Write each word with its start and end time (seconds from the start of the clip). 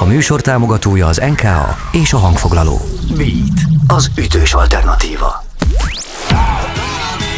A 0.00 0.04
műsor 0.04 0.40
támogatója 0.40 1.06
az 1.06 1.16
NKA 1.16 1.76
és 1.92 2.12
a 2.12 2.18
hangfoglaló. 2.18 2.80
Beat, 3.16 3.60
az 3.86 4.10
ütős 4.18 4.52
alternatíva. 4.52 5.44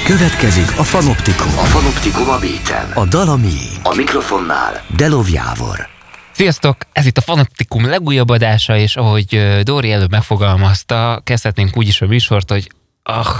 Következik 0.04 0.78
a 0.78 0.82
Fanoptikum. 0.82 1.46
A 1.46 1.64
Fanoptikum 1.64 2.28
a 2.28 2.38
beaten. 2.38 2.90
A 2.94 3.04
Dalami. 3.04 3.58
A 3.82 3.94
mikrofonnál 3.94 4.84
Delov 4.96 5.28
Jávor. 5.30 5.88
Sziasztok! 6.32 6.76
Ez 6.92 7.06
itt 7.06 7.16
a 7.16 7.20
Fanoptikum 7.20 7.88
legújabb 7.88 8.28
adása, 8.28 8.76
és 8.76 8.96
ahogy 8.96 9.60
Dóri 9.62 9.92
előbb 9.92 10.10
megfogalmazta, 10.10 11.20
kezdhetnénk 11.24 11.76
úgy 11.76 11.88
is 11.88 12.00
a 12.00 12.06
műsort, 12.06 12.50
hogy 12.50 12.70
ah, 13.02 13.36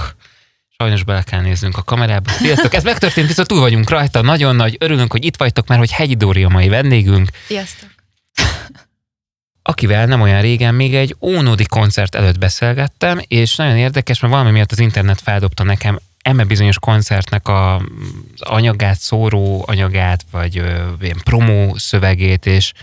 sajnos 0.77 1.03
bele 1.03 1.21
kell 1.21 1.41
néznünk 1.41 1.77
a 1.77 1.83
kamerába. 1.83 2.31
Sziasztok! 2.31 2.73
Ez 2.73 2.83
megtörtént, 2.83 3.27
viszont 3.27 3.47
túl 3.47 3.59
vagyunk 3.59 3.89
rajta. 3.89 4.21
Nagyon 4.21 4.55
nagy, 4.55 4.75
örülünk, 4.79 5.11
hogy 5.11 5.25
itt 5.25 5.37
vagytok, 5.37 5.67
mert 5.67 5.79
hogy 5.79 5.91
Hegyi 5.91 6.15
Dóri 6.15 6.43
a 6.43 6.49
mai 6.49 6.67
vendégünk. 6.67 7.29
Sziasztok! 7.47 7.89
Akivel 9.63 10.05
nem 10.05 10.21
olyan 10.21 10.41
régen 10.41 10.75
még 10.75 10.95
egy 10.95 11.15
ónódi 11.21 11.65
koncert 11.65 12.15
előtt 12.15 12.37
beszélgettem, 12.37 13.21
és 13.27 13.55
nagyon 13.55 13.77
érdekes, 13.77 14.19
mert 14.19 14.33
valami 14.33 14.51
miatt 14.51 14.71
az 14.71 14.79
internet 14.79 15.21
feldobta 15.21 15.63
nekem 15.63 15.99
eme 16.21 16.43
bizonyos 16.43 16.79
koncertnek 16.79 17.47
a, 17.47 17.75
az 17.75 17.83
anyagát, 18.39 18.99
szóró 18.99 19.63
anyagát, 19.67 20.25
vagy 20.31 20.57
ö, 20.57 20.89
ilyen 21.01 21.21
promó 21.23 21.75
szövegét, 21.77 22.45
és 22.45 22.73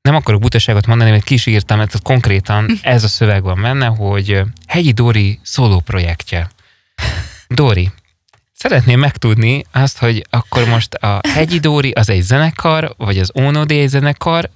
nem 0.00 0.14
akarok 0.14 0.40
butaságot 0.40 0.86
mondani, 0.86 1.10
mert 1.10 1.24
kísírtam, 1.24 1.78
mert 1.78 2.02
konkrétan 2.02 2.78
ez 2.82 3.04
a 3.04 3.08
szöveg 3.08 3.42
van 3.42 3.62
benne, 3.62 3.86
hogy 3.86 4.42
Hegyi 4.66 4.92
Dori 4.92 5.38
szóló 5.42 5.80
projektje. 5.80 6.48
Dori, 7.48 7.90
Szeretném 8.58 8.98
megtudni 8.98 9.64
azt, 9.72 9.98
hogy 9.98 10.26
akkor 10.30 10.68
most 10.68 10.94
a 10.94 11.20
Hegyi 11.28 11.58
Dóri 11.58 11.90
az 11.90 12.08
egy 12.08 12.22
zenekar, 12.22 12.94
vagy 12.96 13.18
az 13.18 13.30
Ono 13.34 13.64
egy 13.66 13.88
zenekar, 13.88 14.50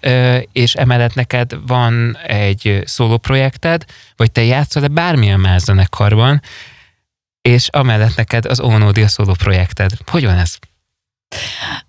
és 0.53 0.75
emellett 0.75 1.15
neked 1.15 1.67
van 1.67 2.17
egy 2.17 2.83
szóló 2.85 3.17
projekted, 3.19 3.85
vagy 4.17 4.33
te 4.33 4.45
játszol-e 4.45 4.89
bármilyen 4.89 5.41
más 5.41 5.63
zenekarban, 5.63 6.41
és 7.41 7.69
amellett 7.69 8.17
neked 8.17 8.45
az 8.45 8.61
Ono 8.61 8.89
a 8.89 9.09
szóló 9.09 9.33
projekted. 9.33 9.91
Hogy 10.07 10.25
van 10.25 10.39
ez? 10.39 10.59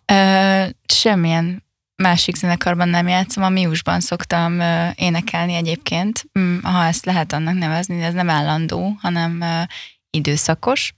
Ö, 0.05 0.65
semmilyen 0.85 1.63
másik 1.95 2.35
zenekarban 2.35 2.89
nem 2.89 3.07
játszom, 3.07 3.43
a 3.43 3.49
Miusban 3.49 3.99
szoktam 3.99 4.59
ö, 4.59 4.87
énekelni 4.95 5.53
egyébként, 5.53 6.23
mm, 6.39 6.57
ha 6.61 6.85
ezt 6.85 7.05
lehet 7.05 7.33
annak 7.33 7.57
nevezni, 7.57 7.99
de 7.99 8.05
ez 8.05 8.13
nem 8.13 8.29
állandó, 8.29 8.97
hanem 9.01 9.41
ö, 9.41 9.61
időszakos 10.09 10.93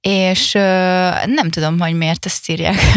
és 0.00 0.52
nem 1.24 1.50
tudom, 1.50 1.78
hogy 1.78 1.94
miért 1.94 2.26
ezt 2.26 2.48
írják. 2.48 2.76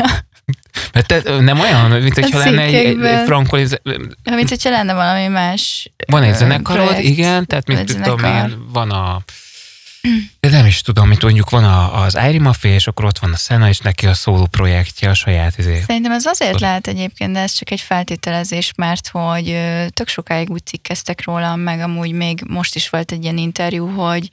Mert 0.94 1.08
te, 1.08 1.40
nem 1.40 1.60
olyan, 1.60 2.02
mint 2.02 2.14
hogyha 2.14 2.38
lenne 2.38 2.62
egy, 2.62 3.04
egy 3.04 3.26
frankoliz... 3.26 3.80
Mint 4.24 4.50
hogyha 4.50 4.70
lenne 4.70 4.94
valami 4.94 5.28
más 5.28 5.92
Van 6.06 6.24
egy 6.24 6.36
zenekarod, 6.36 6.86
projekt, 6.86 7.08
igen, 7.08 7.46
tehát 7.46 7.68
mint 7.68 7.86
tudom 7.86 8.24
én, 8.24 8.66
van 8.72 8.92
a 8.92 9.24
de 10.40 10.50
nem 10.50 10.66
is 10.66 10.82
tudom, 10.82 11.08
mint 11.08 11.22
mondjuk 11.22 11.50
van 11.50 11.64
a, 11.64 12.02
az 12.02 12.16
Airi 12.16 12.38
Mafia, 12.38 12.74
és 12.74 12.88
akkor 12.88 13.06
ott 13.06 13.20
van 13.20 13.32
a 13.34 13.36
Szena, 13.36 13.70
és 13.70 13.80
neki 13.80 14.06
a 14.06 14.14
szóló 14.14 14.46
projektje, 14.46 15.10
a 15.10 15.14
saját 15.14 15.58
izé. 15.58 15.84
Szerintem 15.88 16.12
ez 16.12 16.26
azért 16.26 16.60
lehet 16.60 16.88
egyébként, 16.88 17.34
de 17.34 17.40
ez 17.40 17.52
csak 17.52 17.72
egy 17.72 17.80
feltételezés, 17.80 18.72
mert 18.76 19.08
hogy 19.08 19.60
tök 19.90 20.08
sokáig 20.08 20.50
úgy 20.50 20.66
cikkeztek 20.66 21.26
róla, 21.26 21.56
meg 21.56 21.80
amúgy 21.80 22.12
még 22.12 22.44
most 22.48 22.76
is 22.76 22.90
volt 22.90 23.12
egy 23.12 23.24
ilyen 23.24 23.38
interjú, 23.38 23.88
hogy 23.88 24.30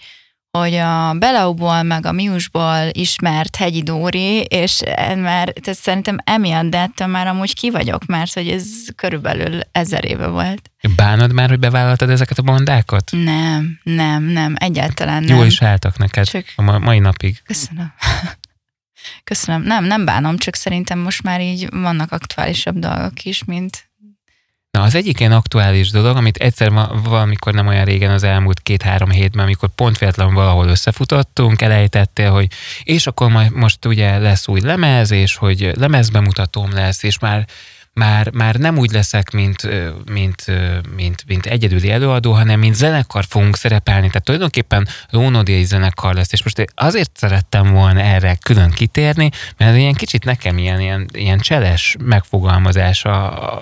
hogy 0.50 0.74
a 0.74 1.14
Belauból 1.14 1.82
meg 1.82 2.06
a 2.06 2.12
Miusból 2.12 2.88
ismert 2.90 3.56
Hegyi 3.56 3.82
Dóri, 3.82 4.40
és 4.40 4.80
már 5.16 5.48
tehát 5.48 5.78
szerintem 5.78 6.18
emiatt, 6.24 6.70
de 6.70 6.78
ettől 6.78 7.08
már 7.08 7.26
amúgy 7.26 7.54
ki 7.54 7.70
vagyok, 7.70 8.06
mert 8.06 8.32
hogy 8.32 8.48
ez 8.48 8.66
körülbelül 8.96 9.60
ezer 9.72 10.04
éve 10.04 10.26
volt. 10.26 10.70
Bánod 10.96 11.32
már, 11.32 11.48
hogy 11.48 11.58
bevállaltad 11.58 12.10
ezeket 12.10 12.38
a 12.38 12.42
bandákat? 12.42 13.10
Nem, 13.10 13.78
nem, 13.82 14.22
nem, 14.22 14.54
egyáltalán 14.58 15.22
nem. 15.22 15.36
Jól 15.36 15.46
is 15.46 15.62
álltak 15.62 15.98
neked 15.98 16.26
csak... 16.26 16.44
a 16.56 16.78
mai 16.78 16.98
napig. 16.98 17.42
Köszönöm. 17.44 17.92
Köszönöm. 19.24 19.62
Nem, 19.62 19.84
nem 19.84 20.04
bánom, 20.04 20.36
csak 20.36 20.54
szerintem 20.54 20.98
most 20.98 21.22
már 21.22 21.40
így 21.40 21.68
vannak 21.70 22.12
aktuálisabb 22.12 22.78
dolgok 22.78 23.22
is, 23.22 23.44
mint, 23.44 23.89
Na, 24.70 24.82
az 24.82 24.94
egyik 24.94 25.20
ilyen 25.20 25.32
aktuális 25.32 25.90
dolog, 25.90 26.16
amit 26.16 26.36
egyszer 26.36 26.72
valamikor 27.02 27.54
nem 27.54 27.66
olyan 27.66 27.84
régen 27.84 28.10
az 28.10 28.22
elmúlt 28.22 28.60
két-három 28.60 29.10
hétben, 29.10 29.44
amikor 29.44 29.68
pont 29.68 29.98
véletlenül 29.98 30.34
valahol 30.34 30.68
összefutottunk, 30.68 31.62
elejtettél, 31.62 32.30
hogy 32.30 32.46
és 32.82 33.06
akkor 33.06 33.30
majd 33.30 33.52
most 33.52 33.86
ugye 33.86 34.18
lesz 34.18 34.48
új 34.48 34.60
lemez, 34.60 35.10
és 35.10 35.36
hogy 35.36 35.72
lemezbemutatóm 35.76 36.72
lesz, 36.72 37.02
és 37.02 37.18
már 37.18 37.46
már, 37.92 38.30
már 38.30 38.54
nem 38.54 38.78
úgy 38.78 38.90
leszek, 38.90 39.30
mint, 39.30 39.68
mint, 40.10 40.44
mint, 40.96 41.24
mint 41.26 41.46
egyedüli 41.46 41.90
előadó, 41.90 42.32
hanem 42.32 42.58
mint 42.58 42.74
zenekar 42.74 43.24
fogunk 43.28 43.56
szerepelni. 43.56 44.06
Tehát 44.06 44.24
tulajdonképpen 44.24 44.88
Lónodiai 45.10 45.64
zenekar 45.64 46.14
lesz, 46.14 46.32
és 46.32 46.42
most 46.42 46.72
azért 46.74 47.16
szerettem 47.16 47.72
volna 47.72 48.00
erre 48.00 48.34
külön 48.34 48.70
kitérni, 48.70 49.30
mert 49.56 49.76
ilyen 49.76 49.94
kicsit 49.94 50.24
nekem 50.24 50.58
ilyen, 50.58 50.80
ilyen, 50.80 51.08
ilyen 51.12 51.38
cseles 51.38 51.96
megfogalmazás 52.04 53.04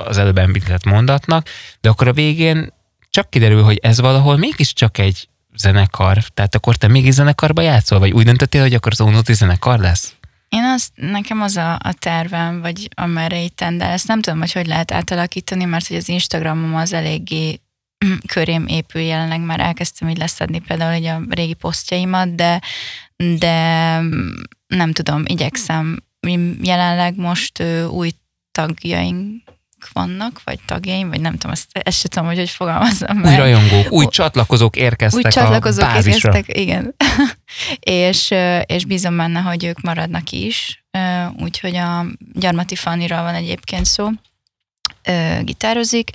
az 0.05 0.19
előbb 0.19 0.39
említett 0.39 0.85
mondatnak, 0.85 1.49
de 1.81 1.89
akkor 1.89 2.09
a 2.09 2.13
végén 2.13 2.73
csak 3.11 3.31
kiderül, 3.31 3.63
hogy 3.63 3.79
ez 3.83 4.01
valahol 4.01 4.37
mégiscsak 4.37 4.99
egy 4.99 5.29
zenekar, 5.57 6.23
tehát 6.35 6.55
akkor 6.55 6.77
te 6.77 6.89
mégis 6.89 7.15
zenekarba 7.15 7.63
játszol, 7.63 7.99
vagy 7.99 8.13
úgy 8.13 8.25
döntöttél, 8.25 8.61
hogy 8.61 8.75
akkor 8.75 8.93
az 8.93 9.01
Ónodi 9.01 9.33
zenekar 9.33 9.79
lesz? 9.79 10.18
Én 10.49 10.65
azt, 10.65 10.93
nekem 10.95 11.41
az 11.41 11.57
a, 11.57 11.73
a 11.73 11.93
tervem, 11.99 12.61
vagy 12.61 12.89
amerre 12.95 13.41
itt 13.41 13.65
de 13.65 13.85
ezt 13.85 14.07
nem 14.07 14.21
tudom, 14.21 14.39
hogy 14.39 14.53
hogy 14.53 14.67
lehet 14.67 14.93
átalakítani, 14.93 15.65
mert 15.65 15.87
hogy 15.87 15.97
az 15.97 16.09
Instagramom 16.09 16.75
az 16.75 16.93
eléggé 16.93 17.61
körém 18.33 18.67
épül 18.67 19.01
jelenleg, 19.01 19.41
már 19.41 19.61
elkezdtem 19.61 20.09
így 20.09 20.19
leszedni 20.19 20.59
például 20.59 20.95
így 20.95 21.05
a 21.05 21.21
régi 21.29 21.55
posztjaimat, 21.55 22.35
de, 22.35 22.61
de 23.17 23.55
nem 24.67 24.93
tudom, 24.93 25.23
igyekszem. 25.27 26.03
Jelenleg 26.63 27.17
most 27.17 27.63
új 27.91 28.11
tagjaink 28.53 29.43
vannak, 29.93 30.41
vagy 30.45 30.59
tagjaim, 30.67 31.09
vagy 31.09 31.21
nem 31.21 31.33
tudom, 31.33 31.51
ezt, 31.51 31.67
ezt 31.73 31.99
sem 31.99 32.11
tudom, 32.11 32.27
hogy 32.27 32.37
hogy 32.39 32.51
fogalmazom 32.51 33.17
meg. 33.17 33.33
Új 33.33 33.37
rajongók, 33.37 33.93
új 33.93 34.07
csatlakozók 34.07 34.77
érkeztek 34.77 35.25
új 35.25 35.31
csatlakozók 35.31 35.85
a 35.85 35.87
bázisra. 35.87 36.29
érkeztek, 36.29 36.59
igen. 36.59 36.95
és, 38.09 38.35
és 38.67 38.85
bízom 38.85 39.17
benne, 39.17 39.41
hogy 39.41 39.65
ők 39.65 39.81
maradnak 39.81 40.31
is. 40.31 40.85
Úgyhogy 41.39 41.77
a 41.77 42.07
Gyarmati 42.33 42.75
Fanniról 42.75 43.23
van 43.23 43.35
egyébként 43.35 43.85
szó. 43.85 44.09
Gitározik, 45.41 46.11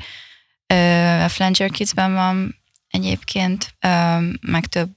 a 1.24 1.30
Flanger 1.30 1.69
Kids-ben 1.69 2.13
van 2.13 2.56
egyébként, 2.90 3.75
meg 4.41 4.66
több 4.66 4.94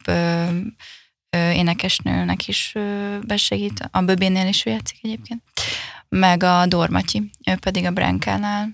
énekesnőnek 1.30 2.48
is 2.48 2.74
besegít, 3.22 3.88
a 3.90 4.00
Böbénél 4.00 4.46
is 4.48 4.66
ő 4.66 4.70
játszik 4.70 4.98
egyébként 5.02 5.42
meg 6.08 6.42
a 6.42 6.66
Dormatyi, 6.66 7.30
ő 7.46 7.56
pedig 7.56 7.86
a 7.86 7.90
Brankánál 7.90 8.68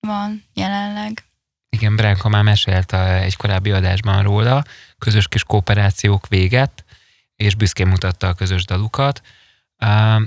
van 0.00 0.44
jelenleg. 0.54 1.24
Igen, 1.68 1.96
Bránka 1.96 2.28
már 2.28 2.42
mesélt 2.42 2.92
egy 2.94 3.36
korábbi 3.36 3.70
adásban 3.70 4.22
róla, 4.22 4.64
közös 4.98 5.28
kis 5.28 5.44
kooperációk 5.44 6.28
véget, 6.28 6.84
és 7.36 7.54
büszkén 7.54 7.86
mutatta 7.86 8.28
a 8.28 8.34
közös 8.34 8.64
dalukat. 8.64 9.20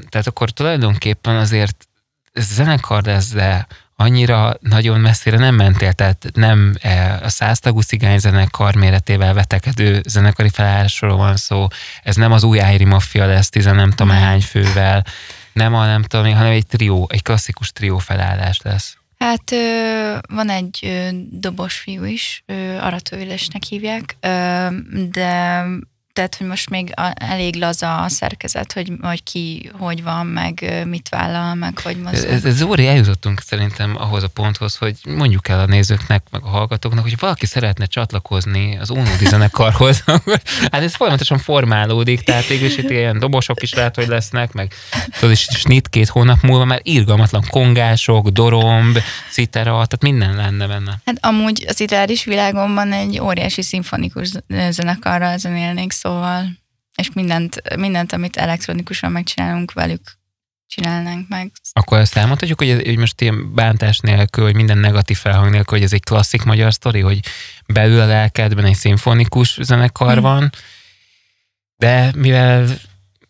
Tehát 0.10 0.28
akkor 0.28 0.50
tulajdonképpen 0.50 1.36
azért 1.36 1.88
ez 2.32 2.54
zenekar 2.54 3.04
lesz, 3.04 3.30
de 3.30 3.68
annyira 3.96 4.54
nagyon 4.60 5.00
messzire 5.00 5.38
nem 5.38 5.56
mentél, 5.56 5.94
tehát 5.94 6.30
nem 6.34 6.76
e, 6.82 7.20
a 7.24 7.30
száztagú 7.30 7.82
zenekar 8.16 8.76
méretével 8.76 9.34
vetekedő 9.34 10.02
zenekari 10.08 10.50
felállásról 10.50 11.18
van 11.18 11.36
szó, 11.36 11.68
ez 12.04 12.16
nem 12.16 12.32
az 12.32 12.44
új 12.44 12.62
Ájri 12.62 12.86
Mafia 12.86 13.26
lesz, 13.26 13.50
tizen 13.50 13.76
nem 13.76 13.90
tudom 13.90 14.10
hány 14.10 14.42
fővel, 14.42 15.06
nem 15.60 15.74
a 15.74 15.86
nem 15.86 16.04
tudom, 16.04 16.34
hanem 16.34 16.52
egy 16.52 16.66
trió, 16.66 17.08
egy 17.12 17.24
klasszikus 17.24 17.72
trió 17.72 17.98
felállás 17.98 18.60
lesz. 18.64 18.98
Hát 19.18 19.52
van 20.30 20.50
egy 20.50 21.02
dobos 21.32 21.78
fiú 21.78 22.04
is, 22.04 22.44
Aratővilesnek 22.80 23.64
hívják, 23.64 24.18
de 25.10 25.64
tehát, 26.14 26.36
hogy 26.36 26.48
most 26.48 26.70
még 26.70 26.92
elég 27.14 27.56
laza 27.56 28.04
a 28.04 28.10
szerkezet, 28.10 28.74
hogy, 28.74 28.92
hogy 29.02 29.24
ki 29.24 29.72
hogy 29.78 30.04
van, 30.04 30.28
meg 30.28 30.84
mit 30.88 31.10
vállal, 31.10 31.56
meg 31.56 31.80
hogy 31.80 31.98
mozog. 31.98 32.30
Ez, 32.30 32.46
ez 32.46 32.62
óri 32.62 32.88
eljutottunk 32.88 33.42
szerintem 33.42 33.96
ahhoz 33.98 34.24
a 34.24 34.28
ponthoz, 34.28 34.76
hogy 34.76 34.96
mondjuk 35.04 35.48
el 35.48 35.60
a 35.60 35.66
nézőknek, 35.66 36.24
meg 36.32 36.44
a 36.44 36.48
hallgatóknak, 36.48 37.04
hogy 37.04 37.20
valaki 37.20 37.46
szeretne 37.46 37.86
csatlakozni 37.86 38.78
az 38.78 38.90
Unódi 38.90 39.26
zenekarhoz, 39.26 40.04
hát 40.72 40.82
ez 40.82 40.96
folyamatosan 40.96 41.38
formálódik, 41.38 42.22
tehát 42.22 42.48
végül 42.48 42.68
itt 42.68 42.90
ilyen 42.90 43.20
dobosok 43.20 43.62
is 43.62 43.74
lehet, 43.74 43.96
hogy 43.96 44.08
lesznek, 44.08 44.52
meg 44.52 44.74
tudod, 45.14 45.32
és 45.32 45.48
snit 45.52 45.88
két 45.88 46.08
hónap 46.08 46.42
múlva 46.42 46.66
már 46.66 46.80
irgalmatlan 46.84 47.44
kongások, 47.50 48.28
doromb, 48.28 49.00
citera, 49.32 49.72
tehát 49.72 50.02
minden 50.02 50.36
lenne 50.36 50.68
benne. 50.68 51.00
Hát 51.06 51.18
amúgy 51.22 51.66
az 51.68 51.80
ideális 51.80 52.24
világomban 52.24 52.92
egy 52.92 53.20
óriási 53.20 53.62
szimfonikus 53.62 54.30
zenekarral 54.70 55.38
zenélnék, 55.38 55.92
szóval, 56.02 56.48
és 56.96 57.10
mindent, 57.14 57.76
mindent, 57.76 58.14
amit 58.14 58.38
elektronikusan 58.38 59.12
megcsinálunk 59.12 59.74
velük, 59.74 60.18
csinálnánk 60.68 61.28
meg. 61.28 61.52
Akkor 61.74 61.98
azt 61.98 62.18
elmondhatjuk, 62.18 62.60
hogy, 62.60 62.82
hogy 62.86 62.98
most 62.98 63.22
ilyen 63.22 63.54
bántás 63.54 64.00
nélkül, 64.00 64.44
hogy 64.44 64.56
minden 64.56 64.78
negatív 64.78 65.18
felhang 65.18 65.50
nélkül, 65.50 65.78
hogy 65.78 65.86
ez 65.86 65.94
egy 65.94 66.04
klasszik 66.04 66.44
magyar 66.44 66.74
sztori, 66.74 67.00
hogy 67.00 67.20
belül 67.68 68.00
a 68.00 68.06
lelkedben 68.06 68.66
egy 68.66 68.76
szimfonikus 68.76 69.58
zenekar 69.62 70.14
hmm. 70.14 70.22
van, 70.22 70.52
de 71.76 72.12
mivel 72.16 72.68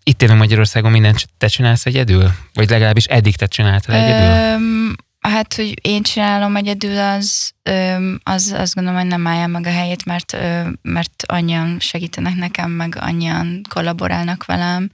itt 0.03 0.21
élünk 0.21 0.39
Magyarországon, 0.39 0.91
mindent 0.91 1.29
te 1.37 1.47
csinálsz 1.47 1.85
egyedül? 1.85 2.31
Vagy 2.53 2.69
legalábbis 2.69 3.05
eddig 3.05 3.35
te 3.35 3.45
csináltad 3.45 3.95
egyedül? 3.95 4.53
Öm, 4.53 4.95
hát, 5.19 5.53
hogy 5.53 5.73
én 5.81 6.03
csinálom 6.03 6.55
egyedül, 6.55 6.99
az, 6.99 7.51
az 8.23 8.51
azt 8.57 8.75
gondolom, 8.75 8.99
hogy 8.99 9.09
nem 9.09 9.27
állja 9.27 9.47
meg 9.47 9.65
a 9.65 9.71
helyét, 9.71 10.05
mert, 10.05 10.37
mert 10.81 11.23
annyian 11.25 11.79
segítenek 11.79 12.35
nekem, 12.35 12.71
meg 12.71 12.97
annyian 12.99 13.61
kollaborálnak 13.69 14.45
velem, 14.45 14.91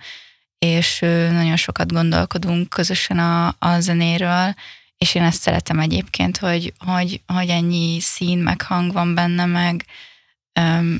és 0.60 1.00
nagyon 1.31 1.56
sokat 1.56 1.92
gondolkodunk 1.92 2.69
közösen 2.69 3.19
a, 3.19 3.56
a 3.60 3.80
zenéről, 3.80 4.54
és 4.98 5.16
én 5.16 5.24
ezt 5.24 5.42
szeretem 5.42 5.80
egyébként, 5.80 6.38
hogy, 6.38 6.74
hogy, 6.78 7.21
hogy 7.28 7.50
ennyi 7.50 8.00
szín, 8.00 8.38
meg 8.38 8.62
hang 8.62 8.94
van 8.94 9.16
benne, 9.16 9.45
meg, 9.45 9.86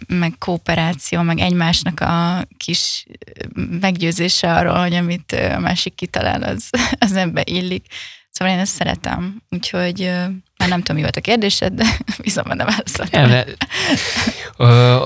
meg 0.08 0.34
kooperáció, 0.40 1.22
meg 1.22 1.40
egymásnak 1.40 2.00
a 2.00 2.46
kis 2.58 3.06
meggyőzése 3.82 4.54
arról, 4.54 4.80
hogy 4.80 4.94
amit 4.94 5.32
a 5.32 5.60
másik 5.60 5.96
kitalál, 5.96 6.44
az, 6.44 6.70
az 7.00 7.16
ebbe 7.16 7.42
illik. 7.46 7.86
Szóval 8.38 8.54
én 8.54 8.60
ezt 8.60 8.74
szeretem, 8.76 9.42
úgyhogy 9.50 10.00
már 10.58 10.70
nem 10.70 10.78
tudom, 10.78 10.96
mi 10.96 11.02
volt 11.02 11.16
a 11.16 11.22
kérdésed, 11.22 11.74
de 11.74 11.86
bízom 12.24 12.44
benne 12.48 12.66
válaszoltam. 12.66 13.30
Nem, 13.30 13.46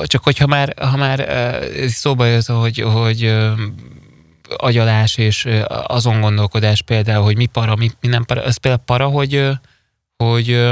csak 0.04 0.24
hogyha 0.24 0.48
már, 0.48 0.74
ha 0.78 0.98
már 0.98 1.30
szóba 1.88 2.26
jött, 2.26 2.46
hogy, 2.46 2.80
hogy 2.80 3.36
agyalás 4.58 5.18
és 5.18 5.48
azon 5.68 6.22
gondolkodás 6.22 6.82
például, 6.82 7.24
hogy 7.24 7.38
mi 7.38 7.46
para, 7.46 7.76
mi, 7.76 7.92
mi 8.02 8.08
nem 8.08 8.26
para, 8.26 8.44
az 8.44 8.58
például 8.58 8.84
para, 8.86 9.08
hogy, 9.08 9.48
hogy, 10.18 10.66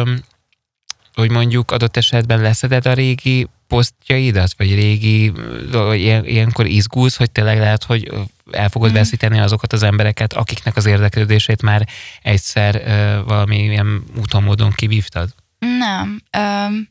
hogy 1.14 1.32
mondjuk 1.32 1.72
adott 1.72 1.98
esetben 1.98 2.42
leszeded 2.42 2.86
a 2.86 2.94
régi 2.94 3.48
posztjaidat, 3.68 4.54
vagy 4.58 4.74
régi, 4.74 5.32
vagy 5.72 6.00
ilyen, 6.00 6.26
ilyenkor 6.26 6.66
izgulsz, 6.66 7.16
hogy 7.18 7.32
tényleg 7.32 7.60
lehet, 7.60 7.84
hogy 7.84 8.12
el 8.52 8.70
fogod 8.70 8.92
mm. 8.92 8.94
veszíteni 8.94 9.40
azokat 9.40 9.74
az 9.74 9.84
embereket, 9.84 10.34
akiknek 10.34 10.76
az 10.76 10.86
érdeklődését 10.86 11.62
már 11.62 11.88
egyszer 12.22 12.76
uh, 12.76 13.28
valami 13.28 13.58
ilyen 13.58 14.04
úton 14.18 14.44
módon 14.44 14.72
kivívtad? 14.72 15.30
Nem. 15.60 16.22
Um, 16.38 16.90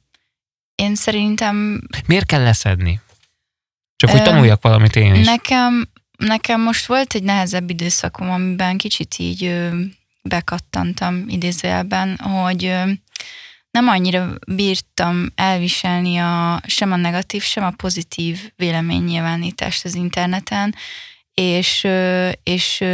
én 0.74 0.94
szerintem... 0.94 1.80
Miért 2.06 2.26
kell 2.26 2.42
leszedni? 2.42 3.00
Csak 3.96 4.10
hogy 4.10 4.22
tanuljak 4.22 4.62
valamit 4.62 4.96
én 4.96 5.14
is. 5.14 5.26
Nekem, 5.26 5.88
nekem 6.16 6.60
most 6.60 6.86
volt 6.86 7.14
egy 7.14 7.22
nehezebb 7.22 7.70
időszakom, 7.70 8.30
amiben 8.30 8.76
kicsit 8.76 9.14
így 9.18 9.44
ö, 9.44 9.80
bekattantam 10.22 11.24
idézőjelben, 11.28 12.16
hogy 12.16 12.64
ö, 12.64 12.90
nem 13.70 13.88
annyira 13.88 14.32
bírtam 14.46 15.26
elviselni 15.34 16.16
a, 16.16 16.60
sem 16.66 16.92
a 16.92 16.96
negatív, 16.96 17.42
sem 17.42 17.64
a 17.64 17.70
pozitív 17.70 18.52
véleménynyilvánítást 18.56 19.84
az 19.84 19.94
interneten, 19.94 20.74
és, 21.40 21.86
és 22.42 22.84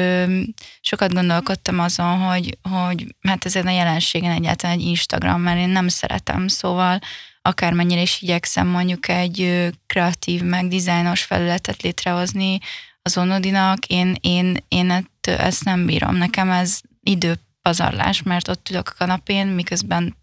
sokat 0.81 1.13
gondolkodtam 1.13 1.81
azon, 1.81 2.19
hogy, 2.19 2.59
hogy 2.63 3.15
hát 3.23 3.45
ezen 3.45 3.67
a 3.67 3.71
jelenségen 3.71 4.33
egyáltalán 4.33 4.79
egy 4.79 4.85
Instagram, 4.85 5.41
mert 5.41 5.59
én 5.59 5.69
nem 5.69 5.89
szeretem, 5.89 6.49
szóval 6.49 6.99
akármennyire 7.43 8.01
is 8.01 8.23
igyekszem 8.23 8.67
mondjuk 8.67 9.09
egy 9.09 9.69
kreatív, 9.87 10.43
meg 10.43 10.69
dizájnos 10.69 11.23
felületet 11.23 11.83
létrehozni 11.83 12.59
az 13.03 13.17
Onodinak, 13.17 13.87
én, 13.87 14.17
én, 14.21 14.65
én 14.69 15.09
ezt 15.21 15.65
nem 15.65 15.87
bírom. 15.87 16.17
Nekem 16.17 16.51
ez 16.51 16.81
időpazarlás, 17.03 18.23
mert 18.23 18.49
ott 18.49 18.69
ülök 18.71 18.89
a 18.89 18.95
kanapén, 18.99 19.47
miközben 19.47 20.17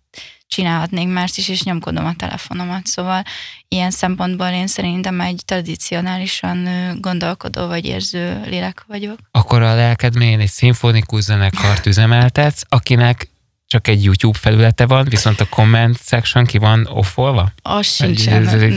csinálhatnék 0.49 1.07
mást 1.07 1.37
is, 1.37 1.49
és 1.49 1.63
nyomkodom 1.63 2.05
a 2.05 2.15
telefonomat. 2.15 2.85
Szóval 2.85 3.23
ilyen 3.67 3.91
szempontból 3.91 4.47
én 4.47 4.67
szerintem 4.67 5.21
egy 5.21 5.41
tradicionálisan 5.45 6.67
gondolkodó 6.99 7.67
vagy 7.67 7.85
érző 7.85 8.41
lélek 8.45 8.83
vagyok. 8.87 9.17
Akkor 9.31 9.61
a 9.61 9.75
lelked 9.75 10.15
mélyén 10.15 10.39
egy 10.39 10.49
szimfonikus 10.49 11.23
zenekart 11.23 11.85
üzemeltetsz, 11.85 12.61
akinek 12.69 13.29
csak 13.67 13.87
egy 13.87 14.03
YouTube 14.03 14.37
felülete 14.37 14.85
van, 14.85 15.05
viszont 15.05 15.39
a 15.39 15.49
comment 15.49 15.99
section 16.03 16.45
ki 16.45 16.57
van 16.57 16.85
offolva? 16.85 17.51
Az 17.61 18.05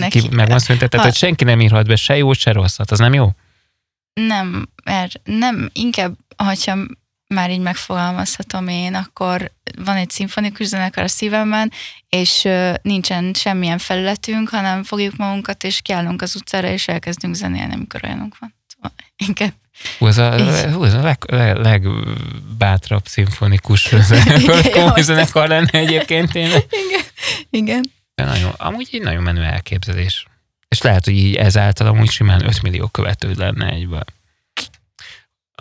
ki, 0.09 0.29
meg 0.31 0.49
van 0.49 0.59
szüntetett, 0.59 1.01
ha... 1.01 1.07
hogy 1.07 1.17
senki 1.17 1.45
nem 1.45 1.61
írhat 1.61 1.87
be 1.87 1.97
se 1.97 2.17
jót, 2.17 2.37
se 2.37 2.53
rosszat, 2.53 2.91
az 2.91 2.99
nem 2.99 3.13
jó? 3.13 3.31
Nem, 4.13 4.69
mert 4.85 5.21
nem, 5.25 5.71
inkább, 5.73 6.15
hogyha 6.37 6.77
már 7.33 7.51
így 7.51 7.61
megfogalmazhatom 7.61 8.69
én, 8.69 8.95
akkor 8.95 9.51
van 9.85 9.97
egy 9.97 10.11
szimfonikus 10.11 10.67
zenekar 10.67 11.03
a 11.03 11.09
szívemben, 11.09 11.73
és 12.09 12.49
nincsen 12.83 13.33
semmilyen 13.35 13.79
felületünk, 13.79 14.49
hanem 14.49 14.83
fogjuk 14.83 15.17
magunkat, 15.17 15.65
és 15.65 15.81
kiállunk 15.81 16.23
az 16.23 16.37
utcára, 16.37 16.69
és 16.69 16.89
elkezdünk 16.89 17.35
zenélni, 17.35 17.73
amikor 17.73 18.01
olyanunk 18.05 18.39
van. 18.39 18.55
Szóval 18.67 18.93
inkább 19.17 19.53
Hú, 19.99 20.07
ez 20.07 20.19
a, 20.19 20.31
hú, 20.73 20.85
ez 20.85 20.95
a 20.95 21.03
leg, 21.03 21.19
leg, 21.27 21.57
legbátrabb 21.57 23.07
szimfonikus 23.07 23.95
zenekar 24.97 25.49
lenne 25.49 25.79
egyébként 25.79 26.35
én. 26.35 26.47
Igen. 26.47 27.03
Igen. 27.51 27.91
De 28.15 28.25
nagyon, 28.25 28.53
amúgy 28.57 28.89
egy 28.93 29.03
nagyon 29.03 29.23
menő 29.23 29.43
elképzelés. 29.43 30.27
És 30.69 30.83
lehet, 30.83 31.05
hogy 31.05 31.15
így 31.15 31.35
ezáltal 31.35 31.87
amúgy 31.87 32.11
simán 32.11 32.45
5 32.45 32.63
millió 32.63 32.87
követőd 32.87 33.37
lenne 33.37 33.67
egyben 33.67 34.05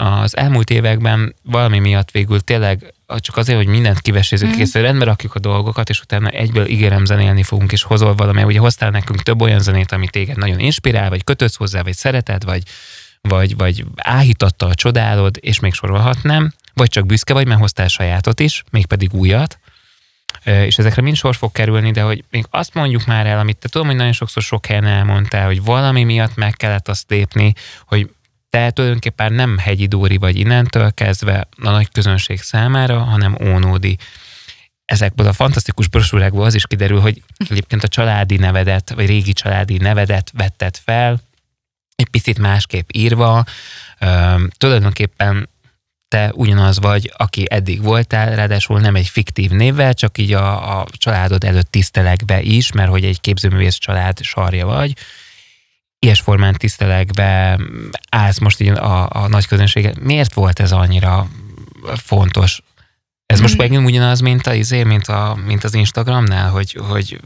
az 0.01 0.38
elmúlt 0.38 0.69
években 0.69 1.36
valami 1.44 1.80
miatt 1.80 2.12
végül 2.12 2.39
tényleg 2.39 2.94
csak 3.18 3.38
azért, 3.38 3.57
hogy 3.57 3.68
mindent 3.68 4.00
kivesézzük, 4.00 4.50
mm. 4.50 4.51
kész, 4.51 4.74
hogy 4.74 4.81
rendben 4.81 5.07
rakjuk 5.07 5.36
a 5.36 5.39
dolgokat, 5.39 5.89
és 5.89 6.01
utána 6.01 6.30
egyből 6.30 6.65
ígérem 6.65 7.06
zenélni 7.06 7.44
fogunk, 7.44 7.71
és 7.71 7.83
hozol 7.83 8.15
valami, 8.15 8.44
ugye 8.44 8.59
hoztál 8.59 8.89
nekünk 8.89 9.21
több 9.21 9.42
olyan 9.42 9.59
zenét, 9.59 9.92
amit 9.92 10.12
téged 10.12 10.38
nagyon 10.38 10.59
inspirál, 10.59 11.09
vagy 11.09 11.24
kötődsz 11.24 11.56
hozzá, 11.56 11.81
vagy 11.81 11.94
szereted, 11.94 12.44
vagy, 12.44 12.63
vagy, 13.21 13.57
vagy 13.57 13.86
áhítattal 13.95 14.74
csodálod, 14.74 15.38
és 15.39 15.59
még 15.59 15.74
sorolhatnám, 15.74 16.54
vagy 16.74 16.89
csak 16.89 17.06
büszke 17.06 17.33
vagy, 17.33 17.47
mert 17.47 17.59
hoztál 17.59 17.88
sajátot 17.88 18.39
is, 18.39 18.63
mégpedig 18.71 19.13
újat, 19.13 19.59
és 20.44 20.77
ezekre 20.77 21.01
mind 21.01 21.15
sor 21.15 21.36
fog 21.36 21.51
kerülni, 21.51 21.92
de 21.92 22.01
hogy 22.01 22.24
még 22.30 22.45
azt 22.50 22.74
mondjuk 22.74 23.06
már 23.06 23.25
el, 23.25 23.39
amit 23.39 23.57
te 23.57 23.69
tudom, 23.69 23.88
hogy 23.88 23.95
nagyon 23.95 24.12
sokszor 24.12 24.44
sok 24.44 24.65
helyen 24.65 24.86
elmondtál, 24.86 25.45
hogy 25.45 25.63
valami 25.63 26.04
miatt 26.04 26.36
meg 26.36 26.54
kellett 26.54 26.88
azt 26.88 27.09
lépni, 27.09 27.54
hogy 27.86 28.09
te 28.51 28.71
tulajdonképpen 28.71 29.33
nem 29.33 29.57
Hegyi 29.57 29.86
Dóri 29.86 30.18
vagy 30.18 30.39
innentől 30.39 30.94
kezdve 30.94 31.48
a 31.57 31.69
nagy 31.69 31.92
közönség 31.92 32.42
számára, 32.42 33.00
hanem 33.00 33.38
Ónódi. 33.42 33.98
Ezekből 34.86 35.27
a 35.27 35.33
fantasztikus 35.33 35.88
brosúrákból 35.88 36.45
az 36.45 36.53
is 36.53 36.68
kiderül, 36.68 37.00
hogy 37.00 37.24
egyébként 37.49 37.83
a 37.83 37.87
családi 37.87 38.37
nevedet, 38.37 38.94
vagy 38.94 39.06
régi 39.06 39.33
családi 39.33 39.78
nevedet 39.78 40.31
vetted 40.33 40.78
fel, 40.78 41.21
egy 41.95 42.07
picit 42.09 42.40
másképp 42.40 42.90
írva, 42.94 43.44
tulajdonképpen 44.57 45.49
te 46.07 46.31
ugyanaz 46.33 46.80
vagy, 46.80 47.14
aki 47.18 47.45
eddig 47.49 47.81
voltál, 47.81 48.35
ráadásul 48.35 48.80
nem 48.80 48.95
egy 48.95 49.07
fiktív 49.07 49.52
névvel, 49.52 49.94
csak 49.94 50.18
így 50.18 50.33
a, 50.33 50.80
a 50.80 50.85
családod 50.92 51.44
előtt 51.44 51.71
tisztelekbe 51.71 52.42
is, 52.42 52.71
mert 52.71 52.90
hogy 52.90 53.06
egy 53.06 53.21
képzőművész 53.21 53.76
család 53.76 54.21
sarja 54.21 54.66
vagy, 54.66 54.94
ilyes 56.06 56.20
formán 56.20 56.54
tisztelekbe 56.54 57.60
állsz 58.10 58.40
most 58.40 58.60
így 58.60 58.68
a, 58.68 59.10
a 59.10 59.28
nagy 59.28 59.48
közönséget. 59.48 60.00
Miért 60.00 60.34
volt 60.34 60.60
ez 60.60 60.72
annyira 60.72 61.28
fontos? 61.96 62.62
Ez 63.26 63.40
most 63.40 63.54
hmm. 63.54 63.64
megint 63.64 63.86
ugyanaz, 63.86 64.20
mint, 64.20 64.48
a, 64.48 64.54
izé, 64.54 64.84
mint, 64.84 65.08
a, 65.08 65.38
mint 65.46 65.64
az 65.64 65.74
Instagramnál, 65.74 66.50
hogy, 66.50 66.72
hogy 66.88 67.20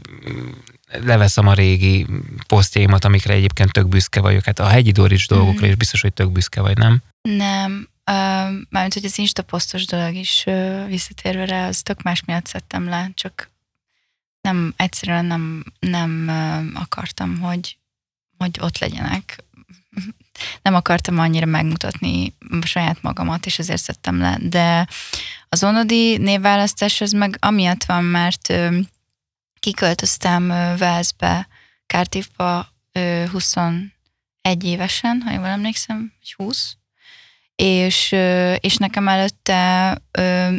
leveszem 1.04 1.46
a 1.46 1.54
régi 1.54 2.06
posztjaimat, 2.46 3.04
amikre 3.04 3.32
egyébként 3.32 3.72
tök 3.72 3.88
büszke 3.88 4.20
vagyok. 4.20 4.44
Hát 4.44 4.58
a 4.58 4.66
hegyi 4.66 4.90
Doris 4.90 5.26
dolgokra 5.26 5.66
mm. 5.66 5.68
is 5.68 5.74
biztos, 5.74 6.00
hogy 6.00 6.12
tök 6.12 6.32
büszke 6.32 6.60
vagy, 6.60 6.78
nem? 6.78 7.02
Nem. 7.22 7.88
Uh, 8.10 8.14
mármint, 8.70 8.94
hogy 8.94 9.04
az 9.04 9.18
Insta 9.18 9.42
posztos 9.42 9.84
dolog 9.84 10.14
is 10.14 10.44
uh, 10.46 10.86
visszatérve 10.88 11.44
rá, 11.44 11.68
az 11.68 11.82
tök 11.82 12.02
más 12.02 12.22
miatt 12.24 12.46
szedtem 12.46 12.88
le, 12.88 13.10
csak 13.14 13.50
nem, 14.40 14.74
egyszerűen 14.76 15.24
nem, 15.24 15.64
nem 15.78 16.24
uh, 16.28 16.80
akartam, 16.80 17.38
hogy 17.40 17.76
hogy 18.38 18.58
ott 18.60 18.78
legyenek. 18.78 19.44
Nem 20.62 20.74
akartam 20.74 21.18
annyira 21.18 21.46
megmutatni 21.46 22.34
saját 22.64 23.02
magamat, 23.02 23.46
és 23.46 23.58
ezért 23.58 23.82
szedtem 23.82 24.18
le. 24.18 24.38
De 24.40 24.86
az 25.48 25.64
Onodi 25.64 26.16
névválasztás 26.16 27.00
az 27.00 27.12
meg 27.12 27.36
amiatt 27.40 27.84
van, 27.84 28.04
mert 28.04 28.52
kiköltöztem 29.60 30.48
Velszbe, 30.78 31.48
Kártívba 31.86 32.68
21 33.30 33.90
évesen, 34.64 35.22
ha 35.24 35.32
jól 35.32 35.46
emlékszem, 35.46 36.12
vagy 36.18 36.32
20, 36.32 36.76
és, 37.54 38.12
és 38.60 38.76
nekem 38.76 39.08
előtte 39.08 39.98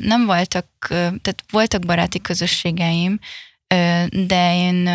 nem 0.01 0.25
voltak, 0.25 0.67
tehát 0.88 1.43
voltak 1.50 1.86
baráti 1.86 2.22
közösségeim, 2.22 3.19
de 4.10 4.55
én 4.55 4.89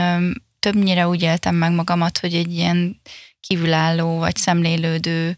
többnyire 0.62 1.08
úgy 1.08 1.22
éltem 1.22 1.54
meg 1.54 1.72
magamat, 1.72 2.18
hogy 2.18 2.34
egy 2.34 2.52
ilyen 2.52 3.00
kívülálló 3.40 4.18
vagy 4.18 4.36
szemlélődő 4.36 5.36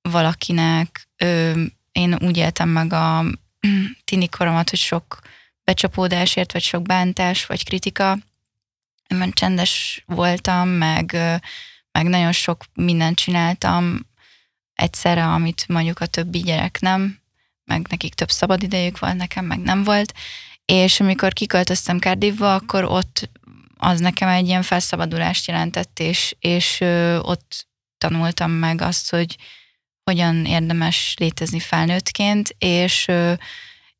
valakinek 0.00 1.08
ö, 1.16 1.62
én 1.92 2.16
úgy 2.20 2.36
éltem 2.36 2.68
meg 2.68 2.92
a 2.92 3.24
tini 4.04 4.28
koromat, 4.28 4.70
hogy 4.70 4.78
sok 4.78 5.20
becsapódásért, 5.64 6.52
vagy 6.52 6.62
sok 6.62 6.82
bántás, 6.82 7.46
vagy 7.46 7.64
kritika. 7.64 8.18
Én 9.08 9.32
csendes 9.32 10.02
voltam, 10.06 10.68
meg, 10.68 11.16
meg 11.92 12.06
nagyon 12.06 12.32
sok 12.32 12.64
mindent 12.74 13.16
csináltam 13.16 14.06
egyszerre, 14.74 15.24
amit 15.24 15.64
mondjuk 15.68 16.00
a 16.00 16.06
többi 16.06 16.38
gyerek 16.38 16.80
nem, 16.80 17.18
meg 17.64 17.86
nekik 17.88 18.14
több 18.14 18.30
szabad 18.30 18.62
idejük 18.62 18.98
volt, 18.98 19.16
nekem 19.16 19.44
meg 19.44 19.58
nem 19.58 19.84
volt. 19.84 20.14
És 20.64 21.00
amikor 21.00 21.32
kiköltöztem 21.32 21.98
Cardiffba, 21.98 22.54
akkor 22.54 22.84
ott 22.84 23.30
az 23.78 24.00
nekem 24.00 24.28
egy 24.28 24.46
ilyen 24.46 24.62
felszabadulást 24.62 25.46
jelentett, 25.46 25.98
és, 25.98 26.36
és 26.38 26.80
ö, 26.80 27.18
ott 27.18 27.66
tanultam 27.98 28.50
meg 28.50 28.80
azt, 28.80 29.10
hogy 29.10 29.36
hogyan 30.10 30.44
érdemes 30.44 31.14
létezni 31.18 31.60
felnőttként, 31.60 32.54
és, 32.58 33.08
ö, 33.08 33.32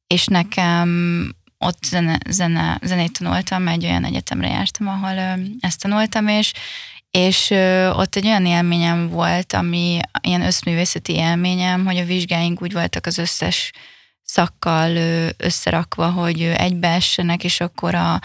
és 0.07 0.27
nekem 0.27 1.31
ott 1.59 1.85
zene, 1.85 2.19
zene, 2.29 2.79
zenét 2.83 3.19
tanultam, 3.19 3.69
egy 3.69 3.85
olyan 3.85 4.05
egyetemre 4.05 4.49
jártam, 4.49 4.89
ahol 4.89 5.17
ö, 5.17 5.43
ezt 5.61 5.81
tanultam, 5.81 6.29
és, 6.29 6.53
és 7.11 7.51
ö, 7.51 7.91
ott 7.91 8.17
egy 8.17 8.27
olyan 8.27 8.47
élményem 8.47 9.09
volt, 9.09 9.53
ami 9.53 9.99
ilyen 10.21 10.43
összművészeti 10.43 11.13
élményem, 11.13 11.85
hogy 11.85 11.97
a 11.97 12.05
vizsgáink 12.05 12.63
úgy 12.63 12.73
voltak 12.73 13.07
az 13.07 13.19
összes 13.19 13.73
szakkal 14.23 14.97
ö, 14.97 15.29
összerakva, 15.37 16.11
hogy 16.11 16.43
egybeessenek, 16.43 17.45
és 17.45 17.61
akkor 17.61 17.95
a, 17.95 18.21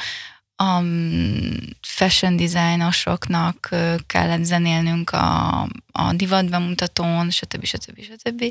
a 0.62 0.80
mm, 0.80 1.54
fashion 1.82 2.36
designosoknak 2.36 3.70
kellett 4.08 4.44
zenélnünk 4.44 5.10
a, 5.10 5.62
a 5.92 6.14
divat 6.14 6.50
bemutatón, 6.50 7.30
stb. 7.30 7.66
stb. 7.66 8.02
stb. 8.02 8.44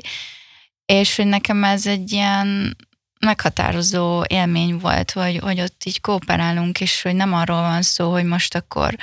És 0.85 1.15
hogy 1.15 1.25
nekem 1.25 1.63
ez 1.63 1.87
egy 1.87 2.11
ilyen 2.11 2.77
meghatározó 3.19 4.23
élmény 4.27 4.77
volt, 4.77 5.11
hogy, 5.11 5.37
hogy 5.37 5.61
ott 5.61 5.83
így 5.83 6.01
kooperálunk, 6.01 6.81
és 6.81 7.01
hogy 7.01 7.15
nem 7.15 7.33
arról 7.33 7.61
van 7.61 7.81
szó, 7.81 8.11
hogy 8.11 8.25
most 8.25 8.55
akkor 8.55 8.95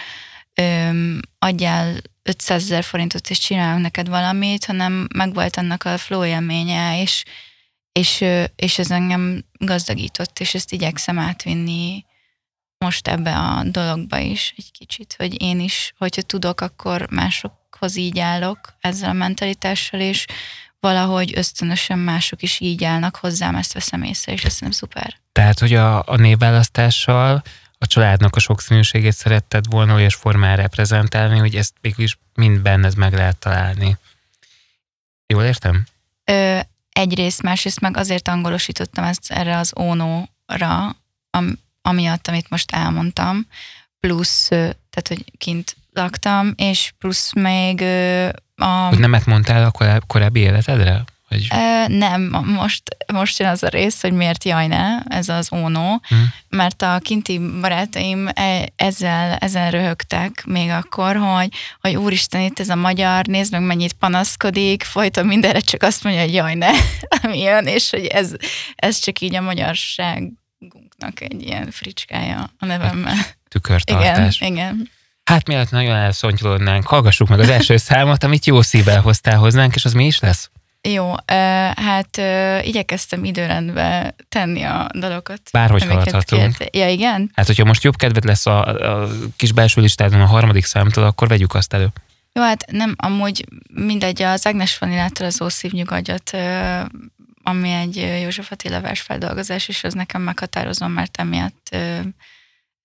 öm, 0.55 1.21
adjál 1.39 1.97
500 2.23 2.63
ezer 2.63 2.85
forintot, 2.85 3.31
és 3.31 3.39
csinálunk 3.39 3.83
neked 3.83 4.09
valamit, 4.09 4.65
hanem 4.65 5.09
megvolt 5.15 5.57
annak 5.57 5.85
a 5.85 5.99
flow 5.99 6.25
élménye, 6.25 7.01
és, 7.01 7.25
és, 7.93 8.25
és 8.57 8.79
ez 8.79 8.91
engem 8.91 9.45
gazdagított, 9.53 10.41
és 10.41 10.55
ezt 10.55 10.73
igyekszem 10.73 11.19
átvinni 11.19 12.07
most 12.79 13.09
ebbe 13.09 13.37
a 13.37 13.63
dologba 13.65 14.19
is 14.19 14.55
egy 14.57 14.71
kicsit, 14.71 15.15
hogy 15.19 15.43
én 15.43 15.61
is, 15.61 15.95
hogyha 15.99 16.23
tudok, 16.23 16.61
akkor 16.61 17.07
másokhoz 17.11 17.97
így 17.97 18.19
állok 18.19 18.75
ezzel 18.81 19.11
a 19.11 19.13
mentalitással, 19.13 20.01
és 20.01 20.27
valahogy 20.81 21.33
ösztönösen 21.37 21.99
mások 21.99 22.43
is 22.43 22.61
így 22.61 22.85
állnak 22.85 23.17
hozzám, 23.17 23.55
ezt 23.55 23.73
veszem 23.73 24.03
észre, 24.03 24.33
és 24.33 24.45
ezt 24.45 24.61
nem 24.61 24.71
szuper. 24.71 25.19
Tehát, 25.33 25.59
hogy 25.59 25.75
a, 25.75 26.09
a 26.09 26.17
névválasztással 26.17 27.43
a 27.79 27.87
családnak 27.87 28.37
a 28.37 28.41
sokszínűségét 28.41 29.13
szeretted 29.13 29.65
volna 29.71 29.95
olyas 29.95 30.15
formán 30.15 30.57
reprezentálni, 30.57 31.39
hogy 31.39 31.55
ezt 31.57 31.75
végül 31.81 32.05
is 32.05 32.19
mind 32.35 32.61
benned 32.61 32.97
meg 32.97 33.13
lehet 33.13 33.37
találni. 33.37 33.97
Jól 35.27 35.45
értem? 35.45 35.87
Ö, 36.25 36.59
egyrészt, 36.93 37.43
másrészt 37.43 37.81
meg 37.81 37.97
azért 37.97 38.29
angolosítottam 38.29 39.05
ezt 39.05 39.31
erre 39.31 39.57
az 39.57 39.73
ónóra, 39.79 40.97
am, 41.31 41.59
amiatt, 41.89 42.29
amit 42.29 42.51
most 42.51 42.73
elmondtam, 42.73 43.47
plusz, 44.01 44.49
tehát, 44.49 45.09
hogy 45.09 45.25
kint 45.39 45.77
laktam, 45.93 46.53
és 46.57 46.93
plusz 46.99 47.33
még 47.33 47.83
a... 48.57 48.65
Hogy 48.65 48.99
nemet 48.99 49.27
mondtál 49.27 49.73
a 49.75 50.01
korábbi 50.07 50.41
életedre? 50.41 51.05
Vagy... 51.29 51.47
E, 51.51 51.87
nem, 51.89 52.23
most, 52.45 52.83
most 53.13 53.39
jön 53.39 53.49
az 53.49 53.63
a 53.63 53.69
rész, 53.69 54.01
hogy 54.01 54.13
miért 54.13 54.45
jaj 54.45 54.67
ne, 54.67 54.99
ez 54.99 55.29
az 55.29 55.53
ónó, 55.53 56.01
hmm. 56.09 56.33
mert 56.49 56.83
a 56.83 56.99
kinti 57.03 57.41
barátaim 57.61 58.29
e, 58.35 58.69
ezzel, 58.77 59.37
ezzel 59.37 59.71
röhögtek 59.71 60.45
még 60.47 60.71
akkor, 60.71 61.17
hogy, 61.17 61.49
hogy 61.81 61.97
úristen, 61.97 62.41
itt 62.41 62.59
ez 62.59 62.69
a 62.69 62.75
magyar, 62.75 63.27
nézd 63.27 63.53
meg 63.53 63.63
mennyit 63.63 63.93
panaszkodik, 63.93 64.83
folyton 64.83 65.27
mindenre 65.27 65.61
csak 65.61 65.83
azt 65.83 66.05
mondja, 66.05 66.23
hogy 66.23 66.35
jaj 66.35 66.55
ne, 66.55 66.71
ami 67.23 67.39
jön, 67.39 67.67
és 67.67 67.91
hogy 67.91 68.05
ez, 68.05 68.33
ez 68.77 68.99
csak 68.99 69.21
így 69.21 69.35
a 69.35 69.41
magyarság 69.41 70.33
Nak 70.99 71.21
egy 71.21 71.43
ilyen 71.43 71.71
fricskája 71.71 72.51
a 72.59 72.67
nevemmel. 72.67 73.15
Tükörtartás. 73.49 74.41
Igen, 74.41 74.53
igen. 74.53 74.91
Hát 75.25 75.47
mielőtt 75.47 75.71
nagyon 75.71 75.95
elszontyolódnánk, 75.97 76.87
hallgassuk 76.87 77.29
meg 77.29 77.39
az 77.41 77.49
első 77.49 77.77
számot, 77.77 78.25
amit 78.25 78.47
jó 78.47 78.63
szívvel 78.63 79.01
hoztál 79.01 79.39
hoznánk, 79.39 79.75
és 79.75 79.85
az 79.85 79.93
mi 79.93 80.07
is 80.07 80.19
lesz? 80.19 80.51
Jó, 80.83 81.13
hát 81.77 82.21
igyekeztem 82.63 83.25
időrendbe 83.25 84.15
tenni 84.29 84.63
a 84.63 84.89
dalokat. 84.99 85.41
Bárhogy 85.53 85.85
haladhatunk. 85.87 86.57
Ja, 86.71 86.89
igen? 86.89 87.31
Hát, 87.35 87.47
hogyha 87.47 87.65
most 87.65 87.83
jobb 87.83 87.97
kedved 87.97 88.25
lesz 88.25 88.47
a, 88.47 88.67
a 89.03 89.09
kis 89.37 89.53
belső 89.53 89.81
listádon 89.81 90.21
a 90.21 90.27
harmadik 90.27 90.65
számtól, 90.65 91.05
akkor 91.05 91.29
vegyük 91.29 91.55
azt 91.55 91.75
elő. 91.75 91.89
Jó, 92.33 92.43
hát 92.43 92.65
nem, 92.71 92.95
amúgy 92.97 93.45
mindegy, 93.75 94.23
az 94.23 94.47
Ágnes 94.47 94.79
Vanillától 94.79 95.27
az 95.27 95.43
Ószív 95.43 95.73
nyugadjat 95.73 96.37
ami 97.49 97.71
egy 97.71 97.97
József 97.97 98.53
Attila 98.53 98.81
versfeldolgozás, 98.81 99.69
és 99.69 99.85
az 99.85 99.95
nekem 99.95 100.23
meghatározó, 100.23 100.87
mert 100.87 101.17
emiatt 101.17 101.77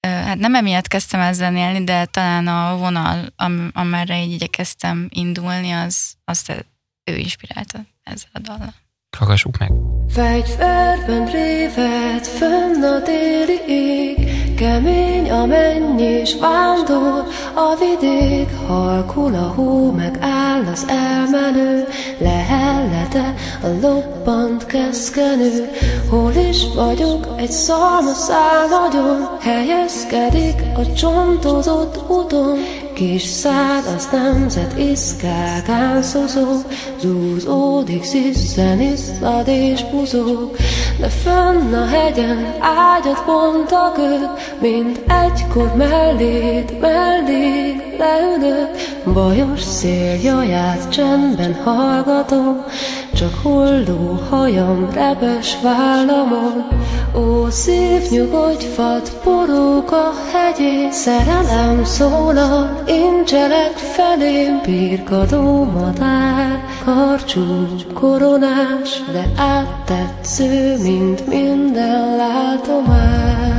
hát 0.08 0.38
nem 0.38 0.56
emiatt 0.56 0.88
kezdtem 0.88 1.20
ezzel 1.20 1.56
élni, 1.56 1.84
de 1.84 2.06
talán 2.06 2.48
a 2.48 2.78
vonal, 2.78 3.34
am, 3.36 3.72
amerre 3.74 4.24
így 4.24 4.32
igyekeztem 4.32 5.08
indulni, 5.10 5.72
az, 5.72 6.14
azt 6.26 6.66
ő 7.04 7.18
inspirálta 7.18 7.86
ezzel 8.04 8.30
a 8.34 8.40
dallal. 8.40 8.74
Hallgassuk 9.18 9.58
meg. 9.58 9.72
Fegyverben 10.10 11.26
révet 11.26 12.28
fönn 12.28 12.84
a 12.84 13.02
téli 13.02 13.60
ég, 13.68 14.56
kemény 14.56 15.32
a 15.32 15.46
mennyis 15.46 16.36
vándor, 16.40 17.24
a 17.54 17.76
vidék 17.80 18.50
halkul 18.68 19.34
a 19.34 19.54
hó, 19.56 19.92
meg 19.92 20.18
áll 20.22 20.66
az 20.72 20.86
elmenő, 20.88 21.88
lehellete 22.18 23.34
a 23.62 23.68
lobbant 23.82 24.66
keszkenő, 24.66 25.70
hol 26.10 26.34
is 26.50 26.66
vagyok, 26.76 27.28
egy 27.38 27.52
szalmaszál 27.52 28.68
nagyon, 28.68 29.38
helyezkedik 29.42 30.62
a 30.76 30.94
csontozott 30.94 32.10
úton, 32.10 32.58
Kis 32.94 33.22
szád 33.22 33.86
az 33.96 34.10
nemzet 34.12 34.78
iszkákán 34.80 36.02
szozog, 36.02 36.66
Zúzódik, 37.00 38.04
sziszen, 38.04 38.82
iszlad 38.82 39.48
és 39.48 39.84
buzog, 39.92 40.56
De 41.00 41.08
fönn 41.08 41.74
a 41.74 41.86
hegyen 41.86 42.56
ágyat 42.60 43.24
bontak 43.26 43.98
ők, 43.98 44.62
Mint 44.62 45.02
egykor 45.08 45.76
mellét, 45.76 46.80
mellé 46.80 47.76
leülök, 47.98 48.70
Bajos 49.14 49.62
szél 49.62 50.20
jaját 50.24 50.90
csendben 50.90 51.54
hallgatom, 51.54 52.66
Csak 53.14 53.34
holdó 53.44 54.20
hajam 54.30 54.90
repes 54.94 55.58
vállamon, 55.62 56.68
Ó, 57.16 57.50
szív 57.50 58.10
nyugodj, 58.10 58.66
fad, 58.66 59.10
porok 59.24 59.92
a 59.92 60.12
hegyé, 60.32 60.90
Szerelem 60.92 61.84
szólal, 61.84 62.84
incselek 62.88 63.72
felém, 63.72 64.62
Birkadó 64.66 65.64
madár, 65.64 66.64
karcsú 66.86 67.66
koronás, 67.94 69.04
De 69.12 69.32
áttetsző, 69.38 70.78
mint 70.82 71.28
minden 71.28 72.16
látomás. 72.16 73.53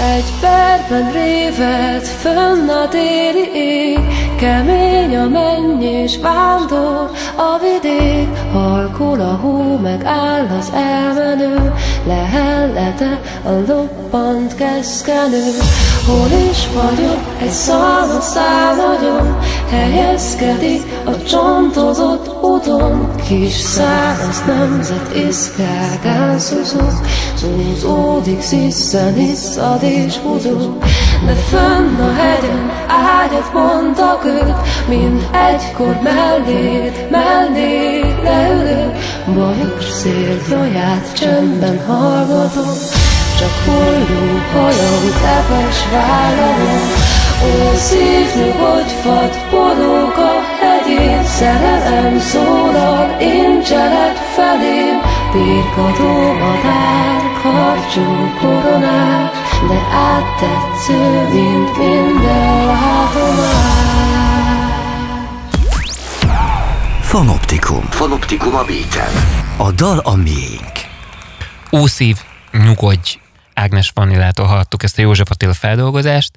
Egy 0.00 0.32
perben 0.40 1.12
révet 1.12 2.06
fönn 2.06 2.68
a 2.68 2.88
téli 2.88 3.50
ég, 3.54 3.98
Kemény 4.36 5.16
a 5.16 5.28
menny 5.28 5.82
és 5.82 6.18
vándor 6.18 7.10
a 7.36 7.58
vidék, 7.60 8.28
Halkul 8.52 9.20
a 9.20 9.38
hó, 9.42 9.76
meg 9.76 10.04
áll 10.04 10.46
az 10.58 10.72
elmenő, 10.74 11.72
Lehellete 12.06 13.20
a 13.44 13.50
loppant 13.68 14.54
keszkenő. 14.54 15.50
Hol 16.06 16.28
is 16.50 16.66
vagyok, 16.74 17.18
egy 17.40 17.50
szalmaszál 17.50 18.74
nagyon, 18.74 19.38
Helyezkedik 19.70 20.82
a 21.04 21.22
csontozott 21.22 22.39
úton, 22.42 23.14
Kis 23.28 23.52
száraz 23.52 24.42
nemzet 24.46 25.14
iszkákán 25.28 26.38
szuzog, 26.38 27.00
Zúzódik, 27.36 28.40
sziszen, 28.40 29.18
iszad 29.18 29.82
és 29.82 30.16
húzog, 30.16 30.78
De 31.26 31.32
fönn 31.32 32.00
a 32.00 32.12
hegyen 32.12 32.70
ágyat 33.22 33.52
mondtak 33.52 34.24
ők, 34.24 34.56
Mint 34.88 35.22
egykor 35.36 35.98
mellét, 36.02 37.10
mellé 37.10 38.00
leülök, 38.22 38.96
Bajos 39.34 39.84
szél 39.84 40.38
jaját 40.50 41.12
csendben 41.12 41.84
hallgatom, 41.86 42.74
csak 43.38 43.52
holló 43.66 44.38
hajam 44.52 45.10
tepes 45.22 45.90
vállamon, 45.92 47.19
Ó 47.42 47.74
szív, 47.74 48.34
nyugodj, 48.36 48.92
fad, 49.02 49.34
forrók 49.50 50.16
a 50.16 50.32
hegyén, 50.60 51.24
szerelem 51.24 52.18
szólal, 52.18 53.20
én 53.20 53.62
cseled 53.62 54.16
felém, 54.16 55.00
birkadó 55.32 56.32
madár, 56.32 57.20
karcsú 57.42 58.30
koronás, 58.40 59.30
de 59.68 59.78
áttetsző, 59.92 61.28
mint 61.32 61.76
minden 61.78 62.64
látomás. 62.66 63.80
Fanoptikum. 67.00 67.82
Fanoptikum 67.82 68.54
a 68.54 68.64
beaten. 68.64 69.12
A 69.56 69.70
dal 69.70 69.98
a 69.98 70.14
miénk. 70.14 70.72
Ószív, 71.72 72.16
nyugodj, 72.52 73.18
Ágnes 73.54 73.90
Vanillától 73.94 74.46
hallottuk 74.46 74.82
ezt 74.82 74.98
a 74.98 75.02
József 75.02 75.30
Attila 75.30 75.54
feldolgozást, 75.54 76.30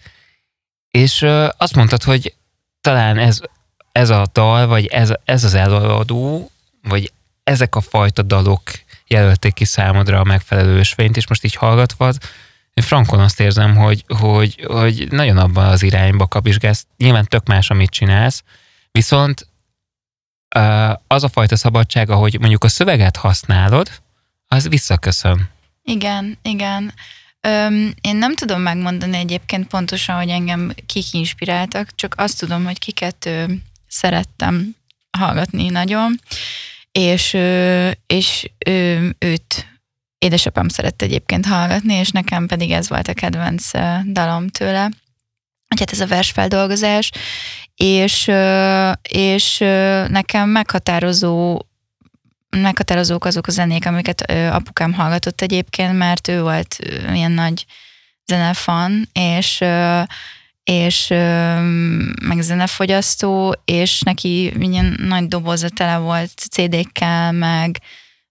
és 0.98 1.26
azt 1.58 1.76
mondtad, 1.76 2.04
hogy 2.04 2.34
talán 2.82 3.18
ez, 3.18 3.40
ez 3.92 4.10
a 4.10 4.26
dal, 4.34 4.68
vagy 4.68 4.86
ez, 4.86 5.14
ez 5.24 5.44
az 5.44 5.54
előadó, 5.54 6.52
vagy 6.82 7.12
ezek 7.44 7.76
a 7.76 7.82
fajta 7.82 8.22
dalok 8.22 8.62
jelölték 9.08 9.54
ki 9.54 9.66
számodra 9.66 10.20
a 10.20 10.24
megfelelő 10.24 10.78
ösvényt, 10.78 11.18
és 11.18 11.28
most 11.28 11.44
így 11.44 11.56
hallgatva, 11.56 12.12
én 12.74 12.84
frankon 12.84 13.20
azt 13.20 13.40
érzem, 13.40 13.76
hogy, 13.76 14.06
hogy, 14.08 14.66
hogy 14.68 15.08
nagyon 15.12 15.38
abban 15.38 15.66
az 15.66 15.84
irányba 15.84 16.28
kapizsgálsz. 16.28 16.86
Nyilván 16.98 17.26
tök 17.26 17.48
más, 17.48 17.70
amit 17.70 17.90
csinálsz, 17.90 18.44
viszont 18.92 19.48
az 21.08 21.24
a 21.24 21.30
fajta 21.30 21.56
szabadság, 21.56 22.10
ahogy 22.10 22.40
mondjuk 22.40 22.64
a 22.64 22.68
szöveget 22.68 23.16
használod, 23.16 23.90
az 24.48 24.68
visszaköszön. 24.68 25.50
Igen, 25.84 26.38
igen. 26.42 26.94
Öm, 27.48 27.94
én 28.02 28.16
nem 28.16 28.36
tudom 28.36 28.62
megmondani 28.62 29.18
egyébként 29.18 29.68
pontosan, 29.68 30.16
hogy 30.16 30.30
engem 30.30 30.74
kik 30.86 31.14
inspiráltak, 31.14 31.96
csak 31.96 32.14
azt 32.18 32.40
tudom, 32.40 32.66
hogy 32.66 32.80
kiket 32.80 33.26
ö, 33.26 33.44
szerettem 33.88 34.76
hallgatni 35.18 35.70
nagyon, 35.70 36.20
és, 36.92 37.34
ö, 37.34 37.90
és 38.08 38.50
ö, 38.66 39.08
őt 39.20 39.68
édesapám 40.18 40.68
szerette 40.68 41.06
egyébként 41.06 41.46
hallgatni, 41.46 41.94
és 41.94 42.10
nekem 42.10 42.48
pedig 42.48 42.72
ez 42.72 42.90
volt 42.90 43.08
a 43.08 43.14
kedvenc 43.14 43.72
dalom 44.06 44.48
tőle. 44.48 44.90
Hát 45.76 45.92
ez 45.92 46.00
a 46.00 46.08
versfeldolgozás, 46.08 47.12
és, 47.76 48.32
és 49.02 49.58
nekem 50.08 50.50
meghatározó 50.50 51.62
meghatározók 52.62 53.26
azok 53.26 53.48
a 53.48 53.52
zenék, 53.52 53.86
amiket 53.86 54.32
apukám 54.32 54.94
hallgatott 54.94 55.42
egyébként, 55.42 55.98
mert 55.98 56.28
ő 56.28 56.42
volt 56.42 56.78
ilyen 57.14 57.32
nagy 57.32 57.66
zenefan, 58.26 59.10
és 59.14 59.64
és 60.64 61.08
meg 62.22 62.42
zenefogyasztó, 62.42 63.56
és 63.66 64.02
neki 64.02 64.54
ilyen 64.60 64.96
nagy 65.00 65.28
doboza 65.28 65.70
tele 65.70 65.98
volt 65.98 66.32
CD-kkel, 66.32 67.32
meg, 67.32 67.78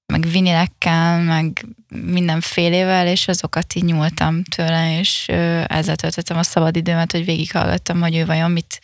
meg 0.06 0.26
vinilekkel, 0.30 1.22
meg 1.22 1.66
mindenfélével, 1.88 3.06
és 3.06 3.28
azokat 3.28 3.74
így 3.74 3.84
nyúltam 3.84 4.42
tőle, 4.42 4.98
és 4.98 5.28
ezzel 5.66 5.96
töltöttem 5.96 6.38
a 6.38 6.42
szabadidőmet, 6.42 7.12
hogy 7.12 7.24
végighallgattam, 7.24 8.00
hogy 8.00 8.16
ő 8.16 8.26
vajon 8.26 8.50
mit 8.50 8.80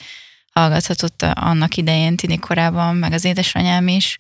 hallgathatott 0.52 1.22
annak 1.22 1.76
idején, 1.76 2.16
tini 2.16 2.38
korában, 2.38 2.96
meg 2.96 3.12
az 3.12 3.24
édesanyám 3.24 3.88
is, 3.88 4.16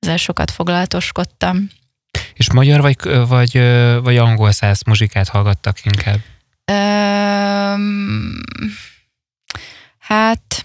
ezzel 0.00 0.16
sokat 0.16 0.50
foglalatoskodtam. 0.50 1.68
És 2.34 2.52
magyar 2.52 2.80
vagy, 2.80 2.96
vagy, 3.26 3.52
vagy 4.02 4.16
angol 4.16 4.52
száz 4.52 4.82
muzsikát 4.82 5.28
hallgattak 5.28 5.84
inkább? 5.84 6.18
Öm, 6.64 8.40
hát 9.98 10.64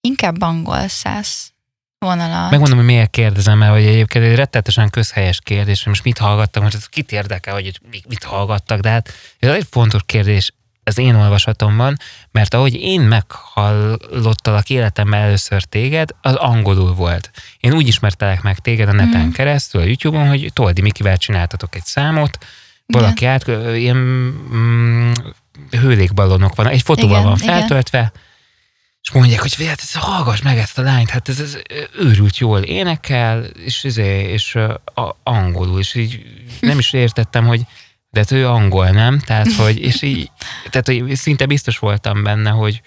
inkább 0.00 0.40
angol 0.40 0.88
száz 0.88 1.52
vonalat. 1.98 2.50
Megmondom, 2.50 2.76
hogy 2.76 2.86
miért 2.86 3.10
kérdezem, 3.10 3.58
mert 3.58 3.72
hogy 3.72 3.86
egyébként 3.86 4.24
egy 4.24 4.34
rettetesen 4.34 4.90
közhelyes 4.90 5.40
kérdés, 5.40 5.78
hogy 5.78 5.88
most 5.88 6.04
mit 6.04 6.18
hallgattam, 6.18 6.62
hogy 6.62 6.88
kit 6.88 7.12
érdekel, 7.12 7.54
hogy 7.54 7.80
mit 8.08 8.22
hallgattak, 8.22 8.80
de 8.80 8.88
hát 8.88 9.12
ez 9.38 9.50
egy 9.50 9.66
fontos 9.70 10.00
kérdés 10.06 10.52
az 10.88 10.98
én 10.98 11.14
olvasatomban, 11.14 11.96
mert 12.30 12.54
ahogy 12.54 12.74
én 12.74 13.00
meghallottalak 13.00 14.70
életemben 14.70 15.20
először 15.20 15.62
téged, 15.62 16.10
az 16.20 16.34
angolul 16.34 16.94
volt. 16.94 17.30
Én 17.60 17.72
úgy 17.72 17.86
ismertelek 17.86 18.42
meg 18.42 18.58
téged 18.58 18.88
a 18.88 18.92
neten 18.92 19.26
mm. 19.26 19.30
keresztül, 19.30 19.80
a 19.80 19.84
YouTube-on, 19.84 20.28
hogy 20.28 20.50
Toldi 20.52 20.80
Mikivel 20.80 21.16
csináltatok 21.16 21.74
egy 21.74 21.84
számot, 21.84 22.38
valaki 22.86 23.24
Igen. 23.24 23.32
át, 23.32 23.46
ilyen 23.76 23.96
mm, 23.96 25.12
hőlékballonok 25.70 26.54
van, 26.54 26.66
egy 26.68 26.82
fotóval 26.82 27.18
Igen, 27.18 27.28
van 27.28 27.36
feltöltve, 27.36 27.98
Igen. 27.98 28.12
és 29.02 29.10
mondják, 29.10 29.40
hogy 29.40 29.66
hát 29.66 29.80
ez, 29.80 29.94
hallgass 29.94 30.40
meg 30.40 30.58
ezt 30.58 30.78
a 30.78 30.82
lányt, 30.82 31.10
hát 31.10 31.28
ez, 31.28 31.40
ez 31.40 31.58
őrült 31.98 32.38
jól 32.38 32.62
énekel, 32.62 33.44
és, 33.44 33.84
és, 33.84 33.96
és 34.26 34.54
a, 34.94 35.16
angolul, 35.22 35.78
és 35.78 35.94
így 35.94 36.22
nem 36.60 36.78
is 36.78 36.92
értettem, 36.92 37.46
hogy 37.46 37.66
de 38.10 38.20
hát 38.20 38.30
ő 38.30 38.48
angol, 38.48 38.88
nem? 38.88 39.18
Tehát, 39.18 39.52
hogy, 39.52 39.78
és 39.80 40.02
így, 40.02 40.30
tehát, 40.70 40.86
hogy 40.86 41.16
szinte 41.16 41.46
biztos 41.46 41.78
voltam 41.78 42.22
benne, 42.22 42.50
hogy, 42.50 42.82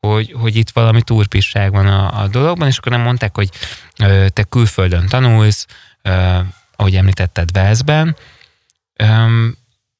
hogy, 0.00 0.32
hogy 0.32 0.56
itt 0.56 0.70
valami 0.70 1.02
turpisság 1.02 1.72
van 1.72 1.86
a, 1.86 2.22
a 2.22 2.28
dologban, 2.28 2.68
és 2.68 2.78
akkor 2.78 2.92
nem 2.92 3.00
mondták, 3.00 3.36
hogy 3.36 3.50
ö, 3.98 4.26
te 4.28 4.42
külföldön 4.42 5.06
tanulsz, 5.06 5.66
ö, 6.02 6.38
ahogy 6.76 6.96
említetted 6.96 7.52
Velszben, 7.52 8.16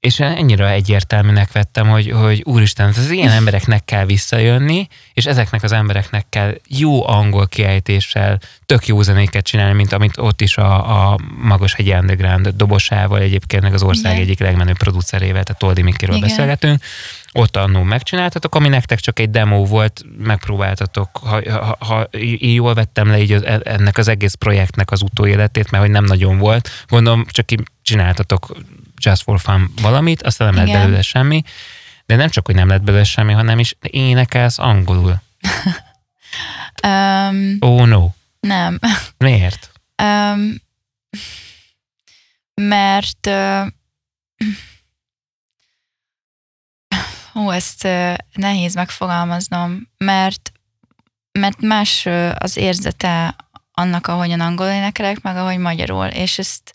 és 0.00 0.20
ennyire 0.20 0.70
egyértelműnek 0.70 1.52
vettem, 1.52 1.88
hogy, 1.88 2.10
hogy 2.10 2.42
úristen, 2.44 2.88
az 2.88 3.10
ilyen 3.10 3.30
embereknek 3.30 3.84
kell 3.84 4.04
visszajönni, 4.04 4.88
és 5.12 5.26
ezeknek 5.26 5.62
az 5.62 5.72
embereknek 5.72 6.26
kell 6.28 6.54
jó 6.68 7.06
angol 7.08 7.46
kiejtéssel 7.46 8.38
tök 8.66 8.86
jó 8.86 9.02
zenéket 9.02 9.44
csinálni, 9.44 9.74
mint 9.74 9.92
amit 9.92 10.18
ott 10.18 10.40
is 10.40 10.56
a, 10.56 11.10
a 11.12 11.18
Magos 11.42 11.74
Hegyi 11.74 11.92
Underground 11.92 12.48
dobosával 12.48 13.20
egyébként 13.20 13.62
meg 13.62 13.74
az 13.74 13.82
ország 13.82 14.12
Igen. 14.12 14.24
egyik 14.24 14.38
legmenőbb 14.38 14.76
producerével, 14.76 15.42
tehát 15.42 15.60
Toldi 15.60 15.82
Mikiről 15.82 16.16
Igen. 16.16 16.28
beszélgetünk. 16.28 16.82
Ott 17.32 17.56
annó 17.56 17.82
megcsináltatok, 17.82 18.54
ami 18.54 18.68
nektek 18.68 18.98
csak 18.98 19.18
egy 19.18 19.30
demo 19.30 19.64
volt, 19.64 20.04
megpróbáltatok, 20.18 21.16
ha, 21.16 21.40
ha, 21.50 21.76
ha 21.78 22.02
én 22.12 22.52
jól 22.52 22.74
vettem 22.74 23.08
le 23.08 23.20
így 23.20 23.32
e, 23.32 23.60
ennek 23.64 23.98
az 23.98 24.08
egész 24.08 24.34
projektnek 24.34 24.90
az 24.90 25.02
utóéletét, 25.02 25.70
mert 25.70 25.82
hogy 25.82 25.92
nem 25.92 26.04
nagyon 26.04 26.38
volt. 26.38 26.70
Gondolom, 26.88 27.26
csak 27.30 27.46
csináltatok 27.82 28.56
just 29.00 29.22
for 29.22 29.40
fun 29.40 29.72
valamit, 29.80 30.22
aztán 30.22 30.54
nem 30.54 30.66
Igen. 30.66 30.74
lett 30.74 30.84
belőle 30.84 31.02
semmi, 31.02 31.42
de 32.06 32.16
nem 32.16 32.28
csak, 32.28 32.46
hogy 32.46 32.54
nem 32.54 32.68
lett 32.68 32.82
belőle 32.82 33.04
semmi, 33.04 33.32
hanem 33.32 33.58
is 33.58 33.76
énekelsz 33.80 34.58
angolul. 34.58 35.22
um, 36.86 37.56
oh 37.60 37.86
no. 37.86 38.08
Nem. 38.40 38.78
Miért? 39.18 39.70
Um, 40.02 40.54
mert 42.54 43.26
uh, 43.26 43.66
hú, 47.32 47.50
ezt 47.50 47.84
uh, 47.84 48.14
nehéz 48.32 48.74
megfogalmaznom, 48.74 49.88
mert 49.96 50.52
mert 51.32 51.60
más 51.60 52.06
az 52.34 52.56
érzete 52.56 53.36
annak, 53.72 54.06
ahogyan 54.06 54.40
angol 54.40 54.66
énekelek, 54.66 55.22
meg 55.22 55.36
ahogy 55.36 55.58
magyarul, 55.58 56.06
és 56.06 56.38
ezt 56.38 56.74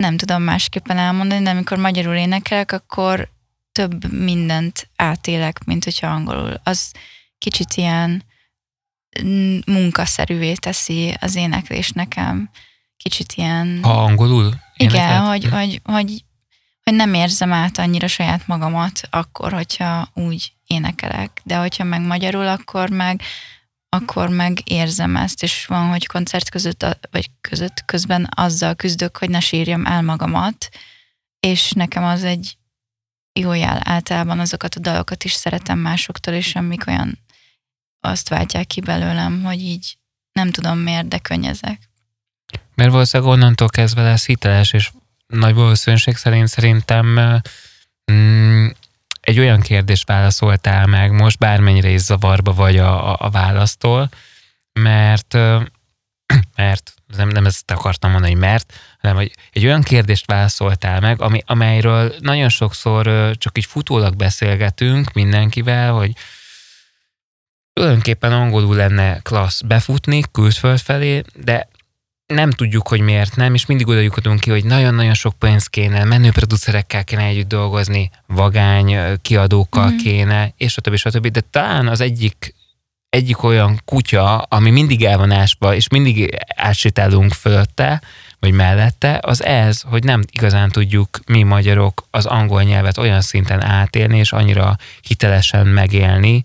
nem 0.00 0.16
tudom 0.16 0.42
másképpen 0.42 0.98
elmondani, 0.98 1.44
de 1.44 1.50
amikor 1.50 1.78
magyarul 1.78 2.14
énekelek, 2.14 2.72
akkor 2.72 3.28
több 3.72 4.12
mindent 4.12 4.88
átélek, 4.96 5.64
mint 5.64 5.84
hogyha 5.84 6.06
angolul. 6.06 6.60
Az 6.64 6.92
kicsit 7.38 7.74
ilyen 7.74 8.24
munkaszerűvé 9.66 10.52
teszi 10.54 11.16
az 11.20 11.36
éneklés 11.36 11.90
nekem. 11.90 12.50
Kicsit 12.96 13.32
ilyen... 13.32 13.78
Ha 13.82 14.04
angolul 14.04 14.54
Igen, 14.76 15.20
hogy, 15.20 15.44
hogy, 15.44 15.80
hogy, 15.84 16.24
hogy 16.82 16.94
nem 16.94 17.14
érzem 17.14 17.52
át 17.52 17.78
annyira 17.78 18.06
saját 18.06 18.46
magamat 18.46 19.00
akkor, 19.10 19.52
hogyha 19.52 20.08
úgy 20.14 20.52
énekelek. 20.66 21.40
De 21.44 21.56
hogyha 21.56 21.84
meg 21.84 22.00
magyarul, 22.00 22.48
akkor 22.48 22.90
meg 22.90 23.22
akkor 23.96 24.28
meg 24.28 24.70
érzem 24.70 25.16
ezt, 25.16 25.42
és 25.42 25.66
van, 25.66 25.88
hogy 25.88 26.06
koncert 26.06 26.50
között, 26.50 26.86
vagy 27.10 27.30
között, 27.40 27.84
közben 27.84 28.28
azzal 28.30 28.74
küzdök, 28.74 29.16
hogy 29.16 29.30
ne 29.30 29.40
sírjam 29.40 29.86
el 29.86 30.02
magamat, 30.02 30.68
és 31.40 31.70
nekem 31.70 32.04
az 32.04 32.24
egy 32.24 32.56
jó 33.32 33.52
jel. 33.52 33.80
Általában 33.84 34.38
azokat 34.38 34.74
a 34.74 34.80
dalokat 34.80 35.24
is 35.24 35.32
szeretem 35.32 35.78
másoktól, 35.78 36.34
és 36.34 36.54
amik 36.54 36.86
olyan 36.86 37.18
azt 38.00 38.28
váltják 38.28 38.66
ki 38.66 38.80
belőlem, 38.80 39.42
hogy 39.42 39.60
így 39.60 39.98
nem 40.32 40.50
tudom 40.50 40.78
miért, 40.78 41.08
de 41.08 41.18
könnyezek. 41.18 41.88
Mert 42.74 42.90
valószínűleg 42.90 43.32
onnantól 43.32 43.68
kezdve 43.68 44.02
lesz 44.02 44.26
hiteles, 44.26 44.72
és 44.72 44.90
nagy 45.26 45.54
valószínűség 45.54 46.16
szerint 46.16 46.48
szerintem 46.48 47.40
mm, 48.12 48.66
egy 49.30 49.38
olyan 49.38 49.60
kérdést 49.60 50.06
válaszoltál 50.06 50.86
meg 50.86 51.12
most, 51.12 51.38
bármennyire 51.38 51.88
is 51.88 52.00
zavarba 52.00 52.52
vagy 52.52 52.76
a, 52.76 53.12
a, 53.12 53.16
a 53.18 53.30
választól, 53.30 54.08
mert 54.72 55.34
mert 56.56 56.94
nem, 57.16 57.28
nem 57.28 57.46
ezt 57.46 57.70
akartam 57.70 58.10
mondani, 58.10 58.34
mert, 58.34 58.72
hanem 59.00 59.16
hogy 59.16 59.32
egy 59.52 59.64
olyan 59.64 59.82
kérdést 59.82 60.26
válaszoltál 60.26 61.00
meg, 61.00 61.22
ami, 61.22 61.42
amelyről 61.46 62.14
nagyon 62.18 62.48
sokszor 62.48 63.30
csak 63.36 63.58
így 63.58 63.64
futólag 63.64 64.16
beszélgetünk 64.16 65.12
mindenkivel, 65.12 65.92
hogy 65.92 66.12
tulajdonképpen 67.72 68.32
angolul 68.32 68.76
lenne 68.76 69.18
klassz 69.18 69.60
befutni 69.60 70.22
külföld 70.32 70.78
felé, 70.78 71.22
de 71.34 71.68
nem 72.30 72.50
tudjuk, 72.50 72.88
hogy 72.88 73.00
miért 73.00 73.36
nem, 73.36 73.54
és 73.54 73.66
mindig 73.66 73.88
oda 73.88 74.00
lyukadunk 74.00 74.40
ki, 74.40 74.50
hogy 74.50 74.64
nagyon-nagyon 74.64 75.14
sok 75.14 75.38
pénz 75.38 75.66
kéne, 75.66 76.04
menő 76.04 76.30
producerekkel 76.30 77.04
kéne 77.04 77.22
együtt 77.22 77.48
dolgozni, 77.48 78.10
vagány 78.26 79.18
kiadókkal 79.22 79.90
mm. 79.90 79.96
kéne, 79.96 80.52
és 80.56 80.72
stb. 80.72 80.96
stb. 80.96 81.26
De 81.26 81.40
talán 81.50 81.88
az 81.88 82.00
egyik 82.00 82.54
egyik 83.08 83.42
olyan 83.42 83.80
kutya, 83.84 84.38
ami 84.38 84.70
mindig 84.70 85.04
el 85.04 85.18
van 85.18 85.30
ásva, 85.30 85.74
és 85.74 85.88
mindig 85.88 86.38
átsétálunk 86.56 87.32
fölötte, 87.32 88.02
vagy 88.38 88.52
mellette, 88.52 89.18
az 89.22 89.44
ez, 89.44 89.80
hogy 89.80 90.04
nem 90.04 90.22
igazán 90.30 90.70
tudjuk 90.70 91.20
mi 91.26 91.42
magyarok 91.42 92.06
az 92.10 92.26
angol 92.26 92.62
nyelvet 92.62 92.98
olyan 92.98 93.20
szinten 93.20 93.62
átélni, 93.62 94.18
és 94.18 94.32
annyira 94.32 94.76
hitelesen 95.00 95.66
megélni 95.66 96.44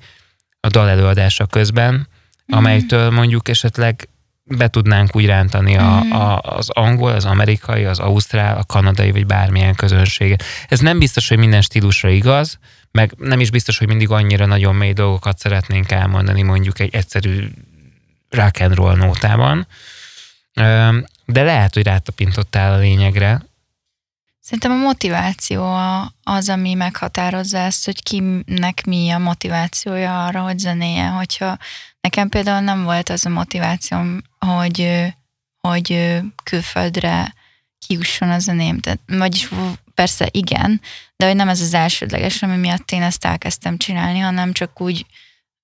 a 0.59 0.67
dal 0.67 0.89
előadása 0.89 1.45
közben, 1.45 1.93
mm. 1.93 2.57
amelytől 2.57 3.09
mondjuk 3.09 3.47
esetleg 3.47 4.07
be 4.45 4.67
tudnánk 4.67 5.15
úgy 5.15 5.25
rántani 5.25 5.77
a, 5.77 6.01
mm. 6.03 6.11
a, 6.11 6.39
az 6.39 6.69
angol, 6.69 7.11
az 7.11 7.25
amerikai, 7.25 7.85
az 7.85 7.99
ausztrál, 7.99 8.57
a 8.57 8.63
kanadai, 8.63 9.11
vagy 9.11 9.25
bármilyen 9.25 9.75
közönséget. 9.75 10.43
Ez 10.67 10.79
nem 10.79 10.99
biztos, 10.99 11.27
hogy 11.27 11.37
minden 11.37 11.61
stílusra 11.61 12.09
igaz, 12.09 12.59
meg 12.91 13.13
nem 13.17 13.39
is 13.39 13.49
biztos, 13.49 13.77
hogy 13.77 13.87
mindig 13.87 14.09
annyira 14.09 14.45
nagyon 14.45 14.75
mély 14.75 14.93
dolgokat 14.93 15.37
szeretnénk 15.37 15.91
elmondani 15.91 16.41
mondjuk 16.41 16.79
egy 16.79 16.95
egyszerű 16.95 17.47
rock 18.29 18.59
and 18.59 18.75
roll 18.75 18.95
nótában, 18.95 19.67
de 21.25 21.43
lehet, 21.43 21.73
hogy 21.73 21.83
rátapintottál 21.83 22.73
a 22.73 22.77
lényegre. 22.77 23.45
Szerintem 24.39 24.71
a 24.71 24.75
motiváció 24.75 25.77
az, 26.23 26.49
ami 26.49 26.73
meghatározza 26.73 27.57
ezt, 27.57 27.85
hogy 27.85 28.03
kinek 28.03 28.85
mi 28.85 29.09
a 29.09 29.17
motivációja 29.17 30.25
arra, 30.25 30.41
hogy 30.41 30.59
zenéje. 30.59 31.07
Hogyha 31.07 31.57
nekem 32.05 32.29
például 32.29 32.61
nem 32.61 32.83
volt 32.83 33.09
az 33.09 33.25
a 33.25 33.29
motivációm, 33.29 34.21
hogy, 34.39 35.03
hogy 35.57 36.19
külföldre 36.43 37.33
kiusson 37.87 38.29
a 38.29 38.39
zeném. 38.39 38.79
Tehát, 38.79 38.99
vagyis 39.07 39.49
persze 39.93 40.27
igen, 40.31 40.81
de 41.15 41.25
hogy 41.25 41.35
nem 41.35 41.49
ez 41.49 41.61
az 41.61 41.73
elsődleges, 41.73 42.41
ami 42.41 42.55
miatt 42.55 42.91
én 42.91 43.01
ezt 43.01 43.25
elkezdtem 43.25 43.77
csinálni, 43.77 44.19
hanem 44.19 44.53
csak 44.53 44.81
úgy 44.81 45.05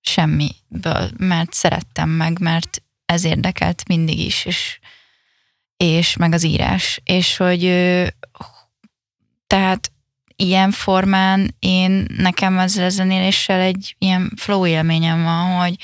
semmiből, 0.02 1.12
mert 1.18 1.54
szerettem 1.54 2.10
meg, 2.10 2.40
mert 2.40 2.82
ez 3.06 3.24
érdekelt 3.24 3.88
mindig 3.88 4.20
is, 4.20 4.46
és, 4.46 4.80
és 5.78 6.18
meg 6.18 6.34
az 6.34 6.44
írás. 6.44 7.02
És 7.04 7.38
hogy 7.38 7.62
tehát 9.48 9.92
ilyen 10.36 10.72
formán 10.72 11.56
én 11.60 12.06
nekem 12.18 12.60
ezzel 12.60 12.86
a 12.86 12.90
zenéléssel 12.90 13.60
egy 13.60 13.96
ilyen 13.98 14.32
flow 14.36 14.66
élményem 14.66 15.24
van, 15.24 15.60
hogy, 15.60 15.76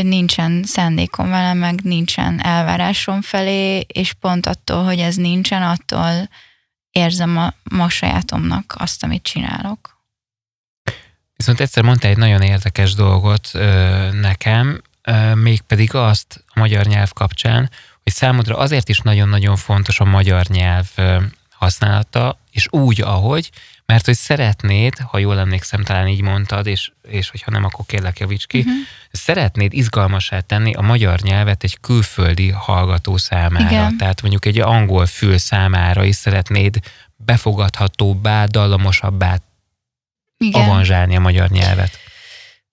hogy 0.00 0.06
nincsen 0.06 0.62
szándékom 0.64 1.28
vele, 1.28 1.54
meg 1.54 1.80
nincsen 1.82 2.40
elvárásom 2.44 3.22
felé, 3.22 3.78
és 3.78 4.12
pont 4.12 4.46
attól, 4.46 4.84
hogy 4.84 4.98
ez 4.98 5.16
nincsen, 5.16 5.62
attól 5.62 6.28
érzem 6.90 7.36
a, 7.36 7.54
ma 7.70 7.88
sajátomnak 7.88 8.74
azt, 8.78 9.02
amit 9.02 9.22
csinálok. 9.22 9.96
Viszont 11.36 11.60
egyszer 11.60 11.82
mondta 11.82 12.08
egy 12.08 12.16
nagyon 12.16 12.42
érdekes 12.42 12.94
dolgot 12.94 13.48
ö, 13.52 14.10
nekem, 14.12 14.82
ö, 15.02 15.34
mégpedig 15.34 15.94
azt 15.94 16.44
a 16.46 16.58
magyar 16.58 16.86
nyelv 16.86 17.12
kapcsán, 17.12 17.70
hogy 18.02 18.12
számodra 18.12 18.56
azért 18.56 18.88
is 18.88 18.98
nagyon-nagyon 18.98 19.56
fontos 19.56 20.00
a 20.00 20.04
magyar 20.04 20.46
nyelv 20.46 20.86
ö, 20.94 21.22
használata, 21.50 22.38
és 22.50 22.66
úgy, 22.70 23.00
ahogy, 23.00 23.50
mert 23.86 24.06
hogy 24.06 24.14
szeretnéd, 24.14 24.98
ha 24.98 25.18
jól 25.18 25.38
emlékszem, 25.38 25.82
talán 25.82 26.08
így 26.08 26.20
mondtad, 26.20 26.66
és, 26.66 26.92
és 27.08 27.30
hogyha 27.30 27.50
nem, 27.50 27.64
akkor 27.64 27.86
kérlek 27.86 28.18
javíts 28.18 28.46
ki, 28.46 28.58
uh-huh. 28.58 28.74
szeretnéd 29.12 29.72
izgalmasá 29.72 30.40
tenni 30.40 30.74
a 30.74 30.80
magyar 30.80 31.20
nyelvet 31.20 31.64
egy 31.64 31.80
külföldi 31.80 32.50
hallgató 32.50 33.16
számára. 33.16 33.70
Igen. 33.70 33.96
Tehát 33.96 34.20
mondjuk 34.20 34.44
egy 34.44 34.58
angol 34.58 35.06
fül 35.06 35.38
számára 35.38 36.04
is 36.04 36.16
szeretnéd 36.16 36.78
befogadhatóbbá, 37.16 38.44
dallamosabbá 38.44 39.38
Igen. 40.38 40.62
avanzsálni 40.62 41.16
a 41.16 41.20
magyar 41.20 41.48
nyelvet. 41.48 41.98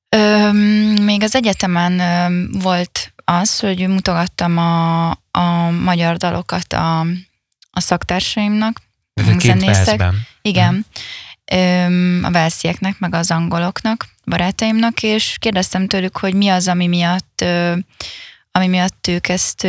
Ö, 0.10 0.52
még 1.02 1.24
az 1.24 1.36
egyetemen 1.36 2.00
ö, 2.00 2.46
volt 2.60 3.14
az, 3.26 3.60
hogy 3.60 3.88
mutogattam 3.88 4.58
a, 4.58 5.10
a 5.32 5.70
magyar 5.84 6.18
dalokat 6.18 6.74
a, 6.74 7.00
a 7.72 7.80
szaktársaimnak, 7.80 8.82
de 9.14 9.40
zenészek. 9.40 10.04
Igen. 10.50 10.86
Hmm. 11.46 12.24
A 12.24 12.32
velszieknek, 12.32 13.00
meg 13.00 13.14
az 13.14 13.32
angoloknak, 13.32 14.08
barátaimnak, 14.26 15.04
és 15.04 15.36
kérdeztem 15.40 15.88
tőlük, 15.88 16.18
hogy 16.18 16.34
mi 16.34 16.48
az, 16.48 16.68
ami 16.68 16.88
miatt, 16.88 17.46
ami 18.52 18.68
miatt 18.68 19.08
ők 19.08 19.28
ezt 19.28 19.68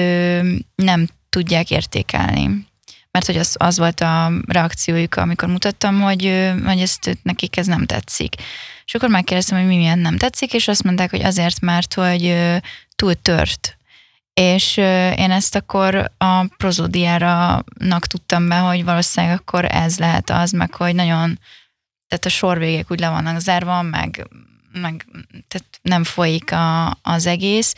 nem 0.75 1.09
tudják 1.29 1.71
értékelni. 1.71 2.67
Mert 3.11 3.27
hogy 3.27 3.37
az, 3.37 3.55
az 3.59 3.79
volt 3.79 4.01
a 4.01 4.33
reakciójuk, 4.47 5.17
amikor 5.17 5.49
mutattam, 5.49 6.01
hogy, 6.01 6.53
hogy 6.65 6.81
ezt 6.81 7.19
nekik 7.23 7.57
ez 7.57 7.67
nem 7.67 7.87
tetszik. 7.87 8.35
És 8.85 8.95
akkor 8.95 9.09
megkérdeztem, 9.09 9.59
hogy 9.59 9.67
mi 9.67 9.77
miatt 9.77 10.01
nem 10.01 10.17
tetszik, 10.17 10.55
és 10.55 10.69
azt 10.69 10.83
mondták, 10.83 11.11
hogy 11.11 11.23
azért, 11.23 11.61
mert 11.61 11.95
hogy 11.95 12.37
túl 12.97 13.15
tört 13.15 13.77
és 14.35 14.77
én 15.17 15.31
ezt 15.31 15.55
akkor 15.55 16.11
a 16.19 16.47
prozódiára-nak 16.57 18.07
tudtam 18.07 18.49
be, 18.49 18.57
hogy 18.57 18.85
valószínűleg 18.85 19.39
akkor 19.39 19.65
ez 19.65 19.99
lehet 19.99 20.31
az, 20.31 20.51
meg 20.51 20.75
hogy 20.75 20.95
nagyon, 20.95 21.39
tehát 22.09 22.25
a 22.25 22.29
sorvégek 22.29 22.91
úgy 22.91 23.01
le 23.01 23.09
vannak 23.09 23.41
zárva, 23.41 23.83
meg, 23.83 24.29
meg 24.73 25.07
tehát 25.49 25.67
nem 25.83 26.05
folyik 26.05 26.53
a, 26.53 26.99
az 27.03 27.27
egész, 27.27 27.75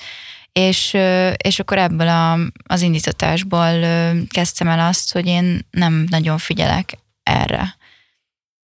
és, 0.53 0.97
és 1.37 1.59
akkor 1.59 1.79
ebből 1.79 2.09
a, 2.09 2.38
az 2.66 2.83
indítatásból 2.83 3.81
kezdtem 4.29 4.69
el 4.69 4.87
azt, 4.88 5.12
hogy 5.12 5.27
én 5.27 5.66
nem 5.71 6.07
nagyon 6.11 6.38
figyelek 6.38 6.99
erre. 7.23 7.77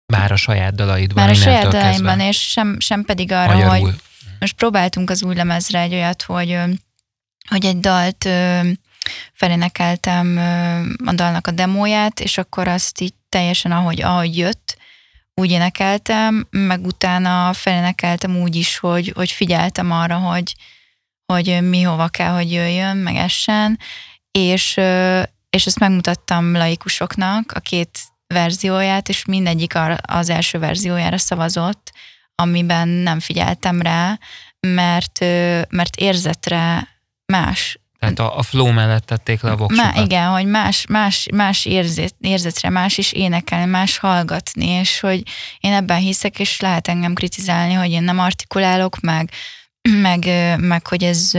Már 0.07 0.33
a 0.33 0.37
saját 0.37 0.75
dalaidban. 0.75 1.25
Már 1.25 1.33
a 1.33 1.37
saját 1.37 1.69
dalaimban, 1.69 2.21
és 2.21 2.51
sem, 2.51 2.81
sem 2.81 3.05
pedig 3.05 3.33
arra, 3.33 3.53
Magyarul. 3.53 3.79
hogy 3.79 3.95
most 4.39 4.57
próbáltunk 4.57 5.11
az 5.11 5.23
új 5.23 5.35
lemezre 5.35 5.81
egy 5.81 5.95
olyat, 5.95 6.23
hogy 6.23 6.59
hogy 7.49 7.65
egy 7.65 7.81
dalt 7.81 8.25
ö, 8.25 8.61
felénekeltem 9.33 10.37
ö, 10.37 10.79
a 11.05 11.13
dalnak 11.13 11.47
a 11.47 11.51
demóját, 11.51 12.21
és 12.21 12.39
akkor 12.39 12.69
azt 12.69 13.01
így 13.01 13.15
teljesen 13.29 13.73
ahogy, 13.73 14.03
ahogy 14.03 14.37
jött, 14.37 14.77
úgy 15.35 15.51
énekeltem, 15.51 16.47
meg 16.51 16.87
utána 16.87 17.53
felénekeltem 17.53 18.37
úgy 18.37 18.57
is, 18.57 18.79
hogy, 18.79 19.13
hogy 19.15 19.31
figyeltem 19.31 19.91
arra, 19.91 20.17
hogy, 20.17 20.55
hogy 21.33 21.69
mi 21.69 21.83
hova 21.83 22.09
kell, 22.09 22.33
hogy 22.33 22.53
jöjjön, 22.53 22.97
meg 22.97 23.17
essen, 23.17 23.79
és, 24.31 24.77
és 25.51 25.67
ezt 25.67 25.79
megmutattam 25.79 26.53
laikusoknak, 26.53 27.53
a 27.53 27.61
két 27.61 27.99
verzióját, 28.27 29.09
és 29.09 29.25
mindegyik 29.25 29.73
az 30.03 30.29
első 30.29 30.59
verziójára 30.59 31.19
szavazott, 31.19 31.93
amiben 32.35 32.89
nem 32.89 33.21
figyeltem 33.21 33.83
rá, 33.83 34.19
mert, 34.61 35.19
mert 35.69 35.97
érzetre 35.97 36.89
más. 37.27 37.79
Tehát 37.99 38.19
a, 38.19 38.39
a 38.39 38.43
flow 38.43 38.73
mellett 38.73 39.07
tették 39.07 39.41
le 39.41 39.51
a 39.51 39.57
voksokat. 39.57 39.95
Má, 39.95 40.03
igen, 40.03 40.29
hogy 40.29 40.47
más, 40.47 40.87
más, 40.89 41.27
más 41.35 41.65
érzet, 41.65 42.15
érzetre, 42.21 42.69
más 42.71 42.99
is 42.99 43.13
énekelni, 43.13 43.71
más 43.71 43.99
hallgatni, 43.99 44.67
és 44.67 45.01
hogy 45.01 45.23
én 45.61 45.73
ebben 45.73 45.99
hiszek, 45.99 46.39
és 46.39 46.61
lehet 46.61 46.89
engem 46.89 47.15
kritizálni, 47.15 47.73
hogy 47.73 47.91
én 47.91 48.03
nem 48.03 48.19
artikulálok, 48.19 49.01
meg, 49.01 49.31
meg, 49.91 50.25
meg 50.59 50.87
hogy 50.87 51.03
ez 51.03 51.31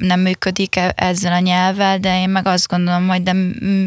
nem 0.00 0.20
működik 0.20 0.76
e, 0.76 0.92
ezzel 0.96 1.32
a 1.32 1.38
nyelvvel, 1.38 1.98
de 1.98 2.20
én 2.20 2.28
meg 2.28 2.46
azt 2.46 2.68
gondolom, 2.68 3.08
hogy 3.08 3.22
de 3.22 3.34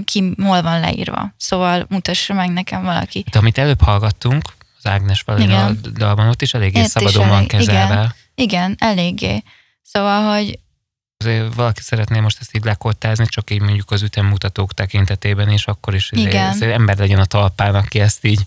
ki 0.05 0.33
hol 0.43 0.61
van 0.61 0.79
leírva. 0.79 1.33
Szóval 1.37 1.85
mutassa 1.89 2.33
meg 2.33 2.51
nekem 2.51 2.83
valaki. 2.83 3.25
De 3.31 3.39
amit 3.39 3.57
előbb 3.57 3.81
hallgattunk, 3.81 4.43
az 4.77 4.91
Ágnes 4.91 5.21
Valina 5.21 5.71
dalban, 5.71 6.27
ott 6.27 6.41
is 6.41 6.53
eléggé 6.53 6.83
szabadon 6.83 7.27
van 7.27 7.47
kezelve. 7.47 7.93
Igen, 7.93 8.13
igen, 8.35 8.75
eléggé. 8.79 9.43
Szóval, 9.81 10.35
hogy 10.35 10.59
valaki 11.55 11.81
szeretné 11.81 12.19
most 12.19 12.37
ezt 12.39 12.55
így 12.55 12.63
lekottázni, 12.63 13.25
csak 13.25 13.51
így 13.51 13.61
mondjuk 13.61 13.91
az 13.91 14.01
ütemmutatók 14.01 14.73
tekintetében, 14.73 15.49
és 15.49 15.65
akkor 15.65 15.93
is 15.93 16.09
Igen. 16.11 16.49
Azért 16.49 16.73
ember 16.73 16.97
legyen 16.97 17.19
a 17.19 17.25
talpán, 17.25 17.75
aki 17.75 17.99
ezt 17.99 18.25
így 18.25 18.45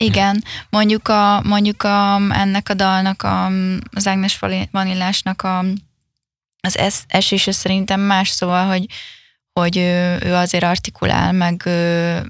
igen, 0.00 0.44
mondjuk, 0.70 1.08
a, 1.08 1.40
mondjuk 1.42 1.82
a, 1.82 2.14
ennek 2.30 2.68
a 2.68 2.74
dalnak, 2.74 3.22
a, 3.22 3.46
az 3.92 4.06
Ágnes 4.06 4.38
Vanillásnak 4.70 5.42
a, 5.42 5.64
az 6.60 6.78
es, 6.78 6.94
esése 7.06 7.52
szerintem 7.52 8.00
más, 8.00 8.28
szóval, 8.28 8.66
hogy, 8.66 8.86
hogy 9.52 9.76
ő, 9.76 10.18
ő 10.22 10.34
azért 10.34 10.64
artikulál, 10.64 11.32
meg 11.32 11.68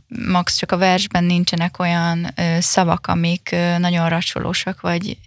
max 0.09 0.57
csak 0.57 0.73
a 0.73 0.77
versben 0.77 1.25
nincsenek 1.25 1.79
olyan 1.79 2.35
szavak, 2.59 3.07
amik 3.07 3.57
nagyon 3.79 4.09
racsolósak, 4.09 4.81
vagy 4.81 5.19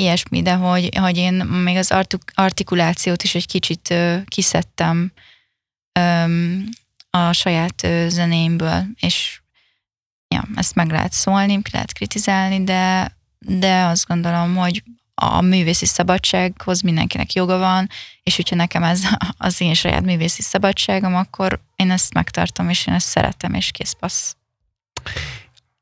ilyesmi, 0.00 0.42
de 0.42 0.54
hogy, 0.54 0.88
hogy 0.98 1.16
én 1.16 1.34
még 1.34 1.76
az 1.76 1.94
artikulációt 2.34 3.22
is 3.22 3.34
egy 3.34 3.46
kicsit 3.46 3.94
kiszedtem 4.24 5.12
a 7.10 7.32
saját 7.32 7.86
zenéimből, 8.08 8.84
és 9.00 9.40
ja, 10.28 10.44
ezt 10.54 10.74
meg 10.74 10.90
lehet 10.90 11.12
szólni, 11.12 11.62
ki 11.62 11.70
lehet 11.72 11.92
kritizálni, 11.92 12.64
de, 12.64 13.16
de 13.38 13.82
azt 13.82 14.06
gondolom, 14.06 14.56
hogy 14.56 14.82
a 15.14 15.40
művészi 15.40 15.86
szabadsághoz 15.86 16.80
mindenkinek 16.80 17.32
joga 17.32 17.58
van, 17.58 17.88
és 18.22 18.36
hogyha 18.36 18.56
nekem 18.56 18.82
ez 18.82 19.02
az 19.38 19.60
én 19.60 19.74
saját 19.74 20.02
művészi 20.02 20.42
szabadságom, 20.42 21.14
akkor 21.14 21.60
én 21.76 21.90
ezt 21.90 22.14
megtartom, 22.14 22.68
és 22.68 22.86
én 22.86 22.94
ezt 22.94 23.08
szeretem, 23.08 23.54
és 23.54 23.70
kész 23.70 23.96
passz. 24.00 24.32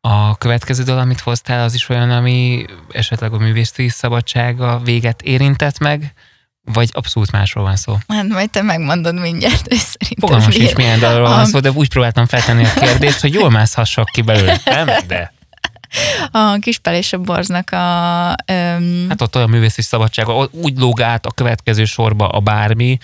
A 0.01 0.37
következő 0.37 0.83
dal, 0.83 0.99
amit 0.99 1.21
hoztál, 1.21 1.65
az 1.65 1.75
is 1.75 1.89
olyan, 1.89 2.11
ami 2.11 2.65
esetleg 2.91 3.33
a 3.33 3.39
művészi 3.39 3.89
szabadsága 3.89 4.81
véget 4.85 5.23
érintett 5.23 5.79
meg, 5.79 6.13
vagy 6.73 6.89
abszolút 6.93 7.33
másról 7.33 7.65
van 7.65 7.77
szó? 7.77 7.97
Hát 8.09 8.29
majd 8.29 8.51
te 8.51 8.63
megmondod 8.63 9.21
mindjárt, 9.21 9.69
hogy 9.69 9.77
szerintem 9.77 10.19
Fogalmam 10.19 10.51
sincs, 10.51 10.63
miért. 10.63 10.77
milyen 10.77 10.99
dalról 10.99 11.29
van 11.29 11.47
szó, 11.47 11.61
de 11.61 11.71
úgy 11.71 11.89
próbáltam 11.89 12.27
feltenni 12.27 12.65
a 12.65 12.73
kérdést, 12.73 13.21
hogy 13.21 13.33
jól 13.33 13.51
mászhassak 13.51 14.09
ki 14.13 14.23
belőle, 14.23 14.61
nem? 14.65 14.87
De 15.07 15.33
A 16.31 16.57
Kispel 16.61 16.95
és 16.95 17.13
a 17.13 17.19
Borznak 17.19 17.71
a... 17.71 18.35
Öm, 18.47 19.07
hát 19.09 19.23
ott 19.23 19.37
olyan 19.37 19.51
művészi 19.51 19.83
szabadság, 19.83 20.29
ott 20.29 20.55
úgy 20.55 20.79
lóg 20.79 21.01
át 21.01 21.27
a 21.27 21.31
következő 21.31 21.85
sorba 21.85 22.29
a 22.29 22.41
bármi, 22.41 22.99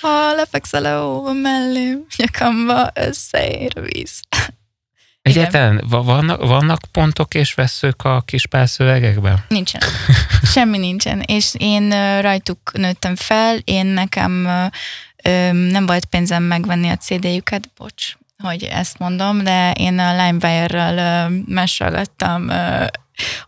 ha 0.00 0.34
lefekszel 0.34 0.84
a 0.84 1.00
hóba 1.00 1.32
mellém, 1.32 2.04
nyakamba 2.16 2.90
összeér 2.94 3.72
a 3.76 3.80
víz. 3.80 4.20
Egyáltalán 5.28 5.84
va- 5.88 6.04
vannak, 6.04 6.46
vannak 6.46 6.80
pontok 6.92 7.34
és 7.34 7.54
veszők 7.54 8.04
a 8.04 8.20
kispál 8.20 8.66
szövegekben? 8.66 9.44
Nincsen. 9.48 9.80
Semmi 10.54 10.78
nincsen. 10.78 11.20
És 11.20 11.54
én 11.58 11.90
rajtuk 12.20 12.72
nőttem 12.72 13.16
fel, 13.16 13.56
én 13.64 13.86
nekem 13.86 14.32
nem 15.52 15.86
volt 15.86 16.04
pénzem 16.04 16.42
megvenni 16.42 16.88
a 16.88 16.96
CD-jüket, 16.96 17.70
bocs, 17.76 18.16
hogy 18.42 18.62
ezt 18.62 18.98
mondom, 18.98 19.44
de 19.44 19.72
én 19.72 19.98
a 19.98 20.10
LimeWire-ral 20.10 21.30
másolgattam, 21.46 22.50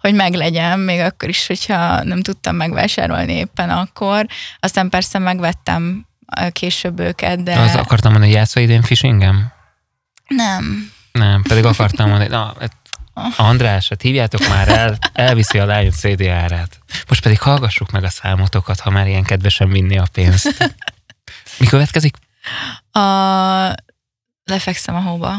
hogy 0.00 0.14
meglegyen, 0.14 0.78
még 0.78 1.00
akkor 1.00 1.28
is, 1.28 1.46
hogyha 1.46 2.02
nem 2.02 2.22
tudtam 2.22 2.56
megvásárolni 2.56 3.32
éppen 3.32 3.70
akkor. 3.70 4.26
Aztán 4.60 4.88
persze 4.88 5.18
megvettem 5.18 6.06
később 6.52 7.00
őket, 7.00 7.42
de. 7.42 7.58
Az 7.58 7.74
akartam 7.74 8.10
mondani, 8.10 8.32
hogy 8.32 8.40
játszva 8.40 8.60
idén 8.60 8.82
fishingem? 8.82 9.52
nem. 10.30 10.92
Nem, 11.12 11.42
pedig 11.42 11.64
akartam 11.64 12.08
mondani, 12.08 12.30
na, 12.30 12.54
hát 12.60 12.72
András, 13.36 13.88
hát 13.88 14.02
hívjátok 14.02 14.48
már 14.48 14.68
el, 14.68 14.98
elviszi 15.12 15.58
a 15.58 15.64
lány 15.64 15.90
CD 15.90 16.26
árát. 16.26 16.78
Most 17.08 17.22
pedig 17.22 17.40
hallgassuk 17.40 17.90
meg 17.90 18.04
a 18.04 18.08
számotokat, 18.08 18.80
ha 18.80 18.90
már 18.90 19.06
ilyen 19.06 19.24
kedvesen 19.24 19.68
vinni 19.68 19.98
a 19.98 20.06
pénzt. 20.12 20.74
Mi 21.58 21.66
következik? 21.66 22.16
A... 22.90 23.00
Lefekszem 24.44 24.94
a 24.94 25.00
hóba. 25.00 25.34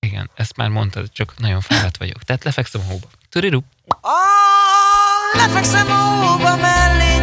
Igen, 0.00 0.30
ezt 0.34 0.56
már 0.56 0.68
mondtad, 0.68 1.12
csak 1.12 1.34
nagyon 1.38 1.60
fáradt 1.60 1.96
vagyok. 1.96 2.22
Tehát 2.22 2.44
lefekszem 2.44 2.80
a 2.80 2.90
hóba. 2.90 3.06
Turirup. 3.28 3.64
Ah, 4.00 5.40
lefekszem 5.40 5.90
a 5.90 5.94
hóba 5.94 6.56
mellé 6.56 7.21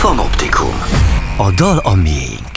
Fanoptikum. 0.00 0.74
A 1.36 1.50
dal 1.50 1.78
a 1.78 1.94
miénk. 1.94 2.50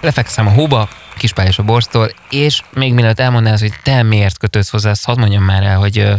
Lefekszem 0.00 0.46
a 0.46 0.50
hóba, 0.50 0.88
kispál 1.16 1.46
és 1.46 1.58
a 1.58 1.62
borsztól, 1.62 2.10
és 2.30 2.62
még 2.72 2.94
mielőtt 2.94 3.20
elmondanád, 3.20 3.60
hogy 3.60 3.72
te 3.82 4.02
miért 4.02 4.38
kötődsz 4.38 4.70
hozzá, 4.70 4.90
azt 4.90 5.04
hadd 5.04 5.18
mondjam 5.18 5.44
már 5.44 5.62
el, 5.62 5.78
hogy 5.78 5.98
ö, 5.98 6.14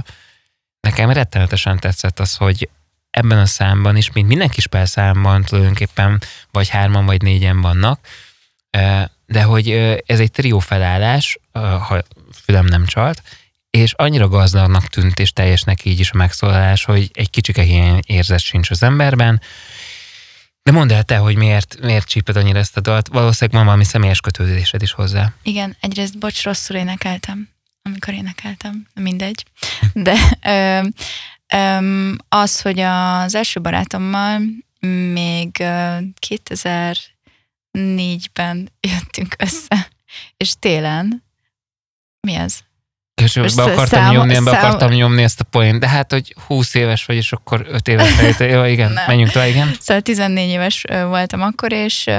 nekem 0.80 1.10
rettenetesen 1.10 1.80
tetszett 1.80 2.19
az, 2.19 2.36
hogy 2.36 2.69
ebben 3.10 3.38
a 3.38 3.45
számban 3.45 3.95
is, 3.95 4.12
mint 4.12 4.28
minden 4.28 4.50
kispál 4.50 4.86
számban 4.86 5.43
tulajdonképpen 5.43 6.21
vagy 6.52 6.69
hárman, 6.69 7.06
vagy 7.06 7.21
négyen 7.21 7.62
vannak, 7.62 8.00
de 9.26 9.43
hogy 9.43 9.69
ez 10.06 10.19
egy 10.19 10.32
trió 10.32 10.60
felállás, 10.60 11.39
ha 11.88 12.02
fülem 12.45 12.65
nem 12.65 12.86
csalt, 12.86 13.21
és 13.69 13.93
annyira 13.93 14.28
gazdagnak 14.28 14.88
tűnt, 14.88 15.19
és 15.19 15.34
teljesnek 15.34 15.86
így 15.86 16.00
is 16.00 16.12
a 16.12 16.17
megszólalás, 16.17 16.84
hogy 16.84 17.10
egy 17.13 17.30
kicsike 17.30 17.62
hiány 17.62 18.00
érzet 18.06 18.39
sincs 18.39 18.69
az 18.69 18.84
emberben, 18.84 19.41
de 20.63 20.71
mondd 20.71 20.93
el 20.93 21.04
te, 21.04 21.17
hogy 21.17 21.36
miért, 21.36 21.82
miért 21.82 22.08
csíped 22.08 22.36
annyira 22.36 22.60
ezt 22.60 22.78
a 22.78 22.82
dalt. 22.82 23.08
Valószínűleg 23.08 23.56
van 23.58 23.65
valami 23.65 23.84
személyes 23.84 24.19
kötődésed 24.19 24.82
is 24.82 24.91
hozzá. 24.91 25.34
Igen, 25.43 25.76
egyrészt 25.80 26.17
bocs, 26.17 26.43
rosszul 26.43 26.76
énekeltem, 26.76 27.50
amikor 27.82 28.13
énekeltem, 28.13 28.88
mindegy. 28.93 29.45
De 29.93 30.15
ö, 30.43 30.82
ö, 31.58 32.12
az, 32.30 32.62
hogy 32.62 32.80
az 32.80 33.36
első 33.36 33.62
barátommal 33.62 34.41
még 35.13 35.56
ö, 35.60 35.97
2004-ben 37.74 38.71
jöttünk 38.80 39.36
össze, 39.38 39.88
és 40.38 40.54
télen, 40.60 41.24
mi 42.28 42.36
az? 42.36 42.63
És 43.15 43.34
be 43.56 43.63
akartam, 43.63 43.86
szám, 43.86 44.13
nyomni, 44.13 44.34
be 44.34 44.52
szám... 44.52 44.54
akartam 44.54 44.91
nyomni 44.91 45.24
ezt 45.24 45.39
a 45.39 45.43
poént, 45.43 45.80
de 45.80 45.88
hát, 45.88 46.12
hogy 46.12 46.36
20 46.47 46.74
éves 46.74 47.06
vagy, 47.06 47.15
és 47.15 47.32
akkor 47.32 47.65
5 47.69 47.88
éves 47.88 48.15
vagy. 48.15 48.50
Jó, 48.52 48.63
igen, 48.63 48.91
Nem. 48.91 49.04
menjünk 49.08 49.32
tovább, 49.32 49.47
igen. 49.47 49.76
Szóval 49.80 50.02
14 50.02 50.50
éves 50.50 50.86
voltam 51.08 51.41
akkor, 51.41 51.71
és, 51.71 52.10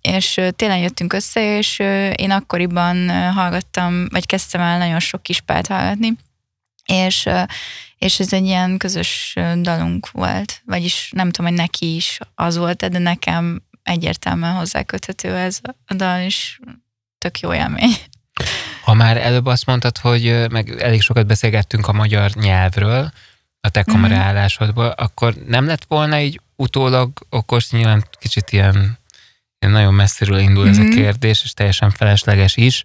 és 0.00 0.40
télen 0.56 0.78
jöttünk 0.78 1.12
össze, 1.12 1.56
és 1.56 1.78
én 2.14 2.30
akkoriban 2.30 3.10
hallgattam, 3.32 4.06
vagy 4.10 4.26
kezdtem 4.26 4.60
el 4.60 4.78
nagyon 4.78 5.00
sok 5.00 5.22
kispált 5.22 5.66
hallgatni, 5.66 6.16
és, 6.84 7.28
és 7.98 8.20
ez 8.20 8.32
egy 8.32 8.44
ilyen 8.44 8.76
közös 8.76 9.36
dalunk 9.60 10.10
volt, 10.10 10.62
vagyis 10.66 11.10
nem 11.14 11.30
tudom, 11.30 11.50
hogy 11.50 11.60
neki 11.60 11.94
is 11.94 12.18
az 12.34 12.56
volt, 12.56 12.88
de 12.88 12.98
nekem 12.98 13.62
egyértelműen 13.82 14.52
hozzáköthető 14.52 15.36
ez 15.36 15.58
a 15.86 15.94
dal, 15.94 16.20
és 16.20 16.60
tök 17.18 17.40
jó 17.40 17.54
élmény. 17.54 17.94
Ha 18.84 18.94
már 18.94 19.16
előbb 19.16 19.46
azt 19.46 19.66
mondtad, 19.66 19.98
hogy 19.98 20.46
meg 20.50 20.82
elég 20.82 21.00
sokat 21.00 21.26
beszélgettünk 21.26 21.88
a 21.88 21.92
magyar 21.92 22.30
nyelvről, 22.30 23.10
a 23.60 23.68
te 23.68 23.82
kameraállásodból, 23.82 24.84
mm-hmm. 24.84 24.92
akkor 24.96 25.34
nem 25.46 25.66
lett 25.66 25.84
volna 25.88 26.20
így 26.20 26.40
utólag 26.56 27.10
okos, 27.28 27.70
nyilván 27.70 28.04
kicsit 28.18 28.50
ilyen, 28.50 28.98
ilyen 29.58 29.74
nagyon 29.74 29.94
messziről 29.94 30.38
indul 30.38 30.62
mm-hmm. 30.62 30.72
ez 30.72 30.78
a 30.78 30.82
Mhm. 30.82 30.94
kérdés, 30.94 31.42
és 31.44 31.52
teljesen 31.52 31.90
felesleges 31.90 32.56
is, 32.56 32.82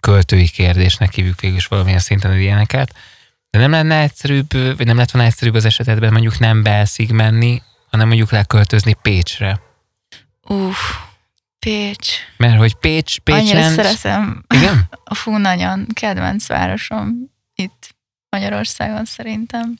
költői 0.00 0.48
kérdésnek 0.48 1.12
hívjuk 1.12 1.40
végül 1.40 1.56
is 1.56 1.66
valamilyen 1.66 1.98
szinten 1.98 2.38
ilyeneket, 2.38 2.94
de 3.50 3.58
nem 3.58 3.70
lenne 3.70 4.00
egyszerűbb, 4.00 4.52
vagy 4.52 4.86
nem 4.86 4.96
lett 4.96 5.10
volna 5.10 5.28
egyszerűbb 5.28 5.54
az 5.54 5.64
esetedben 5.64 6.12
mondjuk 6.12 6.38
nem 6.38 6.62
Belszig 6.62 7.10
menni, 7.10 7.62
hanem 7.90 8.06
mondjuk 8.06 8.30
leköltözni 8.30 8.96
Pécsre. 9.02 9.60
Uff, 10.42 10.78
Pécs. 11.58 12.08
Mert 12.36 12.58
hogy 12.58 12.74
Pécs, 12.74 13.16
Annyira 13.24 13.54
Pécsen... 13.54 13.72
szeretem. 13.72 14.44
Igen? 14.54 14.88
Fú, 15.14 15.36
nagyon 15.36 15.86
kedvenc 15.92 16.46
városom 16.46 17.30
itt 17.54 17.96
Magyarországon 18.30 19.04
szerintem. 19.04 19.76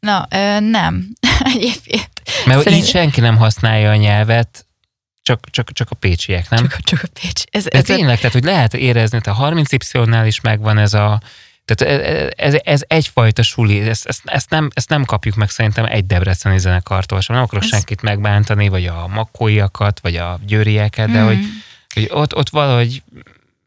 Na, 0.00 0.26
ö, 0.30 0.60
nem. 0.60 1.08
Egyébként. 1.54 2.10
Mert 2.44 2.56
hogy 2.56 2.64
Szerint- 2.64 2.82
így 2.82 2.88
senki 2.90 3.20
nem 3.20 3.36
használja 3.36 3.90
a 3.90 3.96
nyelvet, 3.96 4.64
csak, 5.22 5.50
csak, 5.50 5.72
csak 5.72 5.90
a 5.90 5.94
pécsiek, 5.94 6.48
nem? 6.50 6.68
Csak, 6.68 6.80
csak 6.80 7.02
a 7.02 7.08
Pécs. 7.20 7.42
Ez, 7.50 7.64
De 7.64 7.78
ez 7.78 7.84
tényleg, 7.84 8.16
tehát 8.16 8.32
hogy 8.32 8.44
lehet 8.44 8.74
érezni, 8.74 9.20
hogy 9.22 9.34
a 9.36 9.50
30Y-nál 9.50 10.22
is 10.26 10.40
megvan 10.40 10.78
ez 10.78 10.94
a 10.94 11.20
tehát 11.74 12.32
ez, 12.36 12.56
ez 12.64 12.82
egyfajta 12.86 13.42
suli, 13.42 13.80
ezt, 13.80 14.06
ezt, 14.06 14.20
ezt, 14.24 14.50
nem, 14.50 14.70
ezt 14.74 14.88
nem 14.88 15.04
kapjuk 15.04 15.34
meg 15.34 15.50
szerintem 15.50 15.84
egy 15.84 16.06
debreceni 16.06 16.58
zenekartól 16.58 17.20
sem. 17.20 17.34
Nem 17.36 17.44
akarok 17.44 17.62
Ez- 17.64 17.68
senkit 17.70 18.02
megbántani, 18.02 18.68
vagy 18.68 18.86
a 18.86 19.06
makkóiakat, 19.06 20.00
vagy 20.00 20.16
a 20.16 20.38
győrieket, 20.46 21.10
de 21.10 21.22
Mm. 21.22 21.26
hogy, 21.26 21.38
hogy 21.94 22.08
ott, 22.12 22.34
ott 22.36 22.48
valahogy 22.48 23.02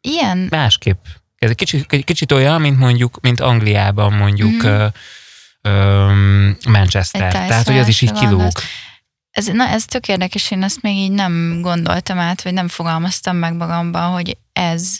Ilyen, 0.01 0.47
másképp. 0.49 1.05
Ez 1.37 1.49
egy 1.49 1.55
kicsit, 1.55 2.03
kicsit 2.03 2.31
olyan, 2.31 2.61
mint 2.61 2.77
mondjuk, 2.79 3.17
mint 3.21 3.39
Angliában 3.39 4.13
mondjuk 4.13 4.61
Mhm. 4.63 4.85
ö, 5.61 6.11
Manchester. 6.67 7.31
Tehát, 7.31 7.67
hogy 7.67 7.77
az 7.77 7.87
is 7.87 8.01
így 8.01 8.11
kilóg. 8.11 8.51
ez, 9.31 9.45
na, 9.47 9.67
ez 9.67 9.85
tök 9.85 10.07
érdekes, 10.07 10.51
én 10.51 10.63
azt 10.63 10.81
még 10.81 10.97
így 10.97 11.11
nem 11.11 11.59
gondoltam 11.61 12.19
át, 12.19 12.41
vagy 12.41 12.53
nem 12.53 12.67
fogalmaztam 12.67 13.35
meg 13.35 13.53
magamban, 13.55 14.11
hogy 14.11 14.37
ez 14.53 14.97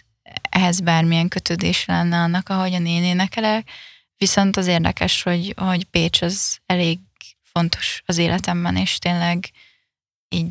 ehhez 0.50 0.80
bármilyen 0.80 1.28
kötődés 1.28 1.86
lenne 1.86 2.18
annak, 2.18 2.50
ahogyan 2.50 2.86
én 2.86 3.04
énekelek. 3.04 3.70
Viszont 4.18 4.58
az 4.58 4.68
érdekes, 4.68 5.24
hogy, 5.24 5.54
hogy 5.58 5.84
Pécs 5.84 6.22
az 6.22 6.58
elég 6.66 7.00
fontos 7.54 8.02
az 8.06 8.18
életemben, 8.18 8.76
és 8.76 8.98
tényleg 8.98 9.52
így 10.30 10.46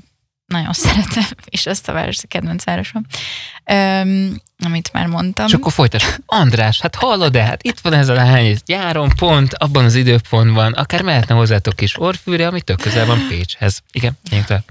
nagyon 0.46 0.72
szeretem, 0.84 1.24
és 1.44 1.66
azt 1.66 1.88
a 1.88 1.92
város 1.92 2.18
a 2.22 2.26
kedvenc 2.28 2.64
városom, 2.64 3.06
Öm, 3.64 4.40
amit 4.64 4.92
már 4.92 5.06
mondtam. 5.06 5.46
És 5.46 5.52
akkor 5.52 5.72
folytas. 5.72 6.16
András, 6.26 6.80
hát 6.80 6.94
hallod-e? 6.94 7.42
Hát 7.42 7.62
itt 7.62 7.80
van 7.80 7.92
ez 7.92 8.08
a 8.08 8.12
lány, 8.12 8.46
ez 8.46 8.60
nyáron 8.66 9.12
pont, 9.16 9.54
abban 9.54 9.84
az 9.84 9.94
időpontban, 9.94 10.72
akár 10.72 11.02
mehetne 11.02 11.34
hozzátok 11.34 11.80
is 11.80 12.00
Orfűre, 12.00 12.46
ami 12.46 12.60
tök 12.60 12.80
közel 12.80 13.06
van 13.06 13.26
Pécshez. 13.28 13.82
Igen, 13.92 14.18
tovább. 14.46 14.64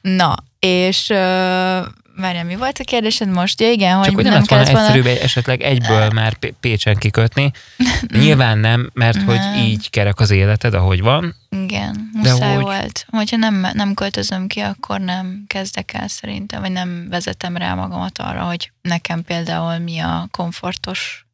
Na, 0.00 0.36
és 0.58 1.08
uh, 1.08 1.86
várjál, 2.18 2.44
mi 2.44 2.56
volt 2.56 2.78
a 2.78 2.84
kérdésed 2.84 3.28
most? 3.28 3.60
Ja, 3.60 3.70
igen, 3.70 3.94
Csak 3.94 4.04
hogy 4.04 4.14
hogy 4.14 4.24
nem 4.24 4.44
kellett 4.44 4.66
volna... 4.66 4.80
egyszerűbb 4.80 5.06
egy- 5.06 5.16
esetleg 5.16 5.60
egyből 5.62 6.08
már 6.10 6.36
Pécsen 6.60 6.96
kikötni. 6.96 7.50
Nyilván 8.20 8.58
nem, 8.58 8.90
mert 8.92 9.22
hogy 9.22 9.34
Nem. 9.38 9.54
így 9.54 9.90
kerek 9.90 10.20
az 10.20 10.30
életed, 10.30 10.74
ahogy 10.74 11.00
van. 11.00 11.34
Igen, 11.50 12.10
muszáj 12.12 12.54
hogy- 12.54 12.62
volt. 12.62 13.06
Hogyha 13.08 13.36
nem, 13.36 13.66
nem 13.72 13.94
költözöm 13.94 14.46
ki, 14.46 14.60
akkor 14.60 15.00
nem 15.00 15.44
kezdek 15.46 15.92
el 15.92 16.08
szerintem, 16.08 16.60
vagy 16.60 16.72
nem 16.72 17.06
vezetem 17.08 17.56
rá 17.56 17.74
magamat 17.74 18.18
arra, 18.18 18.42
hogy 18.42 18.70
nekem 18.82 19.22
például 19.22 19.78
mi 19.78 19.98
a 19.98 20.28
komfortos, 20.30 21.26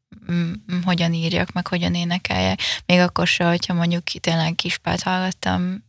hogyan 0.85 1.13
írjak, 1.13 1.53
meg 1.53 1.67
hogyan 1.67 1.95
énekeljek. 1.95 2.61
Még 2.87 2.99
akkor 2.99 3.27
se, 3.27 3.45
hogyha 3.45 3.75
mondjuk 3.75 4.03
tényleg 4.21 4.55
kispát 4.55 5.03
hallgattam 5.03 5.85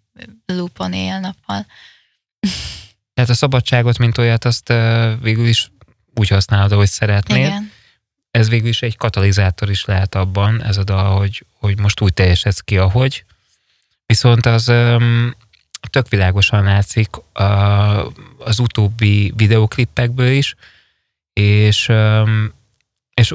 loopon 0.46 0.94
éjjel-nappal. 0.94 1.66
Tehát 3.16 3.30
a 3.30 3.34
szabadságot, 3.34 3.98
mint 3.98 4.18
olyat, 4.18 4.46
azt 4.46 4.74
végül 5.22 5.48
is 5.48 5.72
úgy 6.16 6.28
használod, 6.28 6.72
ahogy 6.72 6.88
szeretnéd. 6.88 7.46
Igen. 7.46 7.72
ez 8.32 8.50
végül 8.50 8.68
is 8.68 8.82
egy 8.82 8.98
katalizátor 8.98 9.70
is 9.70 9.86
lehet 9.86 10.16
abban, 10.16 10.64
ez 10.64 10.78
a 10.78 10.84
dal, 10.84 11.18
hogy, 11.18 11.46
hogy 11.60 11.80
most 11.80 12.02
úgy 12.02 12.14
teljesedsz 12.14 12.60
ki, 12.60 12.78
ahogy. 12.78 13.26
Viszont 14.06 14.46
az 14.46 14.68
öm, 14.68 15.36
tök 15.90 16.10
világosan 16.10 16.64
látszik 16.64 17.10
a, 17.34 17.44
az 18.40 18.60
utóbbi 18.60 19.34
videoklippekből 19.36 20.32
is, 20.32 20.56
és, 21.34 21.90
öm, 21.90 22.54
és 23.14 23.34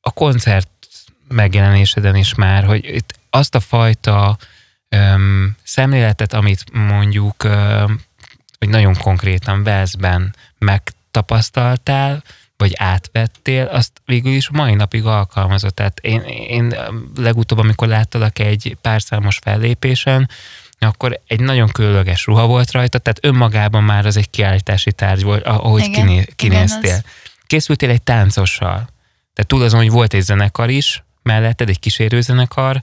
a 0.00 0.10
koncert 0.10 0.70
megjelenéseden 1.28 2.16
is 2.16 2.34
már, 2.34 2.64
hogy 2.64 2.84
itt 2.84 3.14
azt 3.30 3.54
a 3.54 3.60
fajta 3.60 4.38
öm, 4.88 5.56
szemléletet, 5.62 6.32
amit 6.32 6.72
mondjuk, 6.72 7.44
öm, 7.44 8.00
hogy 8.58 8.68
nagyon 8.68 8.94
konkrétan 8.96 9.62
Velszben 9.62 10.34
megtapasztaltál, 10.58 12.22
vagy 12.56 12.72
átvettél, 12.76 13.64
azt 13.64 13.92
végül 14.04 14.32
is 14.32 14.48
mai 14.50 14.74
napig 14.74 15.04
alkalmazott. 15.04 15.74
Tehát 15.74 15.98
én, 16.00 16.20
én 16.48 16.74
legutóbb, 17.16 17.58
amikor 17.58 17.88
láttalak 17.88 18.38
egy 18.38 18.76
párszámos 18.80 19.38
fellépésen, 19.42 20.28
akkor 20.78 21.20
egy 21.26 21.40
nagyon 21.40 21.68
különleges 21.68 22.26
ruha 22.26 22.46
volt 22.46 22.70
rajta, 22.70 22.98
tehát 22.98 23.18
önmagában 23.22 23.82
már 23.84 24.06
az 24.06 24.16
egy 24.16 24.30
kiállítási 24.30 24.92
tárgy 24.92 25.22
volt, 25.22 25.44
ahogy 25.46 25.82
Igen, 25.82 25.92
kiné, 25.92 26.12
igen, 26.12 26.26
kinéztél. 26.36 26.94
az- 26.94 27.04
Készültél 27.46 27.90
egy 27.90 28.02
táncossal. 28.02 28.74
Tehát 29.34 29.46
túl 29.46 29.62
azon, 29.62 29.80
hogy 29.80 29.90
volt 29.90 30.14
egy 30.14 30.22
zenekar 30.22 30.70
is, 30.70 31.02
melletted 31.22 31.68
egy 31.68 31.78
kísérőzenekar, 31.80 32.82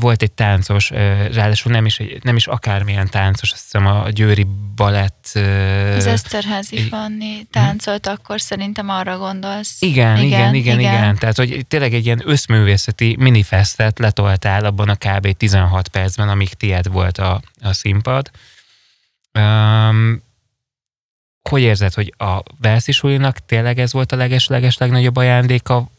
volt 0.00 0.22
egy 0.22 0.32
táncos, 0.32 0.90
ráadásul 0.90 1.72
nem 1.72 1.86
is, 1.86 2.00
nem 2.22 2.36
is 2.36 2.46
akármilyen 2.46 3.10
táncos, 3.10 3.52
azt 3.52 3.62
hiszem 3.62 3.86
a 3.86 4.08
Győri 4.10 4.46
Balett... 4.74 5.30
Az 5.96 6.06
Eszterházi 6.06 6.78
Fanni 6.78 7.46
táncolt, 7.50 8.06
akkor 8.06 8.40
szerintem 8.40 8.88
arra 8.88 9.18
gondolsz. 9.18 9.82
igen, 9.82 10.16
igen, 10.16 10.54
igen, 10.54 10.54
igen, 10.54 10.80
igen. 10.80 11.16
Tehát, 11.16 11.36
hogy 11.36 11.64
tényleg 11.68 11.94
egy 11.94 12.04
ilyen 12.04 12.22
összművészeti 12.24 13.16
minifestet 13.18 13.98
letoltál 13.98 14.64
abban 14.64 14.88
a 14.88 14.96
kb. 14.96 15.36
16 15.36 15.88
percben, 15.88 16.28
amíg 16.28 16.54
tiéd 16.54 16.90
volt 16.92 17.18
a, 17.18 17.40
a 17.60 17.72
színpad. 17.72 18.30
Um, 19.38 20.24
hogy 21.48 21.62
érzed, 21.62 21.94
hogy 21.94 22.14
a 22.18 22.42
Velszi 22.60 22.92
tényleg 23.46 23.78
ez 23.78 23.92
volt 23.92 24.12
a 24.12 24.16
leges-leges 24.16 24.76
legnagyobb 24.78 25.16
ajándéka, 25.16 25.90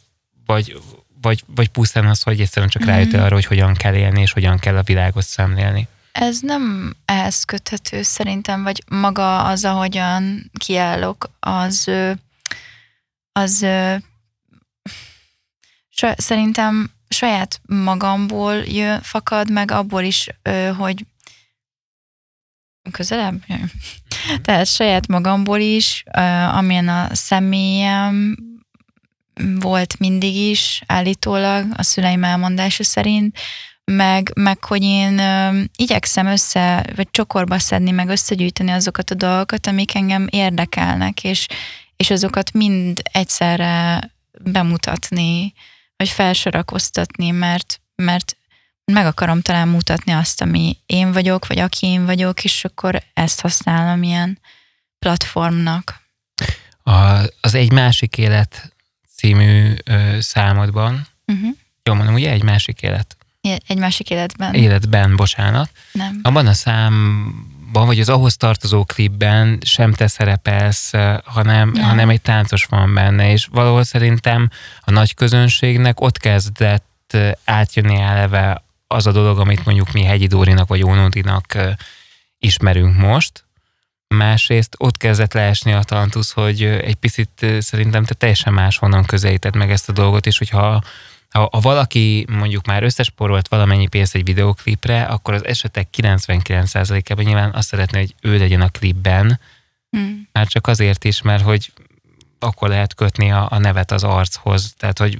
vagy, 0.46 0.82
vagy, 1.28 1.44
vagy 1.56 1.70
pusztán 1.70 2.06
az, 2.06 2.22
hogy 2.22 2.42
egyszerűen 2.42 2.72
csak 2.72 2.82
Mhm. 2.82 2.92
rájöttél 2.92 3.22
arra, 3.22 3.34
hogy 3.34 3.46
hogyan 3.46 3.74
kell 3.74 3.96
élni, 3.96 4.22
és 4.22 4.32
hogyan 4.32 4.60
kell 4.60 4.78
a 4.78 4.84
világot 4.84 5.24
szemlélni? 5.26 5.88
Ez 6.12 6.40
nem 6.42 6.94
ehhez 7.06 7.44
köthető 7.44 8.02
szerintem, 8.02 8.64
vagy 8.64 8.84
maga 8.88 9.44
az, 9.44 9.66
ahogyan 9.66 10.52
kiállok, 10.58 11.30
az, 11.40 11.92
az 13.32 13.66
szerintem 16.18 16.92
saját 17.10 17.62
magamból 17.66 18.56
jön, 18.56 19.02
fakad, 19.02 19.52
meg 19.52 19.72
abból 19.72 20.04
is, 20.04 20.30
hogy 20.78 21.06
közelebb? 22.92 23.44
Tehát 24.42 24.66
saját 24.66 25.08
magamból 25.08 25.60
is, 25.60 26.04
amilyen 26.52 26.88
a 26.88 27.16
személyem 27.16 28.38
volt 29.60 30.00
mindig 30.00 30.36
is, 30.36 30.82
állítólag, 30.86 31.66
a 31.76 31.84
szüleim 31.84 32.24
elmondása 32.24 32.84
szerint, 32.84 33.38
meg, 33.92 34.32
meg 34.36 34.64
hogy 34.64 34.84
én 34.84 35.20
ö, 35.20 35.62
igyekszem 35.76 36.26
össze, 36.26 36.86
vagy 36.96 37.08
csokorba 37.12 37.60
szedni, 37.60 37.92
meg 37.92 38.08
összegyűjteni 38.08 38.72
azokat 38.72 39.12
a 39.12 39.16
dolgokat, 39.16 39.68
amik 39.68 39.96
engem 39.96 40.28
érdekelnek, 40.30 41.24
és, 41.24 41.48
és 41.96 42.10
azokat 42.10 42.54
mind 42.54 43.02
egyszerre 43.12 44.00
bemutatni, 44.44 45.54
vagy 45.98 46.10
felsorakoztatni, 46.10 47.32
mert, 47.32 47.82
mert 47.96 48.38
meg 48.86 49.06
akarom 49.06 49.42
talán 49.42 49.68
mutatni 49.68 50.12
azt, 50.12 50.42
ami 50.42 50.78
én 50.86 51.12
vagyok, 51.12 51.48
vagy 51.48 51.60
aki 51.60 51.88
én 51.88 52.06
vagyok, 52.06 52.44
és 52.44 52.66
akkor 52.66 53.04
ezt 53.14 53.42
használom 53.42 54.04
ilyen 54.04 54.40
platformnak. 55.00 56.02
A, 56.84 56.92
az 57.42 57.54
Egy 57.54 57.72
másik 57.72 58.18
élet 58.18 58.76
című 59.18 59.74
ö, 59.86 60.18
számodban, 60.20 61.08
Uh-huh. 61.28 61.50
Jól 61.84 61.96
mondom, 61.96 62.14
ugye 62.14 62.32
egy 62.32 62.44
másik 62.44 62.82
élet. 62.82 63.18
Egy 63.68 63.78
másik 63.78 64.10
életben. 64.10 64.54
Életben, 64.54 65.16
bocsánat. 65.16 65.70
Nem. 65.92 66.20
Abban 66.24 66.48
a 66.48 66.54
számban, 66.54 67.86
vagy 67.86 68.00
az 68.00 68.10
ahhoz 68.10 68.38
tartozó 68.38 68.84
klipben 68.84 69.60
sem 69.66 69.94
te 69.94 70.08
szerepelsz, 70.08 70.92
hanem, 71.24 71.70
Nem. 71.72 71.84
hanem 71.84 72.10
egy 72.10 72.22
táncos 72.22 72.66
van 72.66 72.94
benne, 72.94 73.32
és 73.32 73.46
valahol 73.52 73.84
szerintem 73.84 74.50
a 74.82 74.92
nagy 74.92 75.14
közönségnek 75.14 76.02
ott 76.02 76.18
kezdett 76.18 77.18
átjönni 77.46 77.96
eleve 78.00 78.64
az 78.88 79.08
a 79.08 79.12
dolog, 79.12 79.40
amit 79.40 79.66
mondjuk 79.66 79.92
mi 79.92 80.04
Hegyi 80.04 80.28
Dórinak 80.28 80.68
vagy 80.68 80.84
Ónódinak 80.84 81.54
ö, 81.54 81.70
ismerünk 82.40 82.98
most. 82.98 83.46
Másrészt 84.16 84.76
ott 84.78 84.98
kezdett 84.98 85.34
leesni 85.34 85.74
a 85.74 85.84
tantusz, 85.84 86.32
hogy 86.32 86.64
egy 86.64 86.96
picit 86.96 87.46
szerintem 87.60 88.04
te 88.04 88.14
teljesen 88.14 88.54
máshonnan 88.54 89.06
közelíted 89.06 89.56
meg 89.56 89.72
ezt 89.72 89.90
a 89.90 89.94
dolgot, 89.94 90.26
és 90.26 90.38
hogyha 90.38 90.84
ha, 91.30 91.50
ha 91.52 91.60
valaki 91.60 92.26
mondjuk 92.30 92.66
már 92.66 92.84
összesporolt 92.84 93.48
valamennyi 93.48 93.88
pénzt 93.88 94.16
egy 94.16 94.24
videoklipre, 94.24 95.04
akkor 95.04 95.34
az 95.34 95.46
esetek 95.46 95.88
99%-ában 95.98 97.26
nyilván 97.26 97.54
azt 97.54 97.68
szeretné, 97.68 98.00
hogy 98.00 98.16
ő 98.22 98.38
legyen 98.38 98.62
a 98.62 98.70
klipben, 98.70 99.40
Hm. 99.90 100.00
már 100.32 100.48
csak 100.48 100.68
azért 100.68 101.04
is, 101.04 101.22
mert 101.22 101.44
hogy 101.44 101.72
akkor 102.40 102.70
lehet 102.70 102.96
kötni 102.96 103.32
a, 103.32 103.48
a 103.50 103.58
nevet 103.58 103.92
az 103.92 104.04
archoz, 104.04 104.74
tehát 104.78 104.98
hogy 105.00 105.20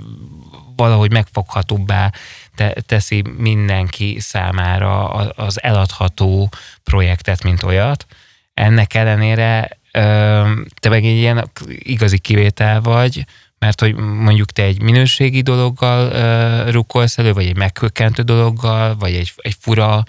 valahogy 0.76 1.12
megfoghatóbbá 1.12 2.12
te, 2.56 2.74
teszi 2.86 3.24
mindenki 3.38 4.18
számára 4.20 5.10
az 5.10 5.62
eladható 5.64 6.50
projektet, 6.84 7.44
mint 7.44 7.64
olyat. 7.64 8.06
Ennek 8.58 8.94
ellenére 8.94 9.70
te 10.80 10.90
meg 10.90 11.06
egy 11.06 11.18
ilyen 11.18 11.52
igazi 11.68 12.18
kivétel 12.18 12.82
vagy, 12.82 13.26
mert 13.60 13.80
hogy 13.80 13.96
mondjuk 13.96 14.52
te 14.52 14.64
egy 14.64 14.82
minőségi 14.82 15.42
dologgal 15.42 16.12
ö, 16.12 16.72
rukkolsz 16.72 17.18
elő, 17.18 17.34
vagy 17.34 17.46
egy 17.46 17.56
megkökkentő 17.56 18.22
dologgal, 18.22 18.96
vagy 18.96 19.14
egy, 19.14 19.34
egy 19.38 19.56
fura 19.60 20.04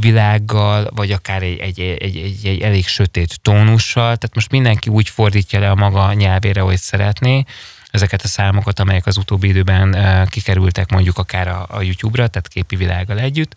világgal, 0.00 0.90
vagy 0.94 1.12
akár 1.12 1.42
egy, 1.42 1.58
egy, 1.58 1.80
egy, 1.80 2.16
egy, 2.16 2.46
egy 2.46 2.60
elég 2.60 2.86
sötét 2.86 3.40
tónussal, 3.40 4.02
tehát 4.02 4.34
most 4.34 4.50
mindenki 4.50 4.90
úgy 4.90 5.08
fordítja 5.08 5.60
le 5.60 5.70
a 5.70 5.74
maga 5.74 6.12
nyelvére, 6.12 6.60
hogy 6.60 6.76
szeretné, 6.76 7.44
ezeket 7.90 8.22
a 8.22 8.28
számokat, 8.28 8.80
amelyek 8.80 9.06
az 9.06 9.16
utóbbi 9.16 9.48
időben 9.48 9.96
kikerültek 10.28 10.90
mondjuk 10.90 11.18
akár 11.18 11.48
a, 11.48 11.66
a 11.68 11.82
YouTube-ra, 11.82 12.26
tehát 12.26 12.48
képi 12.48 12.76
világgal 12.76 13.18
együtt. 13.18 13.54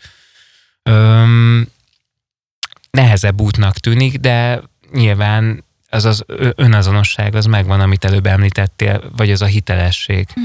Nehezebb 2.94 3.40
útnak 3.40 3.78
tűnik, 3.78 4.16
de 4.18 4.62
nyilván 4.92 5.64
az 5.90 6.04
az 6.04 6.24
önazonosság 6.54 7.34
az 7.34 7.46
megvan, 7.46 7.80
amit 7.80 8.04
előbb 8.04 8.26
említettél, 8.26 9.10
vagy 9.16 9.30
az 9.30 9.42
a 9.42 9.46
hitelesség. 9.46 10.28
Hm. 10.34 10.40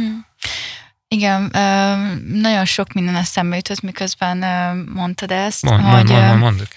Igen, 1.07 1.51
nagyon 2.33 2.65
sok 2.65 2.93
minden 2.93 3.15
eszembe 3.15 3.55
jutott, 3.55 3.81
miközben 3.81 4.37
mondtad 4.93 5.31
ezt, 5.31 5.61
Mond, 5.63 5.81
hogy 5.81 5.91
mond, 5.91 6.09
mond, 6.09 6.21
ö, 6.21 6.27
mond, 6.27 6.39
mond. 6.39 6.67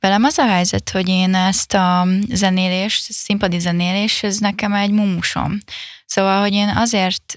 velem 0.00 0.24
az 0.24 0.38
a 0.38 0.46
helyzet, 0.46 0.90
hogy 0.90 1.08
én 1.08 1.34
ezt 1.34 1.74
a 1.74 2.06
zenélést, 2.28 3.12
színpadi 3.12 3.58
zenélés, 3.58 4.22
ez 4.22 4.38
nekem 4.38 4.72
egy 4.72 4.90
mumusom. 4.90 5.58
Szóval, 6.06 6.40
hogy 6.40 6.52
én 6.52 6.68
azért 6.68 7.34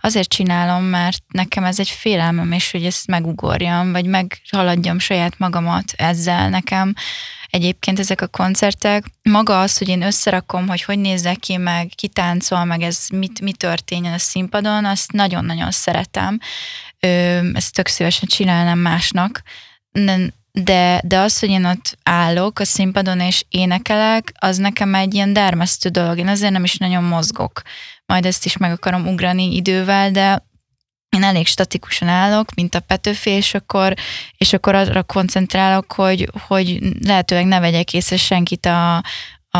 azért 0.00 0.28
csinálom, 0.28 0.84
mert 0.84 1.22
nekem 1.28 1.64
ez 1.64 1.78
egy 1.78 1.88
félelmem, 1.88 2.52
és 2.52 2.70
hogy 2.70 2.84
ezt 2.84 3.06
megugorjam, 3.06 3.92
vagy 3.92 4.06
meghaladjam 4.06 4.98
saját 4.98 5.38
magamat 5.38 5.92
ezzel 5.96 6.48
nekem. 6.48 6.94
Egyébként 7.50 7.98
ezek 7.98 8.20
a 8.20 8.26
koncertek, 8.26 9.04
maga 9.22 9.60
az, 9.60 9.78
hogy 9.78 9.88
én 9.88 10.02
összerakom, 10.02 10.68
hogy 10.68 10.82
hogy 10.82 10.98
nézzek 10.98 11.38
ki, 11.38 11.56
meg 11.56 11.90
ki 11.94 12.08
táncol, 12.08 12.64
meg 12.64 12.82
ez 12.82 13.06
mit, 13.12 13.40
mi 13.40 13.52
történjen 13.52 14.12
a 14.12 14.18
színpadon, 14.18 14.84
azt 14.84 15.12
nagyon-nagyon 15.12 15.70
szeretem. 15.70 16.38
Ö, 17.00 17.08
ezt 17.54 17.74
tök 17.74 17.86
szívesen 17.86 18.28
csinálnám 18.28 18.78
másnak. 18.78 19.42
De, 20.52 21.00
de 21.04 21.18
az, 21.18 21.38
hogy 21.38 21.48
én 21.48 21.64
ott 21.64 21.98
állok 22.02 22.58
a 22.58 22.64
színpadon 22.64 23.20
és 23.20 23.44
énekelek, 23.48 24.32
az 24.38 24.56
nekem 24.56 24.94
egy 24.94 25.14
ilyen 25.14 25.32
dermesztő 25.32 25.88
dolog. 25.88 26.18
Én 26.18 26.28
azért 26.28 26.52
nem 26.52 26.64
is 26.64 26.76
nagyon 26.76 27.04
mozgok. 27.04 27.62
Majd 28.06 28.26
ezt 28.26 28.44
is 28.44 28.56
meg 28.56 28.72
akarom 28.72 29.06
ugrani 29.06 29.54
idővel, 29.54 30.10
de 30.10 30.44
én 31.16 31.22
elég 31.22 31.46
statikusan 31.46 32.08
állok, 32.08 32.54
mint 32.54 32.74
a 32.74 32.80
Petőfi, 32.80 33.30
és 33.30 33.54
akkor, 33.54 33.94
és 34.36 34.52
akkor 34.52 34.74
arra 34.74 35.02
koncentrálok, 35.02 35.92
hogy, 35.92 36.30
hogy 36.46 36.78
lehetőleg 37.00 37.46
ne 37.46 37.60
vegyek 37.60 37.92
észre 37.92 38.16
senkit 38.16 38.66
a, 38.66 38.96
a, 39.50 39.58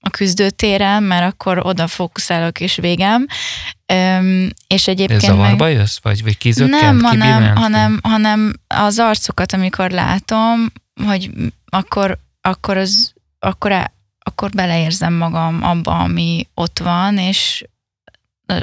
a 0.00 0.10
küzdőtéren, 0.10 1.02
mert 1.02 1.32
akkor 1.32 1.66
oda 1.66 1.86
fókuszálok, 1.86 2.60
és 2.60 2.76
végem. 2.76 3.26
Öm, 3.86 4.50
és 4.66 4.88
egyébként 4.88 5.20
zavarba 5.20 5.64
meg... 5.64 5.74
jössz, 5.74 5.98
vagy, 6.02 6.22
vagy 6.22 6.38
kizökkent, 6.38 6.82
Nem, 6.82 7.02
hanem, 7.02 7.56
hanem, 7.56 7.98
hanem 8.02 8.52
az 8.66 8.98
arcokat, 8.98 9.52
amikor 9.52 9.90
látom, 9.90 10.72
hogy 11.04 11.30
akkor, 11.66 12.18
akkor, 12.40 12.76
az, 12.76 13.12
akkor, 13.38 13.90
akkor 14.28 14.50
beleérzem 14.50 15.12
magam 15.12 15.62
abba, 15.62 15.98
ami 15.98 16.46
ott 16.54 16.78
van, 16.78 17.18
és 17.18 17.64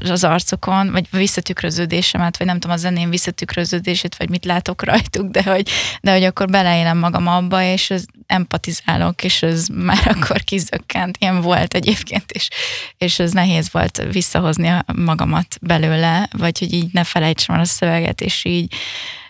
az 0.10 0.24
arcokon, 0.24 0.92
vagy 0.92 1.08
visszatükröződésemet, 1.12 2.38
vagy 2.38 2.48
nem 2.48 2.60
tudom, 2.60 2.76
a 2.76 2.80
zenén 2.80 3.10
visszatükröződését, 3.10 4.16
vagy 4.16 4.30
mit 4.30 4.46
látok 4.46 4.84
rajtuk, 4.84 5.32
de 5.32 5.44
hogy, 5.44 5.70
de 6.02 6.12
hogy 6.12 6.24
akkor 6.24 6.48
beleélem 6.48 6.98
magam 6.98 7.28
abba, 7.28 7.62
és 7.62 7.90
az 7.90 8.06
empatizálok, 8.28 9.24
és 9.24 9.42
ez 9.42 9.68
már 9.68 10.08
akkor 10.16 10.44
kizökkent. 10.44 11.18
Ilyen 11.20 11.42
volt 11.42 11.74
egyébként, 11.74 12.32
és, 12.32 12.50
és 12.98 13.20
ez 13.20 13.32
nehéz 13.32 13.72
volt 13.72 14.04
visszahozni 14.12 14.74
magamat 14.96 15.58
belőle, 15.62 16.30
vagy 16.32 16.60
hogy 16.60 16.74
így 16.74 16.94
ne 16.94 17.04
felejtsem 17.04 17.56
el 17.56 17.62
a 17.62 17.66
szöveget, 17.66 18.22
és 18.22 18.46
így 18.46 18.74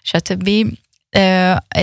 stb. 0.01 0.49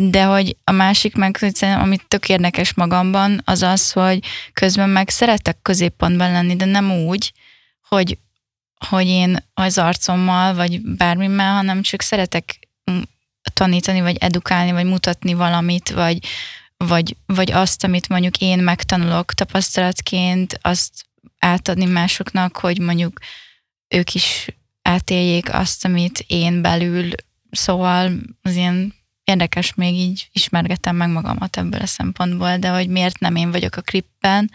De 0.01 0.25
hogy 0.25 0.57
a 0.65 0.71
másik 0.71 1.15
meg, 1.15 1.37
hogy 1.37 1.53
amit 1.61 2.05
tök 2.09 2.29
érdekes 2.29 2.75
magamban, 2.75 3.41
az 3.45 3.63
az, 3.63 3.93
hogy 3.93 4.25
közben 4.53 4.89
meg 4.89 5.09
szeretek 5.09 5.59
középpontban 5.63 6.33
lenni, 6.33 6.57
de 6.57 6.65
nem 6.65 6.93
úgy, 6.93 7.33
hogy, 7.89 8.19
hogy 8.89 9.07
én 9.07 9.45
az 9.55 9.79
arcommal, 9.79 10.55
vagy 10.55 10.81
bármimmel, 10.81 11.55
hanem 11.55 11.83
csak 11.83 12.03
szeretek 12.03 12.69
tanítani, 13.53 14.01
vagy 14.01 14.17
edukálni, 14.17 14.73
vagy 14.73 14.85
mutatni 14.85 15.35
valamit, 15.35 15.91
vagy, 15.91 16.19
vagy, 16.77 17.17
vagy 17.27 17.53
azt, 17.53 17.85
amit 17.85 18.09
mondjuk 18.09 18.39
én 18.39 18.59
megtanulok 18.59 19.35
tapasztalatként, 19.35 20.59
azt 20.63 21.05
átadni 21.39 21.85
másoknak, 21.85 22.57
hogy 22.57 22.79
mondjuk 22.79 23.21
ők 23.89 24.15
is 24.15 24.47
átéljék 24.83 25.55
azt, 25.55 25.85
amit 25.85 26.25
én 26.27 26.63
belül, 26.63 27.11
szóval 27.51 28.13
az 28.43 28.55
ilyen 28.55 28.95
érdekes, 29.33 29.75
még 29.75 29.95
így 29.95 30.29
ismergetem 30.33 30.97
meg 30.97 31.09
magamat 31.09 31.57
ebből 31.57 31.81
a 31.81 31.87
szempontból, 31.87 32.57
de 32.57 32.69
hogy 32.69 32.89
miért 32.89 33.19
nem 33.19 33.37
én 33.37 33.51
vagyok 33.51 33.77
a 33.77 33.81
klipben, 33.81 34.51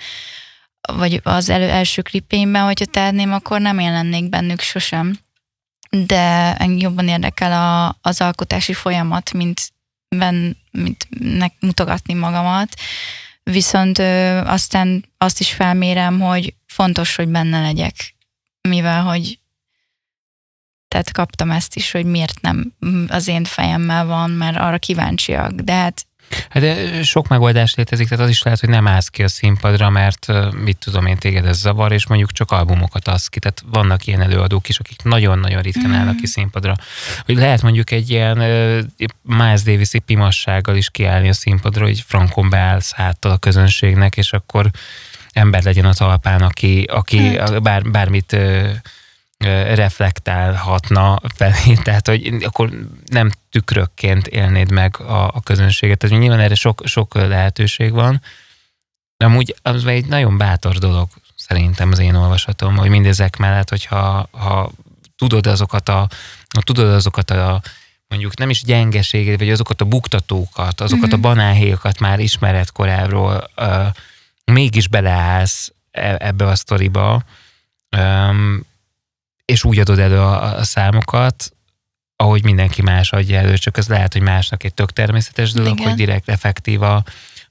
vagy 0.93 1.19
az 1.23 1.49
elő, 1.49 1.69
első 1.69 2.01
klipémben, 2.01 2.63
hogyha 2.63 2.85
tehetném, 2.85 3.33
akkor 3.33 3.61
nem 3.61 3.79
én 3.79 3.91
lennék 3.91 4.29
bennük 4.29 4.61
sosem. 4.61 5.19
De 5.89 6.55
engem 6.55 6.77
jobban 6.77 7.07
érdekel 7.07 7.51
a, 7.51 7.97
az 8.01 8.21
alkotási 8.21 8.73
folyamat, 8.73 9.33
mint, 9.33 9.71
ben, 10.15 10.57
mint 10.71 11.07
nek, 11.19 11.53
mutogatni 11.59 12.13
magamat. 12.13 12.73
Viszont 13.43 13.99
ö, 13.99 14.37
aztán 14.45 15.05
azt 15.17 15.39
is 15.39 15.53
felmérem, 15.53 16.19
hogy 16.19 16.53
fontos, 16.65 17.15
hogy 17.15 17.27
benne 17.27 17.61
legyek, 17.61 18.15
mivel 18.61 19.03
hogy 19.03 19.39
tehát 20.87 21.11
kaptam 21.11 21.51
ezt 21.51 21.75
is, 21.75 21.91
hogy 21.91 22.05
miért 22.05 22.41
nem 22.41 22.73
az 23.07 23.27
én 23.27 23.43
fejemmel 23.43 24.05
van, 24.05 24.29
mert 24.29 24.57
arra 24.57 24.77
kíváncsiak, 24.77 25.51
de 25.51 25.73
hát 25.73 26.05
Hát 26.49 26.63
de 26.63 27.03
sok 27.03 27.27
megoldás 27.27 27.75
létezik, 27.75 28.07
tehát 28.07 28.23
az 28.23 28.29
is 28.29 28.43
lehet, 28.43 28.59
hogy 28.59 28.69
nem 28.69 28.87
állsz 28.87 29.07
ki 29.07 29.23
a 29.23 29.27
színpadra, 29.27 29.89
mert 29.89 30.27
mit 30.63 30.77
tudom 30.77 31.05
én, 31.05 31.17
téged 31.17 31.45
ez 31.45 31.57
zavar, 31.57 31.91
és 31.91 32.07
mondjuk 32.07 32.31
csak 32.31 32.51
albumokat 32.51 33.07
adsz 33.07 33.27
ki. 33.27 33.39
Tehát 33.39 33.63
vannak 33.71 34.05
ilyen 34.07 34.21
előadók 34.21 34.69
is, 34.69 34.79
akik 34.79 35.03
nagyon-nagyon 35.03 35.61
ritkán 35.61 35.89
Mm. 35.89 35.93
állnak 35.93 36.15
ki 36.15 36.25
színpadra. 36.27 36.75
Hogy 37.25 37.35
lehet 37.35 37.61
mondjuk 37.61 37.91
egy 37.91 38.09
ilyen 38.09 38.37
Miles 39.21 39.61
davis 39.61 39.91
pimassággal 40.05 40.75
is 40.75 40.89
kiállni 40.89 41.29
a 41.29 41.33
színpadra, 41.33 41.85
hogy 41.85 42.03
frankon 42.07 42.49
beállsz 42.49 42.93
háttal 42.93 43.31
a 43.31 43.37
közönségnek, 43.37 44.17
és 44.17 44.33
akkor 44.33 44.69
ember 45.31 45.63
legyen 45.63 45.85
a 45.85 45.93
talpán, 45.93 46.41
aki, 46.41 46.83
aki 46.91 47.37
Hát. 47.37 47.61
bár, 47.61 47.81
bármit 47.83 48.37
reflektálhatna 49.75 51.19
felé, 51.35 51.73
tehát 51.83 52.07
hogy 52.07 52.43
akkor 52.43 52.69
nem 53.05 53.31
tükrökként 53.49 54.27
élnéd 54.27 54.71
meg 54.71 54.99
a, 54.99 55.27
a 55.27 55.41
közönséget. 55.43 55.97
Tehát 55.97 56.19
nyilván 56.19 56.39
erre 56.39 56.55
sok, 56.55 56.81
sok 56.85 57.13
lehetőség 57.13 57.91
van, 57.91 58.21
de 59.17 59.25
amúgy 59.25 59.55
az 59.61 59.85
egy 59.85 60.05
nagyon 60.05 60.37
bátor 60.37 60.77
dolog 60.77 61.09
szerintem 61.35 61.91
az 61.91 61.99
én 61.99 62.15
olvasatom, 62.15 62.75
hogy 62.77 62.89
mindezek 62.89 63.37
mellett, 63.37 63.69
hogyha 63.69 64.27
ha 64.31 64.71
tudod 65.17 65.47
azokat 65.47 65.89
a, 65.89 66.07
ha 66.55 66.61
tudod 66.61 66.93
azokat 66.93 67.31
a 67.31 67.61
mondjuk 68.07 68.37
nem 68.37 68.49
is 68.49 68.63
gyengeségét, 68.63 69.37
vagy 69.39 69.51
azokat 69.51 69.81
a 69.81 69.85
buktatókat, 69.85 70.81
azokat 70.81 71.05
Mhm. 71.09 71.15
a 71.15 71.21
banálhéjakat 71.21 71.99
már 71.99 72.19
ismered 72.19 72.71
korábbról, 72.71 73.49
ö, 73.55 73.83
mégis 74.45 74.87
beleállsz 74.87 75.71
e- 75.91 76.17
ebbe 76.19 76.45
a 76.47 76.55
sztoriba, 76.55 77.23
öm, 77.89 78.65
és 79.47 79.63
úgy 79.63 79.79
adod 79.79 79.99
elő 79.99 80.19
a, 80.19 80.57
a 80.57 80.63
számokat, 80.63 81.51
ahogy 82.15 82.43
mindenki 82.43 82.81
más 82.81 83.11
adja 83.11 83.37
elő, 83.39 83.57
csak 83.57 83.77
ez 83.77 83.87
lehet, 83.87 84.13
hogy 84.13 84.21
másnak 84.21 84.63
egy 84.63 84.73
tök 84.73 84.91
természetes 84.93 85.51
dolog, 85.51 85.73
Igen. 85.73 85.87
hogy 85.87 85.97
direkt 85.97 86.29
effektív 86.29 86.81
a, 86.81 86.95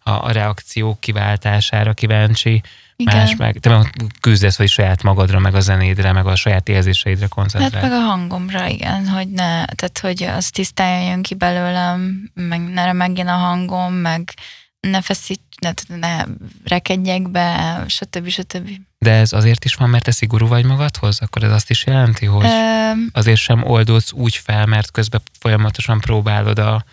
a, 0.02 0.10
a 0.10 0.30
reakciók 0.30 1.00
kiváltására 1.00 1.92
kíváncsi, 1.92 2.62
Igen. 2.96 3.16
más 3.16 3.36
meg, 3.36 3.58
te 3.58 3.68
meg 3.68 3.92
küzdesz, 4.20 4.56
hogy 4.56 4.68
saját 4.68 5.02
magadra, 5.02 5.38
meg 5.38 5.54
a 5.54 5.60
zenédre, 5.60 6.12
meg 6.12 6.26
a 6.26 6.36
saját 6.36 6.68
érzéseidre 6.68 7.22
Hát 7.22 7.30
koncentrálj. 7.30 7.88
meg 7.88 8.00
a 8.00 8.04
hangomra, 8.04 8.66
igen, 8.66 9.08
hogy 9.08 9.28
ne, 9.28 9.64
tehát 9.64 9.98
hogy 10.00 10.22
az 10.22 10.50
tisztán 10.50 11.02
jön 11.02 11.22
ki 11.22 11.34
belőlem, 11.34 12.30
meg 12.34 12.60
ne 12.60 12.84
remegjen 12.84 13.28
a 13.28 13.36
hangom, 13.36 13.92
meg 13.94 14.34
ne 14.80 15.00
feszít, 15.02 15.40
ne, 15.60 15.72
ne 15.96 16.24
rekedjek 16.64 17.30
be, 17.30 17.84
stb. 17.86 18.28
stb. 18.28 18.68
De 18.98 19.10
ez 19.10 19.32
azért 19.32 19.64
is 19.64 19.74
van, 19.74 19.90
mert 19.90 20.04
te 20.04 20.10
szigorú 20.10 20.46
vagy 20.46 20.64
magadhoz? 20.64 21.20
Akkor 21.20 21.42
ez 21.42 21.52
azt 21.52 21.70
is 21.70 21.86
jelenti, 21.86 22.26
hogy 22.26 22.44
Ö, 22.44 22.90
azért 23.12 23.40
sem 23.40 23.64
oldódsz 23.64 24.12
úgy 24.12 24.36
fel, 24.36 24.66
mert 24.66 24.90
közben 24.90 25.20
folyamatosan 25.38 26.00
próbálod 26.00 26.58
a, 26.58 26.84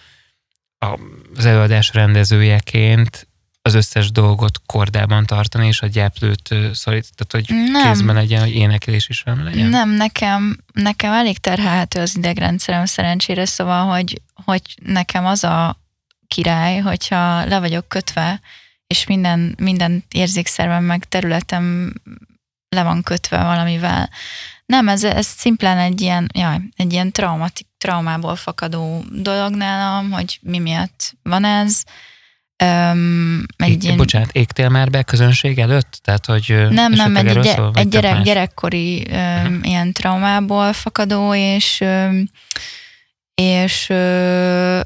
a, 0.77 0.99
az 1.35 1.45
előadás 1.45 1.93
rendezőjeként 1.93 3.27
az 3.61 3.73
összes 3.73 4.11
dolgot 4.11 4.61
kordában 4.65 5.25
tartani, 5.25 5.67
és 5.67 5.81
a 5.81 5.87
gyáplőt 5.87 6.51
ö, 6.51 6.69
szorít, 6.73 7.07
tehát 7.15 7.47
hogy 7.47 7.55
Nem. 7.71 7.91
kézben 7.91 8.15
legyen, 8.15 8.41
hogy 8.41 8.55
énekelés 8.55 9.09
is 9.09 9.21
velem 9.21 9.43
legyen? 9.43 9.69
Nem, 9.69 9.89
nekem, 9.89 10.57
nekem 10.73 11.13
elég 11.13 11.37
terhelhető 11.37 11.99
az 11.99 12.17
idegrendszerem 12.17 12.85
szerencsére, 12.85 13.45
szóval, 13.45 13.85
hogy, 13.85 14.21
hogy 14.45 14.61
nekem 14.83 15.25
az 15.25 15.43
a 15.43 15.82
király, 16.33 16.77
hogyha 16.77 17.45
le 17.45 17.59
vagyok 17.59 17.87
kötve, 17.87 18.39
és 18.87 19.05
minden, 19.07 19.55
minden 19.61 20.03
érzékszervem 20.11 20.83
meg 20.83 21.05
területem 21.09 21.93
le 22.69 22.83
van 22.83 23.01
kötve 23.03 23.43
valamivel. 23.43 24.09
Nem, 24.65 24.87
ez, 24.87 25.03
ez 25.03 25.25
szimplán 25.25 25.77
egy 25.77 26.01
ilyen, 26.01 26.29
jaj, 26.33 26.57
egy 26.75 26.93
ilyen 26.93 27.11
traumatik, 27.11 27.67
traumából 27.77 28.35
fakadó 28.35 29.03
dolog 29.11 29.55
nálam, 29.55 30.11
hogy 30.11 30.39
mi 30.41 30.59
miatt 30.59 31.13
van 31.23 31.43
ez. 31.45 31.81
Öm, 32.63 33.45
egy 33.57 33.69
Ég, 33.69 33.83
ilyen, 33.83 33.97
Bocsánat, 33.97 34.31
égtél 34.31 34.69
már 34.69 34.89
be 34.89 35.03
közönség 35.03 35.59
előtt? 35.59 35.99
Tehát, 36.03 36.25
hogy 36.25 36.65
nem, 36.69 36.91
nem, 36.91 37.15
egy, 37.15 37.27
erről 37.27 37.43
gy- 37.43 37.55
szól, 37.55 37.71
egy 37.75 37.87
gyerek, 37.87 38.13
más? 38.13 38.23
gyerekkori 38.23 39.07
öm, 39.09 39.53
Mhm. 39.53 39.63
ilyen 39.63 39.93
traumából 39.93 40.73
fakadó, 40.73 41.33
és 41.35 41.81
öm, 41.81 42.29
és 43.35 43.89
ö, 43.89 44.79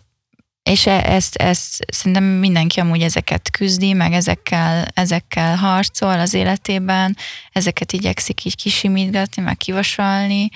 és 0.68 0.86
e- 0.86 1.04
ezt, 1.06 1.36
ezt 1.36 1.86
szerintem 1.92 2.24
mindenki 2.24 2.80
amúgy 2.80 3.02
ezeket 3.02 3.50
küzdi, 3.52 3.94
meg 3.94 4.14
ezekkel, 4.14 4.88
ezekkel 4.94 5.56
harcol 5.56 6.20
az 6.20 6.34
életében, 6.34 7.18
ezeket 7.52 7.92
igyekszik 7.94 8.46
így 8.46 8.56
kisimítgatni, 8.56 9.42
meg 9.42 9.58
kivasalni, 9.58 10.50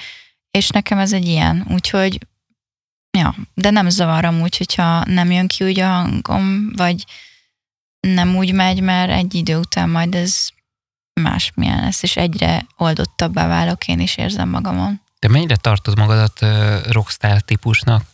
és 0.51 0.69
nekem 0.69 0.97
ez 0.97 1.13
egy 1.13 1.27
ilyen, 1.27 1.65
úgyhogy 1.69 2.27
ja, 3.17 3.35
de 3.53 3.69
nem 3.69 3.89
zavar 3.89 4.25
amúgy, 4.25 4.57
hogyha 4.57 5.03
nem 5.05 5.31
jön 5.31 5.47
ki 5.47 5.63
úgy 5.63 5.79
a 5.79 5.87
hangom, 5.87 6.71
vagy 6.75 7.05
nem 7.99 8.35
úgy 8.35 8.53
megy, 8.53 8.81
mert 8.81 9.11
egy 9.11 9.33
idő 9.33 9.57
után 9.57 9.89
majd 9.89 10.15
ez 10.15 10.47
másmilyen 11.21 11.81
lesz, 11.81 12.03
és 12.03 12.17
egyre 12.17 12.65
oldottabbá 12.77 13.47
válok, 13.47 13.87
én 13.87 13.99
is 13.99 14.17
érzem 14.17 14.49
magamon. 14.49 15.01
De 15.19 15.27
mennyire 15.27 15.55
tartod 15.55 15.97
magadat 15.97 16.39
rockstar 16.91 17.41
típusnak? 17.41 18.10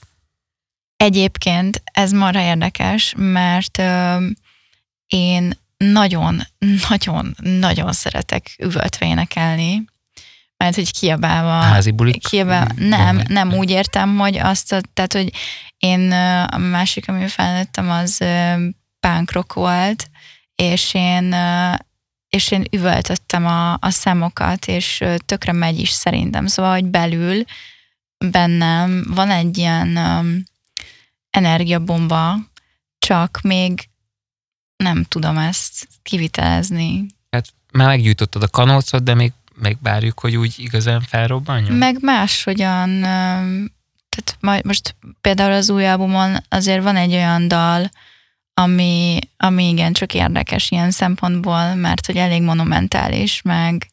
Egyébként 0.98 1.82
ez 1.92 2.12
marha 2.12 2.42
érdekes, 2.42 3.14
mert 3.18 3.78
ö, 3.78 4.26
én 5.08 5.54
nagyon, 5.78 6.42
nagyon, 6.90 7.36
nagyon 7.42 7.94
szeretek 7.94 8.56
üvöltve 8.60 9.06
énekelni, 9.06 9.86
mert 10.58 10.76
hogy 10.76 10.92
kiabálva... 10.92 11.62
Házi 11.62 11.92
bulik? 11.92 12.28
Kiabál, 12.28 12.72
nem, 12.76 13.22
nem 13.28 13.54
úgy 13.54 13.70
értem, 13.70 14.18
hogy 14.18 14.38
azt, 14.38 14.72
a, 14.72 14.82
tehát, 14.94 15.14
hogy 15.14 15.32
én 15.78 16.12
a 16.52 16.58
másik, 16.58 17.08
ami 17.08 17.28
felnőttem, 17.28 17.90
az 17.90 18.24
punk 19.00 19.54
volt, 19.54 20.10
és 20.56 20.94
én, 20.94 21.36
és 22.30 22.52
én 22.52 22.64
üvöltöttem 22.72 23.46
a, 23.46 23.74
a 23.74 23.90
számokat, 23.90 24.68
és 24.68 25.04
tökre 25.26 25.52
megy 25.52 25.80
is 25.80 25.90
szerintem. 25.90 26.48
Szóval, 26.48 26.74
hogy 26.74 26.86
belül 26.86 27.44
bennem 28.26 29.06
van 29.10 29.30
egy 29.30 29.58
ilyen 29.58 29.98
energiabomba, 31.38 32.36
csak 33.00 33.40
még 33.44 33.90
nem 34.76 35.04
tudom 35.04 35.38
ezt 35.38 35.88
kivitelezni. 36.04 37.06
Hát 37.30 37.48
már 37.72 37.88
meggyújtottad 37.88 38.44
a 38.44 38.48
kanócot, 38.48 39.04
de 39.04 39.14
még 39.14 39.32
megvárjuk, 39.56 40.20
hogy 40.20 40.36
úgy 40.36 40.54
igazán 40.58 41.02
felrobbanjon? 41.02 41.76
Meg 41.76 41.98
máshogyan, 42.02 42.90
öm, 42.90 43.72
tehát 44.10 44.38
majd 44.40 44.66
most 44.66 44.96
például 45.22 45.52
az 45.52 45.70
új 45.70 45.88
albumon 45.88 46.38
azért 46.50 46.84
van 46.84 46.96
egy 46.96 47.14
olyan 47.14 47.48
dal, 47.48 47.92
ami, 48.54 49.20
ami 49.38 49.68
igen 49.68 49.94
csak 49.94 50.14
érdekes 50.14 50.72
ilyen 50.72 50.92
szempontból, 50.92 51.76
mert 51.76 52.06
hogy 52.06 52.18
elég 52.18 52.42
monumentális, 52.42 53.42
meg 53.42 53.88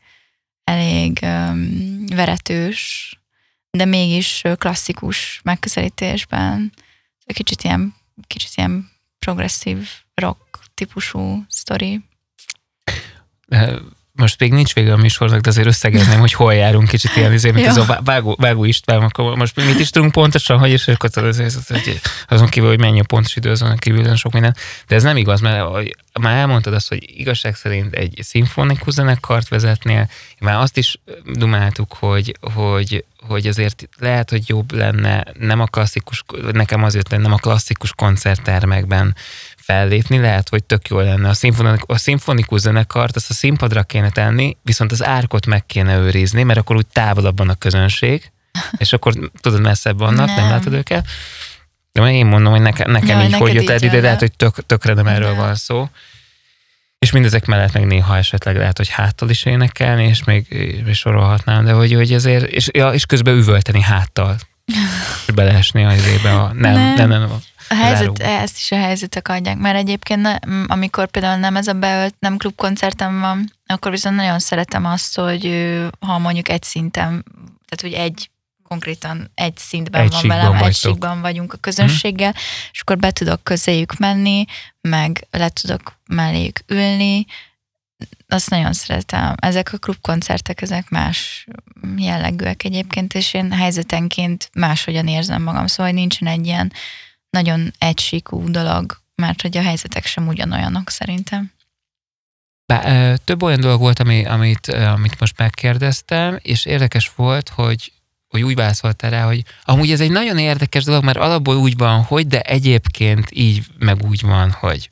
elég 0.64 1.18
um, 1.22 2.05
veretős, 2.07 3.12
de 3.70 3.84
mégis 3.84 4.42
klasszikus 4.59 5.40
megközelítésben. 5.42 6.72
Kicsit 7.27 7.62
ilyen, 7.62 7.95
kicsit 8.27 8.51
ilyen 8.55 8.91
progresszív 9.18 9.89
rock 10.14 10.59
típusú 10.75 11.45
sztori. 11.49 12.05
Most 14.17 14.41
még 14.41 14.53
nincs 14.53 14.75
vége 14.75 14.93
a 14.93 14.97
műsornak, 14.97 15.41
de 15.41 15.49
azért 15.49 15.67
összegezném, 15.67 16.19
hogy 16.19 16.33
hol 16.33 16.55
járunk 16.55 16.89
kicsit 16.89 17.17
ilyen, 17.17 17.33
izé, 17.33 17.51
mint 17.51 17.67
ez 17.67 17.77
a 17.77 17.85
Vá- 17.85 18.01
Vágó, 18.05 18.37
Vágó 18.41 18.65
István, 18.65 19.03
akkor 19.03 19.37
most 19.37 19.57
mit 19.57 19.79
is 19.79 19.91
tudunk 19.91 20.12
pontosan, 20.12 20.59
hogy 20.59 20.71
is, 20.73 20.89
akkor 20.89 21.11
azon 22.29 22.49
kívül, 22.49 22.69
hogy 22.69 22.79
mennyi 22.79 23.01
a 23.01 23.05
pontos 23.07 23.37
idő, 23.37 23.51
azon 23.51 23.77
kívül 23.77 24.01
nagyon 24.01 24.17
sok 24.17 24.33
minden. 24.33 24.57
De 24.87 24.95
ez 24.95 25.03
nem 25.03 25.17
igaz, 25.17 25.41
mert 25.41 25.95
már 26.21 26.37
elmondtad 26.37 26.75
azt, 26.75 26.89
hogy 26.89 27.19
igazság 27.19 27.57
szerint 27.57 27.95
egy 27.95 28.19
szimfonikus 28.23 28.93
zenekart 28.95 29.49
vezetnél, 29.49 30.09
már 30.41 30.57
azt 30.57 30.77
is 30.77 30.99
dumáltuk, 31.25 31.93
hogy, 31.99 32.37
hogy, 32.55 33.05
hogy 33.27 33.47
azért 33.47 33.89
lehet, 33.99 34.31
hogy 34.31 34.49
jobb 34.49 34.73
lenne 34.73 35.25
nem 35.39 35.61
a 35.61 35.67
klasszikus, 35.67 36.25
nekem 36.53 36.85
azért 36.85 37.11
lenne 37.11 37.23
nem 37.23 37.33
a 37.33 37.37
klasszikus 37.37 37.93
koncerttermekben 37.95 39.17
fellépni, 39.65 40.19
lehet, 40.19 40.49
hogy 40.49 40.65
tök 40.65 40.89
jó 40.89 41.01
lenne. 41.01 41.29
A, 41.29 41.35
szimfonik, 41.35 41.81
a 41.87 41.99
szimfonikus 41.99 42.61
zenekart 42.61 43.17
azt 43.17 43.31
a 43.31 43.35
színpadra 43.35 43.83
kéne 43.83 44.11
tenni, 44.11 44.57
viszont 44.62 44.93
az 44.93 45.05
árkot 45.05 45.47
meg 45.47 45.67
kéne 45.67 45.97
őrizni, 45.97 46.43
mert 46.43 46.59
akkor 46.59 46.77
úgy 46.77 46.87
távolabb 46.87 47.39
van 47.39 47.49
a 47.49 47.55
közönség, 47.55 48.33
és 48.79 48.93
akkor 48.93 49.15
tudod, 49.41 49.61
messzebb 49.61 49.99
vannak, 49.99 50.27
nem, 50.27 50.37
nem 50.37 50.49
látod 50.49 50.73
őket. 50.73 51.07
De 51.93 52.12
én 52.12 52.27
mondom, 52.27 52.53
hogy 52.53 52.62
nekem, 52.62 52.91
nekem 52.91 53.19
Ja, 53.21 53.27
így 53.27 53.35
hogy 53.35 53.55
jött 53.55 53.69
el 53.69 53.77
ide, 53.77 53.89
de 53.89 53.95
le. 53.95 54.01
lehet, 54.01 54.19
hogy 54.19 54.33
tök, 54.37 54.67
tökre 54.67 54.93
nem 54.93 55.07
erről 55.07 55.29
Nem. 55.29 55.37
van 55.37 55.55
szó. 55.55 55.89
És 56.99 57.11
mindezek 57.11 57.47
mellett 57.47 57.73
meg 57.73 57.87
néha 57.87 58.17
esetleg 58.17 58.57
lehet, 58.57 58.77
hogy 58.77 58.89
háttal 58.89 59.31
is 59.31 59.45
énekelni, 59.45 60.05
és 60.05 60.25
még 60.25 60.47
és 60.87 60.99
sorolhatnám, 60.99 61.65
de 61.65 61.73
hogy, 61.73 61.93
hogy 61.93 62.12
ezért, 62.12 62.47
és, 62.47 62.69
ja, 62.73 62.93
és 62.93 63.07
közben 63.07 63.37
üvölteni 63.37 63.81
háttal. 63.81 64.37
És 65.27 65.33
beleesni 65.35 65.85
az 65.85 65.95
izébe 65.95 66.35
a, 66.35 66.53
nem, 66.53 66.73
nem, 66.73 66.95
Nem. 66.95 67.09
nem, 67.09 67.21
nem, 67.21 67.31
A 67.69 67.75
helyzet, 67.75 67.99
záróba. 67.99 68.25
ezt 68.25 68.57
is 68.57 68.71
a 68.71 68.77
helyzetek 68.77 69.29
adják, 69.29 69.57
mert 69.57 69.77
egyébként 69.77 70.23
ne, 70.23 70.35
amikor 70.67 71.11
például 71.11 71.39
nem 71.39 71.57
ez 71.57 71.67
a 71.67 71.73
beölt, 71.73 72.15
nem 72.19 72.37
klubkoncertem 72.37 73.21
van, 73.21 73.53
akkor 73.67 73.91
viszont 73.91 74.17
nagyon 74.17 74.39
szeretem 74.39 74.85
azt, 74.85 75.19
hogy 75.19 75.73
ha 76.01 76.19
mondjuk 76.19 76.49
egy 76.49 76.62
szinten, 76.62 77.25
tehát 77.67 77.81
hogy 77.81 77.93
egy 77.93 78.31
konkrétan 78.69 79.31
egy 79.35 79.57
szintben 79.57 80.01
Egy 80.01 80.12
van 80.12 80.29
velem, 80.29 80.53
egy 80.53 80.61
vagytok. 80.61 80.75
síkban 80.75 81.21
vagyunk 81.21 81.53
a 81.53 81.57
közönséggel, 81.57 82.35
és 82.73 82.81
akkor 82.81 82.97
be 82.97 83.11
tudok 83.11 83.43
közéjük 83.43 83.97
menni, 83.97 84.45
meg 84.81 85.27
le 85.31 85.49
tudok 85.49 85.99
melléjük 86.07 86.61
ülni, 86.67 87.27
azt 88.29 88.51
nagyon 88.51 88.73
szeretem. 88.73 89.35
Ezek 89.37 89.73
a 89.73 89.79
klubkoncertek, 89.79 90.62
ezek 90.62 90.89
más 90.89 91.47
jellegűek 91.97 92.65
egyébként, 92.65 93.15
és 93.15 93.35
én 93.35 93.53
helyzetenként 93.53 94.51
máshogyan 94.55 95.07
érzem 95.09 95.43
magam, 95.43 95.67
szóval 95.67 95.93
nincsen 95.93 96.29
egy 96.29 96.47
ilyen 96.47 96.73
nagyon 97.35 97.72
egysíkú 97.78 98.51
dolog, 98.51 99.01
mert 99.14 99.43
hogy 99.43 99.57
a 99.57 99.62
helyzetek 99.62 100.07
sem 100.07 100.26
ugyanolyanok 100.26 100.91
szerintem. 100.91 101.53
Bá, 102.66 103.14
több 103.14 103.43
olyan 103.43 103.61
dolog 103.61 103.80
volt, 103.80 103.99
ami, 103.99 104.24
amit, 104.24 104.66
amit 104.68 105.20
most 105.20 105.39
megkérdeztem, 105.39 106.39
és 106.43 106.64
érdekes 106.64 107.12
volt, 107.16 107.49
hogy, 107.49 107.93
hogy 108.28 108.43
úgy 108.43 108.55
válaszoltál 108.55 109.11
rá, 109.11 109.24
hogy 109.24 109.45
amúgy 109.64 109.91
ez 109.91 110.01
egy 110.01 110.11
nagyon 110.11 110.39
érdekes 110.39 110.85
dolog, 110.85 111.05
mert 111.05 111.18
alapból 111.18 111.57
úgy 111.57 111.76
van, 111.76 112.03
hogy, 112.03 112.26
de 112.26 112.41
egyébként 112.41 113.28
így 113.30 113.64
meg 113.78 114.05
úgy 114.05 114.22
van, 114.22 114.51
hogy. 114.51 114.91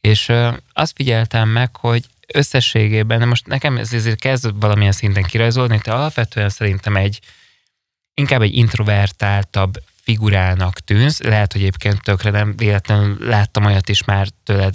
És 0.00 0.32
azt 0.72 0.92
figyeltem 0.94 1.48
meg, 1.48 1.76
hogy 1.76 2.04
összességében, 2.34 3.18
de 3.18 3.24
most 3.24 3.46
nekem 3.46 3.76
ez 3.76 3.92
ezért 3.92 4.20
kezd 4.20 4.60
valamilyen 4.60 4.92
szinten 4.92 5.22
kirajzolni, 5.22 5.80
te 5.80 5.92
alapvetően 5.92 6.48
szerintem 6.48 6.96
egy 6.96 7.20
inkább 8.14 8.42
egy 8.42 8.54
introvertáltabb 8.54 9.82
figurának 10.04 10.80
tűnsz, 10.80 11.20
lehet, 11.20 11.52
hogy 11.52 11.60
egyébként 11.60 12.02
tökre 12.02 12.30
nem 12.30 12.56
véletlenül 12.56 13.16
láttam 13.20 13.64
olyat 13.64 13.88
is 13.88 14.04
már 14.04 14.26
tőled 14.44 14.74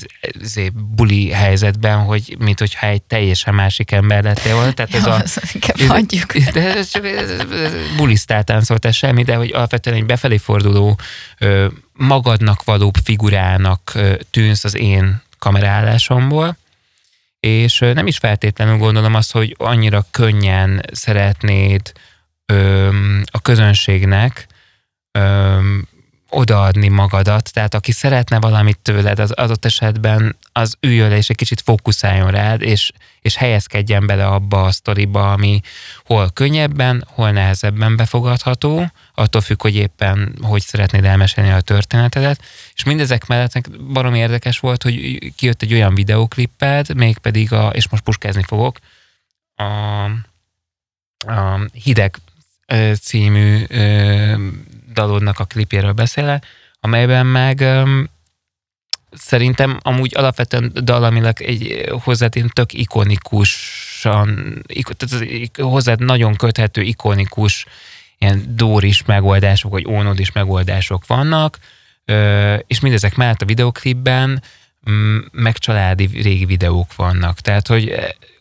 buli 0.73 1.31
helyzetben, 1.31 1.97
hogy 1.97 2.35
mint 2.39 2.59
hogyha 2.59 2.87
egy 2.87 3.01
teljesen 3.01 3.53
másik 3.53 3.91
ember 3.91 4.23
lettél 4.23 4.55
volna. 4.55 4.71
Tehát 4.71 4.93
ez 4.93 5.05
Jó, 5.05 5.11
a, 5.11 5.15
azt 5.15 5.53
inkább 5.53 5.87
hagyjuk. 5.87 6.37
de 6.37 6.75
ez 6.75 6.89
csak 6.89 7.05
bulisztál 7.97 8.43
táncoltál 8.43 8.91
semmi, 8.91 9.23
de 9.23 9.35
hogy 9.35 9.51
alapvetően 9.53 9.95
egy 9.95 10.05
befelé 10.05 10.37
forduló, 10.37 10.99
magadnak 11.93 12.63
valóbb 12.63 12.95
figurának 13.03 13.97
tűnsz 14.31 14.63
az 14.63 14.77
én 14.77 15.21
kamerállásomból, 15.39 16.57
és 17.39 17.79
nem 17.79 18.07
is 18.07 18.17
feltétlenül 18.17 18.77
gondolom 18.77 19.15
azt, 19.15 19.31
hogy 19.31 19.55
annyira 19.57 20.05
könnyen 20.11 20.81
szeretnéd 20.91 21.91
a 23.25 23.41
közönségnek 23.41 24.47
ö, 25.19 25.77
odaadni 26.29 26.87
magadat, 26.87 27.53
tehát 27.53 27.73
aki 27.73 27.91
szeretne 27.91 28.39
valamit 28.39 28.77
tőled, 28.77 29.19
az 29.19 29.31
adott 29.31 29.65
esetben 29.65 30.35
az 30.51 30.75
üljön 30.79 31.11
és 31.11 31.29
egy 31.29 31.35
kicsit 31.35 31.61
fókuszáljon 31.61 32.31
rád, 32.31 32.61
és, 32.61 32.91
és 33.21 33.35
helyezkedjen 33.35 34.05
bele 34.05 34.27
abba 34.27 34.63
a 34.63 34.71
sztoriba, 34.71 35.31
ami 35.31 35.61
hol 36.05 36.29
könnyebben, 36.33 37.05
hol 37.07 37.31
nehezebben 37.31 37.95
befogadható, 37.95 38.91
attól 39.13 39.41
függ, 39.41 39.61
hogy 39.61 39.75
éppen 39.75 40.35
hogy 40.41 40.61
szeretnéd 40.61 41.05
elmesélni 41.05 41.51
a 41.51 41.61
történetedet, 41.61 42.41
és 42.73 42.83
mindezek 42.83 43.27
mellett 43.27 43.77
barom 43.79 44.13
érdekes 44.13 44.59
volt, 44.59 44.83
hogy 44.83 45.19
kijött 45.35 45.61
egy 45.61 45.73
olyan 45.73 45.95
videóklipped, 45.95 46.95
mégpedig 46.95 47.53
a, 47.53 47.67
és 47.67 47.89
most 47.89 48.03
puskázni 48.03 48.43
fogok, 48.43 48.77
a, 49.55 50.03
a 51.33 51.67
Hideg 51.73 52.17
című 53.01 53.63
dalodnak 54.93 55.39
a 55.39 55.45
klipjéről 55.45 55.91
beszélek, 55.91 56.45
amelyben 56.79 57.25
meg 57.25 57.61
ö, 57.61 58.01
szerintem 59.11 59.79
amúgy 59.81 60.11
alapvetően 60.15 60.71
dalamilag 60.83 61.41
egy 61.41 61.89
hozzád 62.03 62.35
ilyen 62.35 62.51
tök 62.53 62.73
ikonikusan, 62.73 64.61
ik, 64.67 64.87
tehát 64.87 65.51
hozzád 65.57 65.99
nagyon 65.99 66.35
köthető 66.35 66.81
ikonikus 66.81 67.65
ilyen 68.17 68.55
dóris 68.55 69.05
megoldások, 69.05 69.71
vagy 69.71 69.85
ónodis 69.87 70.31
megoldások 70.31 71.07
vannak, 71.07 71.57
és 72.67 72.79
mindezek 72.79 73.15
mellett 73.15 73.41
a 73.41 73.45
videoklipben 73.45 74.43
mm, 74.89 75.17
meg 75.31 75.57
családi 75.57 76.05
régi 76.05 76.45
videók 76.45 76.95
vannak. 76.95 77.39
Tehát, 77.39 77.67
hogy, 77.67 77.95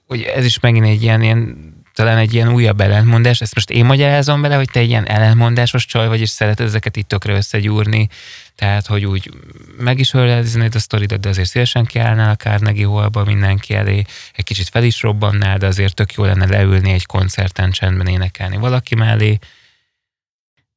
hogy 0.07 0.23
ez 0.23 0.45
is 0.45 0.61
megint 0.61 0.87
egy 0.87 1.03
ilyen, 1.03 1.23
ilyen 1.23 1.57
talán 1.99 2.19
egy 2.19 2.35
ilyen 2.35 2.53
újabb 2.53 2.81
ellentmondás, 2.81 3.41
ezt 3.41 3.55
most 3.55 3.71
én 3.71 3.85
magyarázom 3.85 4.41
bele, 4.41 4.55
hogy 4.55 4.71
te 4.71 4.81
egy 4.81 4.89
ilyen 4.89 5.07
ellentmondásos 5.07 5.85
csaj 5.85 6.09
vagy, 6.09 6.21
és 6.21 6.31
szereted 6.31 6.67
ezeket 6.67 6.97
itt 6.97 7.09
tökre 7.09 7.33
összegyúrni, 7.33 8.09
tehát, 8.55 8.87
hogy 8.87 9.05
úgy 9.05 9.31
meg 9.79 9.99
is 9.99 10.15
öleliznéd 10.15 10.75
a 10.75 10.79
sztoridat, 10.79 11.21
de 11.21 11.29
azért 11.29 11.49
szélesen 11.49 11.85
kiállnál 11.85 12.31
a 12.31 12.37
Carnegie 12.37 12.87
Hallba 12.87 13.25
mindenki 13.25 13.75
elé, 13.75 14.05
egy 14.33 14.45
kicsit 14.45 14.69
fel 14.69 14.85
is 14.85 15.03
robbannál, 15.03 15.59
de 15.59 15.67
azért 15.67 15.95
tök 15.95 16.13
jó 16.13 16.25
lenne 16.25 16.47
leülni 16.47 16.91
egy 16.91 17.07
koncerten 17.07 17.71
csendben 17.71 18.07
énekelni 18.07 18.57
valaki 18.57 18.95
mellé. 18.95 19.39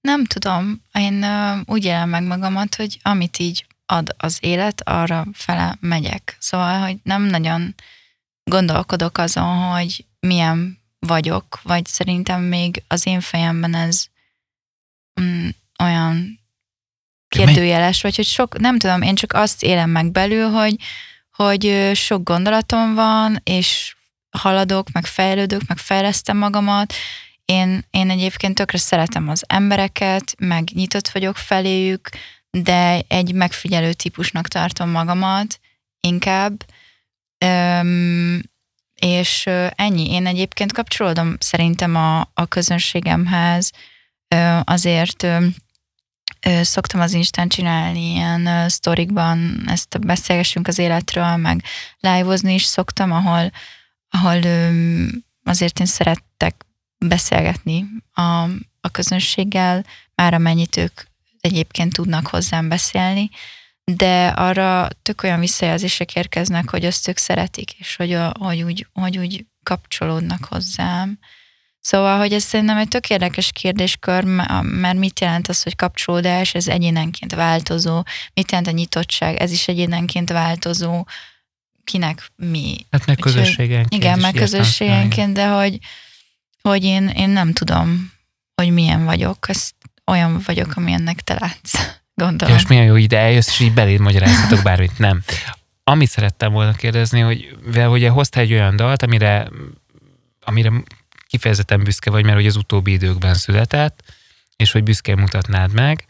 Nem 0.02 0.26
tudom, 0.26 0.82
én 0.94 1.26
úgy 1.66 1.86
élem 1.86 2.10
meg 2.10 2.24
magamat, 2.24 2.76
hogy 2.76 3.00
amit 3.02 3.40
így 3.40 3.66
ad 3.86 4.16
az 4.18 4.38
élet, 4.40 4.82
arra 4.86 5.26
fele 5.34 5.78
megyek. 5.80 6.36
Szóval, 6.40 6.80
hogy 6.80 6.98
nem 7.04 7.24
nagyon 7.24 7.76
gondolkodok 8.44 9.18
azon, 9.18 9.56
hogy 9.56 10.06
milyen 10.20 10.80
vagyok, 11.08 11.60
vagy 11.64 11.86
szerintem 11.86 12.42
még 12.42 12.84
az 12.88 13.06
én 13.06 13.20
fejemben 13.20 13.74
ez 13.74 14.06
mm, 15.22 15.48
olyan 15.84 16.40
kérdőjeles, 17.28 18.02
vagy 18.02 18.16
hogy 18.16 18.26
sok, 18.26 18.60
nem 18.60 18.80
tudom, 18.80 19.02
én 19.02 19.16
csak 19.16 19.34
azt 19.34 19.64
élem 19.64 19.90
meg 19.90 20.12
belül, 20.12 20.50
hogy, 20.50 20.76
hogy 21.32 21.92
sok 21.94 22.24
gondolatom 22.24 22.94
van, 22.94 23.42
és 23.44 23.96
haladok, 24.38 24.92
meg 24.92 25.06
fejlődök, 25.06 25.62
meg 25.68 25.78
fejlesztem 25.78 26.38
magamat. 26.38 26.94
Én, 27.46 27.86
én 27.90 28.10
egyébként 28.10 28.56
tökre 28.56 28.78
szeretem 28.78 29.30
az 29.30 29.44
embereket, 29.48 30.36
meg 30.40 30.70
nyitott 30.74 31.10
vagyok 31.10 31.38
feléjük, 31.38 32.10
de 32.50 33.02
egy 33.08 33.34
megfigyelő 33.34 33.94
típusnak 33.94 34.48
tartom 34.48 34.90
magamat 34.90 35.60
inkább. 36.00 36.66
Öm, 37.38 38.42
és 39.02 39.50
ennyi. 39.76 40.12
Én 40.12 40.26
egyébként 40.26 40.74
kapcsolódom 40.74 41.36
szerintem 41.40 41.96
a, 41.96 42.20
a 42.20 42.46
közönségemhez, 42.48 43.72
azért 44.64 45.28
szoktam 46.62 47.02
az 47.02 47.14
Instán 47.14 47.48
csinálni 47.48 48.14
ilyen 48.14 48.70
sztorikban, 48.70 49.64
ezt 49.68 50.00
beszélgessünk 50.06 50.68
az 50.68 50.78
életről, 50.78 51.36
meg 51.36 51.64
live 52.00 52.52
is 52.52 52.64
szoktam, 52.64 53.12
ahol, 53.12 53.52
ahol 54.10 54.40
azért 55.44 55.80
én 55.80 55.86
szerettek 55.86 56.66
beszélgetni 56.98 57.86
a, 58.14 58.22
a 58.82 58.90
közönséggel, 58.92 59.86
már 60.16 60.34
amennyit 60.34 60.78
ők 60.78 61.02
egyébként 61.40 61.94
tudnak 61.94 62.28
hozzám 62.28 62.70
beszélni, 62.70 63.30
de 63.84 64.28
arra 64.28 64.88
tök 65.02 65.24
olyan 65.24 65.40
visszajelzések 65.40 66.16
érkeznek, 66.16 66.70
hogy 66.70 66.86
azt 66.86 67.08
ők 67.08 67.18
szeretik, 67.18 67.74
és 67.74 67.96
hogy, 67.96 68.14
a, 68.14 68.34
hogy, 68.40 68.62
úgy, 68.62 68.88
hogy 68.94 69.18
úgy 69.18 69.46
kapcsolódnak 69.64 70.46
hozzám. 70.46 71.20
Szóval, 71.80 72.18
hogy 72.18 72.34
ez 72.34 72.44
szerintem 72.44 72.78
egy 72.78 72.88
tök 72.88 73.10
érdekes 73.10 73.52
kérdéskör, 73.52 74.24
mert 74.62 74.98
mit 74.98 75.20
jelent 75.20 75.48
az, 75.48 75.64
hogy 75.64 75.76
kapcsolódás, 75.76 76.54
ez 76.54 76.68
egyénenként 76.68 77.34
változó, 77.34 78.04
mit 78.34 78.52
jelent 78.52 78.70
a 78.70 78.72
nyitottság, 78.72 79.36
ez 79.36 79.52
is 79.52 79.68
egyénenként 79.68 80.30
változó, 80.30 81.06
kinek 81.84 82.32
mi. 82.36 82.86
Hát 82.92 83.06
meg 83.06 83.18
közösségenként. 83.18 84.04
Igen, 84.04 84.20
meg 84.20 84.34
közösségenként, 84.34 85.34
de 85.34 85.48
hogy, 85.48 85.78
hogy 86.62 86.84
én, 86.84 87.08
én 87.08 87.30
nem 87.30 87.54
tudom, 87.54 88.12
hogy 88.56 88.72
milyen 88.72 89.06
vagyok, 89.06 89.50
ezt 89.50 89.76
olyan 90.06 90.42
vagyok, 90.46 90.76
amilyennek 90.76 91.22
te 91.22 91.38
látsz. 91.40 92.01
Gondolom. 92.22 92.56
És 92.56 92.68
milyen 92.68 92.86
jó 92.86 92.96
ide 92.96 93.18
eljössz, 93.18 93.48
és 93.48 93.60
így 93.60 93.74
beléd 93.74 94.00
magyarázhatok 94.00 94.64
bármit. 94.64 94.98
Nem. 94.98 95.22
Amit 95.84 96.10
szerettem 96.10 96.52
volna 96.52 96.74
kérdezni, 96.74 97.20
hogy 97.20 97.58
ugye 97.76 98.10
hoztál 98.10 98.44
egy 98.44 98.54
olyan 98.54 98.76
dalt, 98.76 99.04
amire, 99.04 99.50
amire 100.44 100.72
kifejezetten 101.28 101.84
büszke 101.84 102.10
vagy, 102.10 102.24
mert 102.24 102.36
hogy 102.36 102.46
az 102.46 102.56
utóbbi 102.56 102.92
időkben 102.92 103.34
született, 103.34 104.04
és 104.56 104.72
hogy 104.72 104.84
büszkén 104.84 105.18
mutatnád 105.18 105.74
meg, 105.74 106.06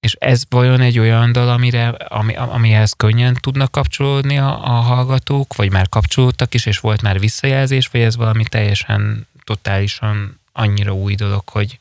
és 0.00 0.16
ez 0.18 0.42
vajon 0.48 0.80
egy 0.80 0.98
olyan 0.98 1.32
dal, 1.32 1.48
amire, 1.48 1.88
ami, 1.88 2.36
amihez 2.36 2.92
könnyen 2.92 3.36
tudnak 3.40 3.72
kapcsolódni 3.72 4.38
a, 4.38 4.64
a 4.64 4.80
hallgatók, 4.80 5.54
vagy 5.54 5.70
már 5.70 5.88
kapcsolódtak 5.88 6.54
is, 6.54 6.66
és 6.66 6.78
volt 6.78 7.02
már 7.02 7.20
visszajelzés, 7.20 7.86
vagy 7.86 8.00
ez 8.00 8.16
valami 8.16 8.44
teljesen, 8.44 9.28
totálisan 9.44 10.40
annyira 10.52 10.94
új 10.94 11.14
dolog, 11.14 11.48
hogy, 11.48 11.78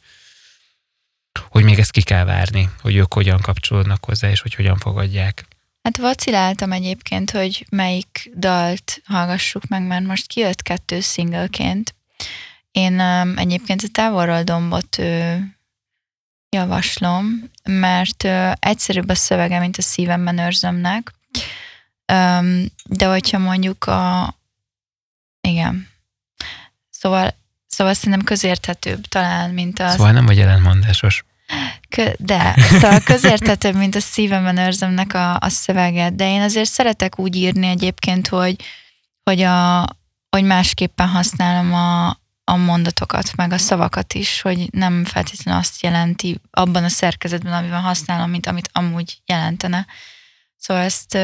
hogy 1.49 1.63
még 1.63 1.79
ezt 1.79 1.91
ki 1.91 2.01
kell 2.01 2.23
várni, 2.23 2.69
hogy 2.81 2.95
ők 2.95 3.13
hogyan 3.13 3.41
kapcsolódnak 3.41 4.05
hozzá, 4.05 4.29
és 4.29 4.41
hogy 4.41 4.53
hogyan 4.53 4.77
fogadják. 4.77 5.45
Hát 5.81 5.97
vaciláltam 5.97 6.71
egyébként, 6.71 7.31
hogy 7.31 7.65
melyik 7.69 8.31
dalt 8.35 9.01
hallgassuk 9.05 9.67
meg, 9.67 9.83
mert 9.83 10.05
most 10.05 10.27
kijött 10.27 10.61
kettő 10.61 10.99
szingleként. 10.99 11.95
Én 12.71 12.99
um, 12.99 13.37
egyébként 13.37 13.81
a 13.83 13.87
távolról 13.91 14.43
dombot 14.43 14.97
ö, 14.97 15.35
javaslom, 16.49 17.51
mert 17.63 18.23
ö, 18.23 18.51
egyszerűbb 18.59 19.09
a 19.09 19.15
szövege, 19.15 19.59
mint 19.59 19.77
a 19.77 19.81
szívemben 19.81 20.37
őrzömnek. 20.37 21.13
Um, 22.13 22.65
de 22.83 23.05
hogyha 23.05 23.37
mondjuk 23.37 23.85
a... 23.85 24.33
Igen. 25.41 25.87
Szóval 26.89 27.33
Szóval 27.79 27.93
szerintem 27.93 28.23
közérthetőbb 28.23 29.05
talán, 29.05 29.49
mint 29.49 29.79
az... 29.79 29.91
Szóval 29.91 30.11
nem 30.11 30.25
vagy 30.25 30.39
ellentmondásos. 30.39 31.23
De, 32.17 32.55
szóval 32.79 32.99
közérthetőbb, 32.99 33.75
mint 33.75 33.95
a 33.95 33.99
szívemben 33.99 34.57
őrzömnek 34.57 35.13
a, 35.13 35.35
a 35.35 35.49
szöveget, 35.49 36.15
de 36.15 36.29
én 36.29 36.41
azért 36.41 36.69
szeretek 36.69 37.19
úgy 37.19 37.35
írni 37.35 37.67
egyébként, 37.67 38.27
hogy, 38.27 38.55
hogy, 39.23 39.41
a, 39.41 39.85
hogy 40.29 40.43
másképpen 40.43 41.07
használom 41.07 41.73
a, 41.73 42.07
a 42.43 42.55
mondatokat, 42.55 43.35
meg 43.35 43.51
a 43.51 43.57
szavakat 43.57 44.13
is, 44.13 44.41
hogy 44.41 44.67
nem 44.71 45.05
feltétlenül 45.05 45.59
azt 45.59 45.81
jelenti 45.81 46.39
abban 46.51 46.83
a 46.83 46.89
szerkezetben, 46.89 47.53
amiben 47.53 47.81
használom, 47.81 48.29
mint 48.29 48.47
amit 48.47 48.69
amúgy 48.71 49.21
jelentene. 49.25 49.85
Szóval 50.57 50.83
ezt 50.83 51.17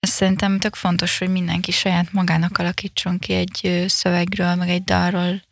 Szerintem 0.00 0.58
tök 0.58 0.74
fontos, 0.74 1.18
hogy 1.18 1.28
mindenki 1.28 1.70
saját 1.70 2.12
magának 2.12 2.58
alakítson 2.58 3.18
ki 3.18 3.32
egy 3.32 3.84
szövegről, 3.88 4.54
meg 4.54 4.68
egy 4.68 4.84
dalról 4.84 5.42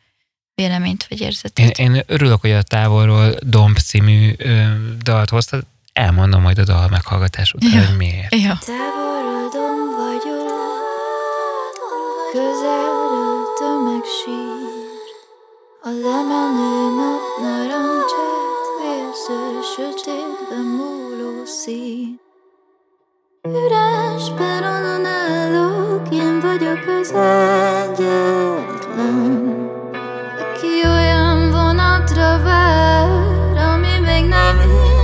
véleményt 0.54 1.06
vagy 1.08 1.20
érzetet. 1.20 1.78
Én, 1.78 1.94
én 1.94 2.02
örülök, 2.06 2.40
hogy 2.40 2.50
a 2.50 2.62
távolról 2.62 3.34
Domb 3.40 3.78
című 3.78 4.34
ö, 4.38 4.62
dalt 5.02 5.30
hoztad. 5.30 5.64
Elmondom 5.92 6.42
majd 6.42 6.58
a 6.58 6.64
dal 6.64 6.88
meghallgatás 6.88 7.52
után, 7.52 7.72
ja. 7.72 7.86
hogy 7.86 7.96
miért. 7.96 8.34
Ja. 8.34 8.58
Távolról 8.66 9.48
domb 9.52 9.90
vagyok, 9.96 10.50
közelről 12.32 13.44
tömeg 13.58 14.04
sír, 14.18 15.06
a 15.82 15.88
lemenő 15.88 16.94
nap 16.96 17.24
narancsát, 17.42 18.66
vérző 18.80 19.60
sötétbe 19.76 20.60
múló 20.76 21.44
szín. 21.44 22.27
Üres 23.42 24.30
peronon 24.36 25.04
állok, 25.04 26.12
én 26.12 26.40
vagyok 26.40 26.86
az 27.00 27.10
egyetlen 27.10 28.66
Aki 30.38 30.88
olyan 30.88 31.50
vonatra 31.50 32.42
vár, 32.42 33.56
ami 33.56 33.98
még 34.06 34.24
nem 34.24 34.60
indult 34.60 34.97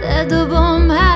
Ledobom 0.00 0.88
hátamról 0.88 1.13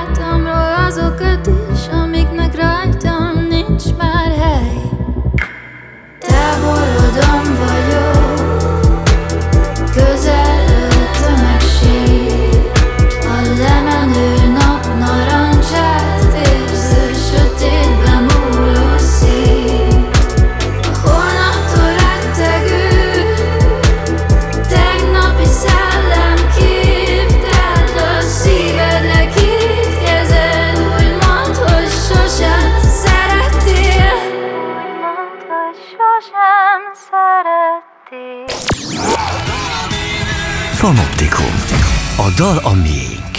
dal 42.39 42.57
a 42.57 42.73
miénk. 42.73 43.37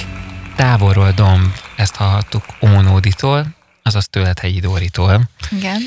Távolról 0.56 1.12
domb, 1.12 1.52
ezt 1.76 1.94
hallhattuk 1.94 2.44
Ónóditól, 2.62 3.46
azaz 3.82 4.08
tőled 4.08 4.38
Hegyi 4.38 4.60
Dóritól. 4.60 5.28
Igen. 5.50 5.80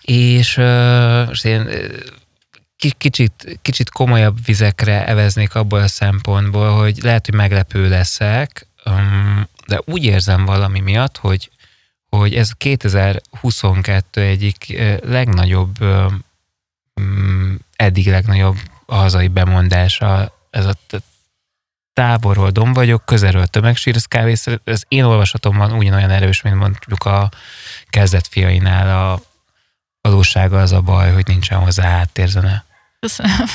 És 0.00 0.56
most 1.26 1.44
én 1.44 1.68
kicsit, 2.98 3.58
kicsit 3.62 3.90
komolyabb 3.90 4.44
vizekre 4.44 5.06
eveznék 5.06 5.54
abból 5.54 5.80
a 5.80 5.88
szempontból, 5.88 6.78
hogy 6.78 6.98
lehet, 7.02 7.26
hogy 7.26 7.34
meglepő 7.34 7.88
leszek, 7.88 8.66
de 9.66 9.80
úgy 9.84 10.04
érzem 10.04 10.44
valami 10.44 10.80
miatt, 10.80 11.16
hogy, 11.16 11.50
hogy 12.08 12.34
ez 12.34 12.50
2022 12.50 14.20
egyik 14.20 14.82
legnagyobb, 15.04 15.74
eddig 17.76 18.08
legnagyobb 18.08 18.56
hazai 18.86 19.28
bemondása, 19.28 20.36
ez 20.50 20.66
a 20.66 20.74
távolról 21.92 22.50
dom 22.50 22.72
vagyok, 22.72 23.04
közelről 23.04 23.46
tömegsír, 23.46 23.96
ez 23.96 24.04
kb. 24.04 24.58
ez 24.64 24.82
én 24.88 25.04
olvasatomban 25.04 25.72
ugyanolyan 25.72 26.10
erős, 26.10 26.42
mint 26.42 26.56
mondjuk 26.56 27.04
a 27.04 27.28
kezdetfiainál 27.86 29.10
a 29.10 29.20
valósága 30.00 30.60
az 30.60 30.72
a 30.72 30.80
baj, 30.80 31.12
hogy 31.12 31.26
nincsen 31.26 31.58
hozzá 31.58 31.88
háttérzene. 31.88 32.64
Köszönöm. 33.00 33.46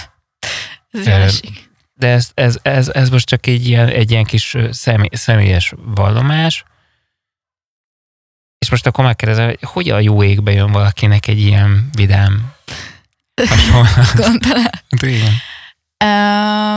Ez 0.92 1.08
jól 1.08 1.22
esik. 1.22 1.70
De 1.94 2.08
ez, 2.08 2.30
ez, 2.34 2.58
ez, 2.62 2.90
ez 2.90 3.10
most 3.10 3.28
csak 3.28 3.48
egy 3.48 3.68
ilyen, 3.68 3.88
egy 3.88 4.12
ilyen 4.12 4.24
kis 4.24 4.58
személy, 4.72 5.10
személyes 5.12 5.74
vallomás, 5.78 6.66
és 8.58 8.70
most 8.70 8.86
akkor 8.86 9.04
megkérdezem, 9.04 9.46
hogy 9.46 9.58
hogy 9.62 9.90
a 9.90 10.00
jó 10.00 10.24
égbe 10.24 10.52
jön 10.52 10.72
valakinek 10.72 11.28
egy 11.28 11.40
ilyen 11.40 11.90
vidám 11.92 12.54
hasonlat? 13.50 14.14
Gondolod? 14.16 14.70
Igen. 15.02 15.34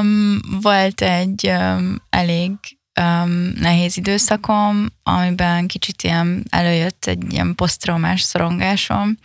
Um, 0.01 0.41
volt 0.61 1.01
egy 1.01 1.47
um, 1.47 2.03
elég 2.11 2.53
um, 3.01 3.53
nehéz 3.61 3.97
időszakom, 3.97 4.87
amiben 5.03 5.67
kicsit 5.67 6.03
ilyen 6.03 6.45
előjött 6.51 7.05
egy 7.05 7.33
ilyen 7.33 7.55
posztraumás 7.55 8.23
szorongásom, 8.23 9.19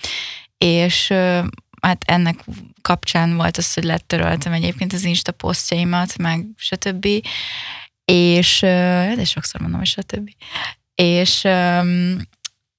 és 0.58 1.10
uh, 1.10 1.46
hát 1.82 2.04
ennek 2.06 2.46
kapcsán 2.82 3.36
volt 3.36 3.58
az, 3.58 3.74
hogy 3.74 3.84
letöröltem 3.84 4.54
egyébként 4.54 4.94
az 4.94 5.04
Insta 5.04 5.32
posztjaimat, 5.32 6.18
meg 6.18 6.46
stb. 6.58 7.08
És, 8.06 8.62
uh, 8.62 9.16
de 9.16 9.24
sokszor 9.26 9.62
mondom, 9.62 9.80
hogy 9.80 9.88
stb. 9.88 10.30
És, 10.96 11.44
um, 11.44 12.18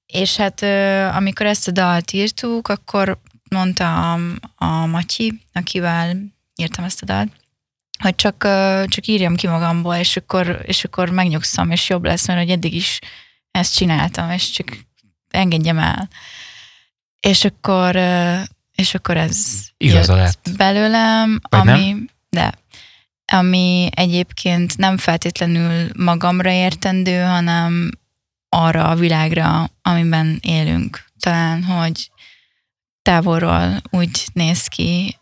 és 0.05 0.35
hát 0.35 0.61
uh, 0.61 1.15
amikor 1.15 1.45
ezt 1.45 1.67
a 1.67 1.71
dalt 1.71 2.11
írtuk, 2.11 2.67
akkor 2.67 3.19
mondta 3.49 4.13
a, 4.13 4.19
a 4.55 4.85
Matyi, 4.85 5.41
akivel 5.53 6.17
írtam 6.55 6.83
ezt 6.83 7.01
a 7.01 7.05
dalt, 7.05 7.31
hogy 7.99 8.15
csak, 8.15 8.37
csak 8.87 9.07
írjam 9.07 9.35
ki 9.35 9.47
magamból, 9.47 9.95
és 9.95 10.17
akkor, 10.17 10.61
és 10.65 10.83
akkor 10.83 11.09
megnyugszom, 11.09 11.71
és 11.71 11.89
jobb 11.89 12.03
lesz, 12.03 12.27
mert 12.27 12.39
hogy 12.39 12.49
eddig 12.49 12.73
is 12.73 12.99
ezt 13.51 13.75
csináltam, 13.75 14.31
és 14.31 14.49
csak 14.49 14.77
engedjem 15.29 15.77
el. 15.77 16.09
És 17.19 17.45
akkor, 17.45 17.95
és 18.75 18.93
akkor 18.93 19.17
ez 19.17 19.37
Igaza 19.77 20.15
jött 20.15 20.23
lett. 20.23 20.49
belőlem, 20.57 21.39
Vagy 21.49 21.59
ami, 21.59 21.95
de, 22.29 22.53
ami 23.25 23.89
egyébként 23.95 24.77
nem 24.77 24.97
feltétlenül 24.97 25.89
magamra 25.97 26.51
értendő, 26.51 27.21
hanem 27.21 27.91
arra 28.49 28.89
a 28.89 28.95
világra, 28.95 29.69
amiben 29.81 30.39
élünk. 30.41 31.05
Talán, 31.19 31.63
hogy 31.63 32.11
távolról 33.01 33.81
úgy 33.89 34.25
néz 34.33 34.67
ki 34.67 35.17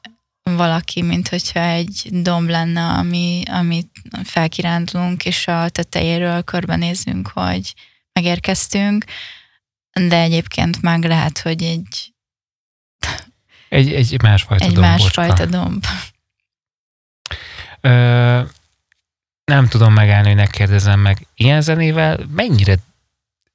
valaki, 0.51 1.01
mint 1.01 1.27
hogyha 1.27 1.59
egy 1.59 2.07
domb 2.11 2.49
lenne, 2.49 2.83
ami, 2.83 3.43
amit 3.47 3.89
felkirándulunk, 4.23 5.25
és 5.25 5.47
a 5.47 5.69
tetejéről 5.69 6.43
körbenézünk, 6.43 7.27
hogy 7.27 7.73
megérkeztünk, 8.13 9.05
de 9.91 10.19
egyébként 10.19 10.81
meg 10.81 11.03
lehet, 11.03 11.39
hogy 11.39 11.63
egy 11.63 12.13
egy, 13.69 13.93
egy 13.93 14.21
másfajta 14.21 14.65
egy 14.65 14.73
dombocska. 14.73 15.21
másfajta 15.21 15.45
domb. 15.45 15.85
Ö, 17.81 18.41
nem 19.43 19.67
tudom 19.67 19.93
megállni, 19.93 20.27
hogy 20.27 20.37
ne 20.37 20.47
kérdezem 20.47 20.99
meg. 20.99 21.27
Ilyen 21.35 21.61
zenével 21.61 22.19
mennyire 22.29 22.75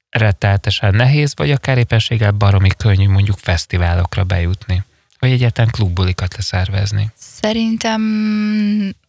retteltesen 0.09 0.95
nehéz, 0.95 1.33
vagy 1.35 1.51
akár 1.51 1.77
éppenséggel 1.77 2.31
baromi 2.31 2.69
könnyű 2.77 3.07
mondjuk 3.07 3.37
fesztiválokra 3.37 4.23
bejutni? 4.23 4.83
Vagy 5.21 5.31
egyáltalán 5.31 5.71
klubbulikat 5.71 6.35
leszervezni? 6.35 7.11
Szerintem 7.17 8.01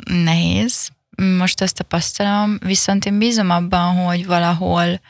nehéz. 0.04 0.88
Most 1.38 1.60
ezt 1.60 1.76
tapasztalom, 1.76 2.58
viszont 2.64 3.04
én 3.04 3.18
bízom 3.18 3.50
abban, 3.50 3.94
hogy 3.94 4.26
valahol 4.26 5.00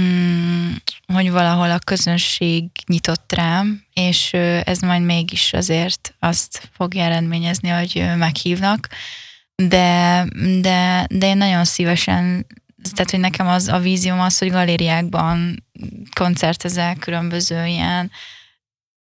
mm, 0.00 0.72
hogy 1.06 1.30
valahol 1.30 1.70
a 1.70 1.78
közönség 1.78 2.64
nyitott 2.86 3.32
rám, 3.32 3.84
és 3.94 4.32
ez 4.64 4.78
majd 4.78 5.02
mégis 5.02 5.52
azért 5.52 6.14
azt 6.18 6.68
fogja 6.72 7.02
eredményezni, 7.02 7.68
hogy 7.68 8.10
meghívnak, 8.16 8.88
de, 9.54 10.24
de, 10.60 11.06
de 11.08 11.26
én 11.26 11.36
nagyon 11.36 11.64
szívesen 11.64 12.46
tehát, 12.92 13.10
hogy 13.10 13.20
nekem 13.20 13.46
az 13.46 13.68
a 13.68 13.78
vízióm 13.78 14.20
az, 14.20 14.38
hogy 14.38 14.50
galériákban 14.50 15.64
koncertezek 16.14 16.98
különböző 16.98 17.66
ilyen 17.66 18.10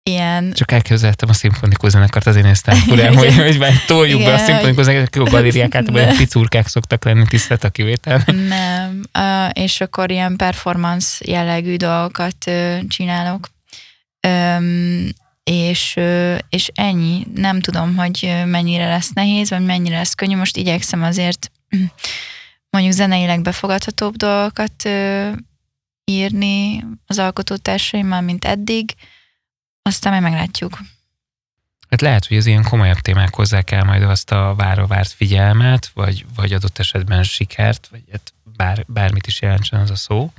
ilyen... 0.02 0.52
Csak 0.52 0.72
elképzeltem 0.72 1.28
a 1.28 1.32
szimfonikus 1.32 1.90
zenekart, 1.90 2.26
azért 2.26 2.44
néztem 2.44 2.76
furán, 2.88 3.16
hogy, 3.16 3.36
hogy 3.36 3.58
már 3.58 3.72
toljuk 3.86 4.20
Igen, 4.20 4.32
be 4.32 4.42
a 4.42 4.44
szimfonikus 4.44 4.84
zenekart, 4.84 5.16
a 5.16 5.30
galériák 5.30 5.74
általában 5.74 6.02
olyan 6.04 6.16
picurkák 6.16 6.66
szoktak 6.66 7.04
lenni, 7.04 7.24
tisztelt 7.26 7.64
a 7.64 7.70
kivétel. 7.70 8.22
Nem, 8.48 9.02
uh, 9.18 9.50
és 9.52 9.80
akkor 9.80 10.10
ilyen 10.10 10.36
performance 10.36 11.24
jellegű 11.26 11.76
dolgokat 11.76 12.36
uh, 12.46 12.78
csinálok. 12.88 13.48
Um, 14.28 15.08
és, 15.44 15.94
uh, 15.96 16.38
és 16.48 16.70
ennyi. 16.74 17.26
Nem 17.34 17.60
tudom, 17.60 17.96
hogy 17.96 18.42
mennyire 18.46 18.88
lesz 18.88 19.10
nehéz, 19.12 19.50
vagy 19.50 19.64
mennyire 19.64 19.96
lesz 19.96 20.14
könnyű. 20.14 20.36
Most 20.36 20.56
igyekszem 20.56 21.02
azért 21.02 21.50
mondjuk 22.70 22.94
zeneileg 22.94 23.42
befogadhatóbb 23.42 24.16
dolgokat 24.16 24.88
írni 26.04 26.84
az 27.06 27.18
alkotótársaimmal, 27.18 28.20
mint 28.20 28.44
eddig, 28.44 28.94
aztán 29.82 30.12
majd 30.12 30.24
meglátjuk. 30.24 30.78
Hát 31.90 32.00
lehet, 32.00 32.26
hogy 32.26 32.36
az 32.36 32.46
ilyen 32.46 32.62
komolyabb 32.62 32.98
témák 32.98 33.34
hozzák 33.34 33.70
el 33.70 33.84
majd 33.84 34.02
azt 34.02 34.30
a 34.30 34.54
vára 34.54 34.86
várt 34.86 35.10
figyelmet, 35.10 35.90
vagy, 35.94 36.26
vagy 36.34 36.52
adott 36.52 36.78
esetben 36.78 37.22
sikert, 37.22 37.88
vagy 37.90 38.02
hát 38.10 38.32
bár, 38.56 38.84
bármit 38.86 39.26
is 39.26 39.40
jelentsen 39.40 39.80
az 39.80 39.90
a 39.90 39.96
szó. 39.96 40.32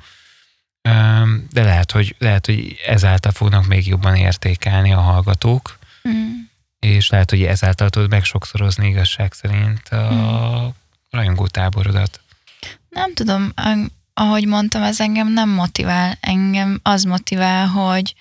De 1.52 1.64
lehet 1.64 1.92
hogy, 1.92 2.16
lehet, 2.18 2.46
hogy 2.46 2.80
ezáltal 2.86 3.32
fognak 3.32 3.68
még 3.68 3.88
jobban 3.88 4.16
értékelni 4.16 4.94
a 4.94 5.00
hallgatók, 5.00 5.80
mm. 6.10 6.32
és 6.80 7.10
lehet, 7.10 7.30
hogy 7.30 7.44
ezáltal 7.44 7.90
tudod 7.90 8.10
meg 8.10 8.24
sokszorozni 8.24 8.88
igazság 8.88 9.34
szerint 9.34 9.88
a 9.90 10.14
mm. 10.14 10.68
rajongó 11.10 11.48
táborodat. 11.48 12.20
Nem 12.90 13.14
tudom, 13.14 13.54
ahogy 14.14 14.46
mondtam, 14.46 14.84
ez 14.84 15.00
engem 15.00 15.34
nem 15.34 15.50
motivál. 15.50 16.18
Engem 16.20 16.80
az 16.84 17.04
motivál, 17.04 17.68
hogy, 17.68 18.16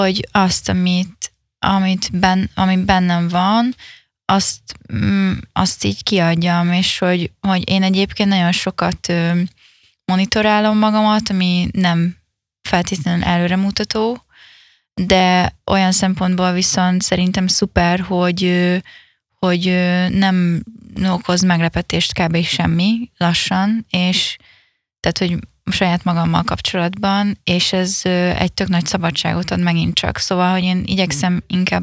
hogy 0.00 0.28
azt, 0.32 0.68
amit, 0.68 1.32
amit 1.58 2.18
ben, 2.18 2.50
ami 2.54 2.76
bennem 2.76 3.28
van, 3.28 3.74
azt, 4.24 4.60
mm, 4.94 5.32
azt 5.52 5.84
így 5.84 6.02
kiadjam, 6.02 6.72
és 6.72 6.98
hogy, 6.98 7.30
hogy 7.40 7.70
én 7.70 7.82
egyébként 7.82 8.28
nagyon 8.28 8.52
sokat 8.52 9.12
monitorálom 10.04 10.78
magamat, 10.78 11.30
ami 11.30 11.68
nem 11.72 12.16
feltétlenül 12.68 13.24
előremutató, 13.24 14.24
de 14.94 15.56
olyan 15.64 15.92
szempontból 15.92 16.52
viszont 16.52 17.02
szerintem 17.02 17.46
szuper, 17.46 18.00
hogy, 18.00 18.70
hogy 19.38 19.64
nem 20.10 20.62
okoz 21.04 21.42
meglepetést 21.42 22.12
kb. 22.12 22.42
semmi 22.44 23.10
lassan, 23.16 23.86
és 23.90 24.36
tehát, 25.00 25.18
hogy 25.18 25.48
saját 25.70 26.04
magammal 26.04 26.42
kapcsolatban, 26.42 27.38
és 27.44 27.72
ez 27.72 28.00
egy 28.38 28.52
tök 28.52 28.68
nagy 28.68 28.86
szabadságot 28.86 29.50
ad 29.50 29.60
megint 29.60 29.94
csak. 29.94 30.18
Szóval, 30.18 30.52
hogy 30.52 30.62
én 30.62 30.82
igyekszem 30.84 31.42
inkább 31.46 31.82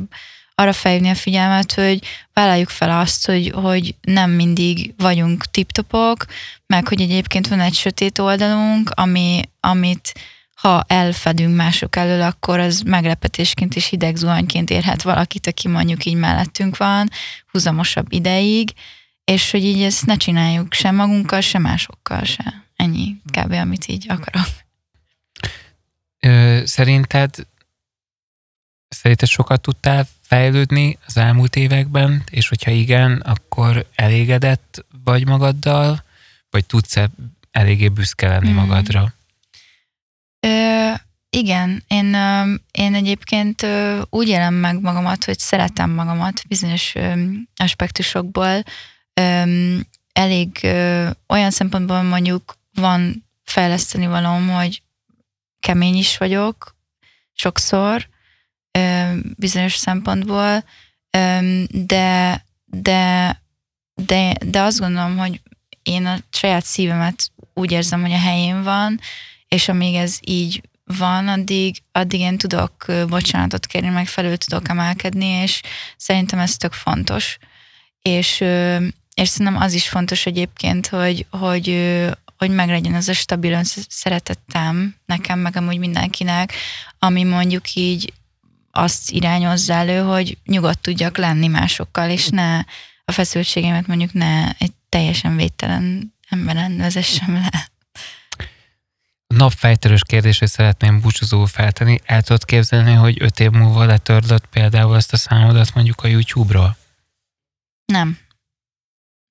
arra 0.56 0.74
felhívni 0.74 1.10
a 1.10 1.16
figyelmet, 1.16 1.74
hogy 1.74 2.00
vállaljuk 2.34 2.70
fel 2.70 3.00
azt, 3.00 3.26
hogy, 3.26 3.52
hogy 3.56 3.96
nem 4.02 4.32
mindig 4.32 4.94
vagyunk 4.98 5.46
tiptopok, 5.52 6.26
meg 6.68 6.88
hogy 6.88 7.02
egyébként 7.02 7.48
van 7.48 7.60
egy 7.60 7.74
sötét 7.74 8.20
oldalunk, 8.20 8.90
ami, 8.94 9.42
amit 9.60 10.14
ha 10.56 10.84
elfedünk 10.88 11.56
mások 11.56 11.96
elől, 11.96 12.22
akkor 12.22 12.60
az 12.60 12.82
meglepetésként 12.82 13.76
és 13.76 13.88
hideg 13.88 14.16
zuhanyként 14.16 14.70
érhet 14.70 15.02
valakit, 15.02 15.48
aki 15.48 15.68
mondjuk 15.68 16.06
így 16.06 16.16
mellettünk 16.16 16.78
van, 16.78 17.10
húzamosabb 17.52 18.06
ideig, 18.10 18.70
és 19.24 19.52
hogy 19.52 19.64
így 19.64 19.82
ezt 19.82 20.06
ne 20.06 20.16
csináljuk 20.16 20.74
sem 20.74 20.96
magunkkal, 20.96 21.42
sem 21.42 21.62
másokkal 21.62 22.24
sem. 22.24 22.64
Ennyi 22.76 23.16
kb. 23.42 23.52
amit 23.52 23.88
így 23.88 24.06
akarok. 24.10 24.48
Ö, 26.20 26.62
szerinted 26.66 27.36
szerinted 28.94 29.28
sokat 29.28 29.62
tudtál 29.62 30.08
fejlődni 30.22 30.98
az 31.06 31.18
elmúlt 31.18 31.56
években, 31.56 32.24
és 32.32 32.48
hogyha 32.48 32.72
igen, 32.72 33.12
akkor 33.12 33.86
elégedett 33.96 34.86
vagy 35.04 35.28
magaddal, 35.28 36.04
vagy 36.50 36.66
tudsz-e 36.66 37.10
eléggé 37.52 37.88
büszke 37.88 38.28
lenni 38.28 38.52
mm. 38.52 38.56
magadra? 38.56 39.14
Ö, 40.40 40.92
igen, 41.30 41.84
én, 41.88 42.16
én 42.72 42.94
egyébként 42.94 43.66
úgy 44.10 44.28
élem 44.28 44.54
meg 44.54 44.82
magamat, 44.82 45.24
hogy 45.26 45.40
szeretem 45.40 45.90
magamat 45.90 46.42
bizonyos 46.48 46.94
aspektusokból. 47.56 48.64
Elég 50.14 50.60
olyan 51.28 51.52
szempontból 51.52 52.02
mondjuk 52.02 52.58
van 52.74 53.30
fejleszteni 53.44 54.08
valóm, 54.08 54.50
hogy 54.50 54.84
kemény 55.60 55.96
is 55.96 56.18
vagyok 56.18 56.76
sokszor, 57.34 58.08
bizonyos 59.36 59.76
szempontból, 59.76 60.64
de, 61.70 62.46
de, 62.66 63.42
de, 63.94 64.36
de 64.46 64.62
azt 64.62 64.80
gondolom, 64.80 65.18
hogy 65.18 65.42
én 65.84 66.06
a 66.06 66.18
saját 66.30 66.66
szívemet 66.66 67.32
úgy 67.54 67.72
érzem, 67.72 68.02
hogy 68.02 68.12
a 68.12 68.20
helyén 68.20 68.64
van, 68.64 69.00
és 69.48 69.68
amíg 69.68 69.96
ez 69.96 70.18
így 70.22 70.62
van, 70.84 71.28
addig, 71.28 71.76
addig 71.92 72.20
én 72.20 72.38
tudok 72.38 72.86
bocsánatot 73.08 73.66
kérni, 73.66 73.90
meg 73.90 74.08
felül 74.08 74.38
tudok 74.38 74.70
emelkedni, 74.70 75.26
és 75.26 75.62
szerintem 75.98 76.40
ez 76.40 76.58
tök 76.58 76.74
fontos. 76.74 77.38
És, 78.02 78.42
és 79.14 79.30
szerintem 79.30 79.62
az 79.62 79.74
is 79.74 79.90
fontos 79.90 80.26
egyébként, 80.26 80.88
hogy, 80.88 81.26
hogy 81.30 81.68
hogy 82.38 82.50
meglegyen 82.50 82.94
az 82.94 83.08
a 83.08 83.14
stabil 83.14 83.64
szeretettem 83.90 84.96
nekem, 85.06 85.40
meg 85.40 85.56
amúgy 85.56 85.78
mindenkinek, 85.78 86.54
ami 87.00 87.24
mondjuk 87.24 87.74
így 87.74 88.14
azt 88.72 89.12
irányozza 89.12 89.74
elő, 89.74 90.00
hogy 90.00 90.38
nyugodt 90.46 90.82
tudjak 90.82 91.18
lenni 91.18 91.48
másokkal, 91.48 92.10
és 92.10 92.28
ne 92.28 92.58
a 93.06 93.12
feszültségemet 93.12 93.88
mondjuk 93.88 94.14
ne 94.14 94.52
egy 94.58 94.72
teljesen 94.90 95.36
védtelen 95.36 96.14
emberen 96.30 96.78
vezessem 96.78 97.34
le. 97.34 97.72
A 99.28 99.36
napfejtörös 99.36 100.02
kérdését 100.06 100.48
szeretném 100.48 101.00
búcsúzó 101.00 101.46
feltenni. 101.46 102.00
El 102.04 102.22
tudod 102.22 102.46
képzelni, 102.46 102.94
hogy 102.94 103.18
öt 103.22 103.40
év 103.40 103.50
múlva 103.50 103.86
letörlött 103.86 104.46
például 104.46 104.96
ezt 104.96 105.14
a 105.14 105.18
számodat 105.18 105.74
mondjuk 105.74 106.04
a 106.04 106.08
YouTube-ról? 106.08 106.78
Nem. 107.86 108.18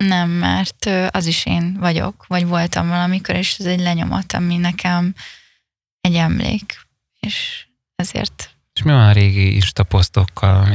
Nem, 0.07 0.31
mert 0.31 0.91
az 1.11 1.27
is 1.27 1.47
én 1.47 1.77
vagyok, 1.79 2.25
vagy 2.27 2.47
voltam 2.47 2.89
valamikor, 2.89 3.35
és 3.35 3.59
ez 3.59 3.67
egy 3.67 3.81
lenyomat, 3.81 4.33
ami 4.33 4.57
nekem 4.57 5.15
egy 6.01 6.15
emlék, 6.15 6.81
és 7.21 7.67
ezért 7.95 8.53
és 8.75 8.83
mi 8.83 8.93
van 8.93 9.09
a 9.09 9.13
régi 9.13 9.55
Insta 9.55 9.83
posztokkal? 9.83 10.69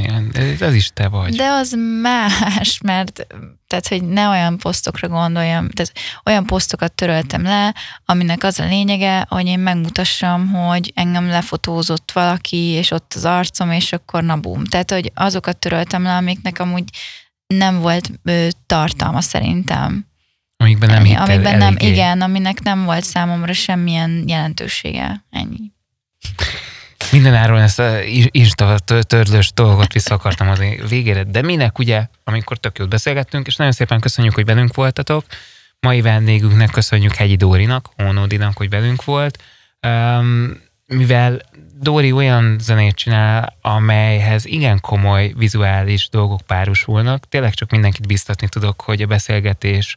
Ez 0.60 0.74
is 0.74 0.90
te 0.94 1.08
vagy. 1.08 1.36
De 1.36 1.48
az 1.48 1.76
más, 2.02 2.80
mert 2.84 3.28
tehát, 3.68 3.88
hogy 3.88 4.04
ne 4.04 4.28
olyan 4.28 4.58
posztokra 4.58 5.08
gondoljam, 5.08 5.70
tehát 5.70 5.92
olyan 6.26 6.46
posztokat 6.46 6.94
töröltem 6.94 7.44
le, 7.44 7.74
aminek 8.06 8.44
az 8.44 8.60
a 8.60 8.66
lényege, 8.66 9.26
hogy 9.30 9.46
én 9.46 9.60
megmutassam, 9.60 10.52
hogy 10.52 10.92
engem 10.96 11.28
lefotózott 11.28 12.12
valaki, 12.12 12.58
és 12.58 12.92
ott 12.92 13.14
az 13.16 13.26
arcom, 13.26 13.72
és 13.72 13.92
akkor 13.94 14.24
na 14.24 14.38
bum. 14.38 14.66
Tehát, 14.66 14.92
hogy 14.92 15.12
azokat 15.14 15.58
töröltem 15.58 16.04
le, 16.04 16.16
amiknek 16.16 16.60
amúgy 16.60 16.90
nem 17.48 17.80
volt 17.80 18.12
ö, 18.24 18.48
tartalma 18.66 19.22
szerintem. 19.22 20.06
Amikben 20.58 20.90
nem 20.90 21.04
hittél 21.04 21.22
Amikben 21.22 21.58
nem, 21.58 21.76
igen, 21.78 22.22
aminek 22.22 22.62
nem 22.62 22.86
volt 22.86 23.04
számomra 23.04 23.54
semmilyen 23.54 24.24
jelentősége. 24.28 25.26
Ennyi. 25.30 25.72
Mindenáron 27.12 27.60
ezt 27.60 27.80
a 27.80 28.00
Insta 28.32 28.78
törlős 28.80 29.52
dolgot 29.54 29.94
vissza 29.94 30.14
akartam 30.14 30.50
az 30.50 30.60
végére, 30.90 31.24
de 31.24 31.42
minek 31.42 31.80
ugye, 31.80 32.08
amikor 32.24 32.58
tök 32.58 32.78
jót 32.78 32.90
beszélgettünk, 32.90 33.48
és 33.48 33.56
nagyon 33.56 33.74
szépen 33.74 34.00
köszönjük, 34.00 34.34
hogy 34.34 34.46
velünk 34.46 34.76
voltatok. 34.76 35.26
Mai 35.80 36.02
vendégünknek 36.02 36.70
köszönjük 36.70 37.16
Hegyi 37.16 37.36
Dórinak, 37.36 37.90
Ónódinak, 38.04 38.58
hogy 38.58 38.70
velünk 38.70 39.04
volt. 39.04 39.44
Um, 39.88 40.62
mivel 40.86 41.42
Dóri 41.80 42.12
olyan 42.12 42.60
zenét 42.60 42.96
csinál, 42.96 43.56
amelyhez 43.62 44.46
igen 44.46 44.80
komoly 44.82 45.34
vizuális 45.36 46.10
dolgok 46.10 46.42
párosulnak, 46.42 47.28
tényleg 47.30 47.54
csak 47.54 47.72
mindenkit 47.72 48.08
biztatni 48.08 48.50
tudok, 48.50 48.82
hogy 48.82 49.02
a 49.02 49.06
beszélgetés 49.08 49.96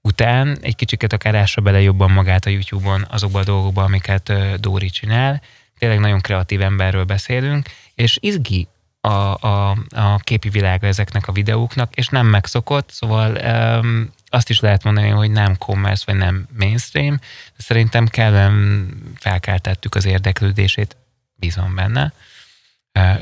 után 0.00 0.58
egy 0.60 0.76
kicsiket 0.76 1.12
akár 1.12 1.34
ássa 1.34 1.60
bele 1.60 1.80
jobban 1.80 2.10
magát 2.10 2.46
a 2.46 2.50
YouTube-on 2.50 3.06
azokba 3.10 3.38
a 3.38 3.44
dolgokba, 3.44 3.82
amiket 3.82 4.32
Dóri 4.60 4.90
csinál. 4.90 5.42
Tényleg 5.78 6.00
nagyon 6.00 6.20
kreatív 6.20 6.60
emberről 6.60 7.04
beszélünk, 7.04 7.68
és 7.94 8.18
izgi 8.20 8.68
a, 9.00 9.46
a, 9.46 9.70
a 9.90 10.18
képi 10.18 10.48
világa 10.48 10.86
ezeknek 10.86 11.28
a 11.28 11.32
videóknak, 11.32 11.94
és 11.94 12.08
nem 12.08 12.26
megszokott, 12.26 12.90
szóval 12.90 13.38
um, 13.80 14.10
azt 14.28 14.50
is 14.50 14.60
lehet 14.60 14.84
mondani, 14.84 15.08
hogy 15.08 15.30
nem 15.30 15.56
commerce, 15.58 16.02
vagy 16.06 16.16
nem 16.16 16.46
mainstream, 16.58 17.16
de 17.56 17.62
szerintem 17.62 18.06
kellene 18.06 18.84
felkeltettük 19.16 19.94
az 19.94 20.04
érdeklődését, 20.04 20.96
bízom 21.34 21.74
benne 21.74 22.12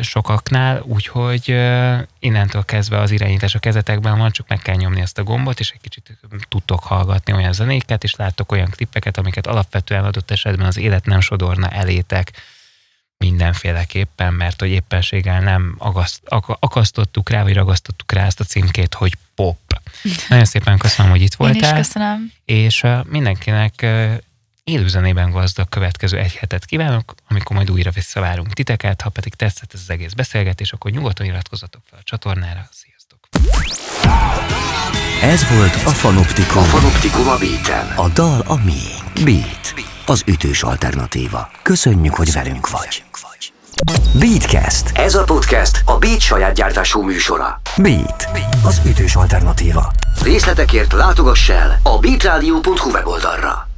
sokaknál, 0.00 0.82
úgyhogy 0.82 1.48
innentől 2.18 2.64
kezdve 2.64 2.98
az 2.98 3.10
irányítás 3.10 3.54
a 3.54 3.58
kezetekben 3.58 4.18
van, 4.18 4.30
csak 4.30 4.48
meg 4.48 4.58
kell 4.58 4.74
nyomni 4.74 5.00
ezt 5.00 5.18
a 5.18 5.22
gombot, 5.22 5.60
és 5.60 5.70
egy 5.70 5.80
kicsit 5.80 6.18
tudtok 6.48 6.82
hallgatni 6.82 7.32
olyan 7.32 7.52
zenéket, 7.52 8.04
és 8.04 8.14
láttok 8.14 8.52
olyan 8.52 8.70
klippeket, 8.70 9.18
amiket 9.18 9.46
alapvetően 9.46 10.04
adott 10.04 10.30
esetben 10.30 10.66
az 10.66 10.76
élet 10.76 11.06
nem 11.06 11.20
sodorna 11.20 11.68
elétek 11.68 12.32
mindenféleképpen, 13.18 14.34
mert 14.34 14.60
hogy 14.60 14.70
éppenséggel 14.70 15.40
nem 15.40 15.74
agaszt, 15.78 16.20
akasztottuk 16.58 17.30
rá, 17.30 17.42
vagy 17.42 17.54
ragasztottuk 17.54 18.12
rá 18.12 18.26
ezt 18.26 18.40
a 18.40 18.44
címkét, 18.44 18.94
hogy 18.94 19.12
pop. 19.34 19.58
Nagyon 20.28 20.44
szépen 20.44 20.78
köszönöm, 20.78 21.10
hogy 21.10 21.22
itt 21.22 21.34
voltál. 21.34 21.74
Én 21.74 21.80
is 21.80 21.86
köszönöm. 21.86 22.32
És 22.44 22.86
mindenkinek 23.08 23.86
élőzenében 24.64 25.30
gazdag 25.30 25.68
következő 25.68 26.18
egy 26.18 26.34
hetet 26.34 26.64
kívánok, 26.64 27.14
amikor 27.28 27.56
majd 27.56 27.70
újra 27.70 27.90
visszavárunk 27.90 28.52
titeket, 28.52 29.00
ha 29.00 29.10
pedig 29.10 29.34
tetszett 29.34 29.74
ez 29.74 29.80
az 29.82 29.90
egész 29.90 30.12
beszélgetés, 30.12 30.72
akkor 30.72 30.90
nyugodtan 30.90 31.26
iratkozzatok 31.26 31.82
fel 31.90 31.98
a 31.98 32.02
csatornára. 32.04 32.68
Sziasztok! 32.70 33.18
Ez 35.22 35.48
volt 35.48 35.74
a 35.74 35.90
Fanoptikum. 35.90 36.62
A 36.62 36.64
Fanoptikum 36.64 37.28
a 37.28 37.36
Beaten. 37.36 37.86
A 37.96 38.08
dal 38.08 38.40
a 38.46 38.54
miénk. 38.64 39.24
Beat. 39.24 39.74
Az 40.06 40.22
ütős 40.26 40.62
alternatíva. 40.62 41.50
Köszönjük, 41.62 42.14
hogy 42.14 42.32
velünk 42.32 42.70
vagy. 42.70 43.02
Beatcast. 44.18 44.98
Ez 44.98 45.14
a 45.14 45.24
podcast 45.24 45.82
a 45.84 45.98
Beat 45.98 46.20
saját 46.20 46.54
gyártású 46.54 47.02
műsora. 47.02 47.60
Beat. 47.76 48.28
Az 48.64 48.80
ütős 48.86 49.14
alternatíva. 49.14 49.92
Részletekért 50.22 50.92
látogass 50.92 51.48
el 51.48 51.80
a 51.82 51.98
beatradio.hu 51.98 52.90
weboldalra. 52.90 53.71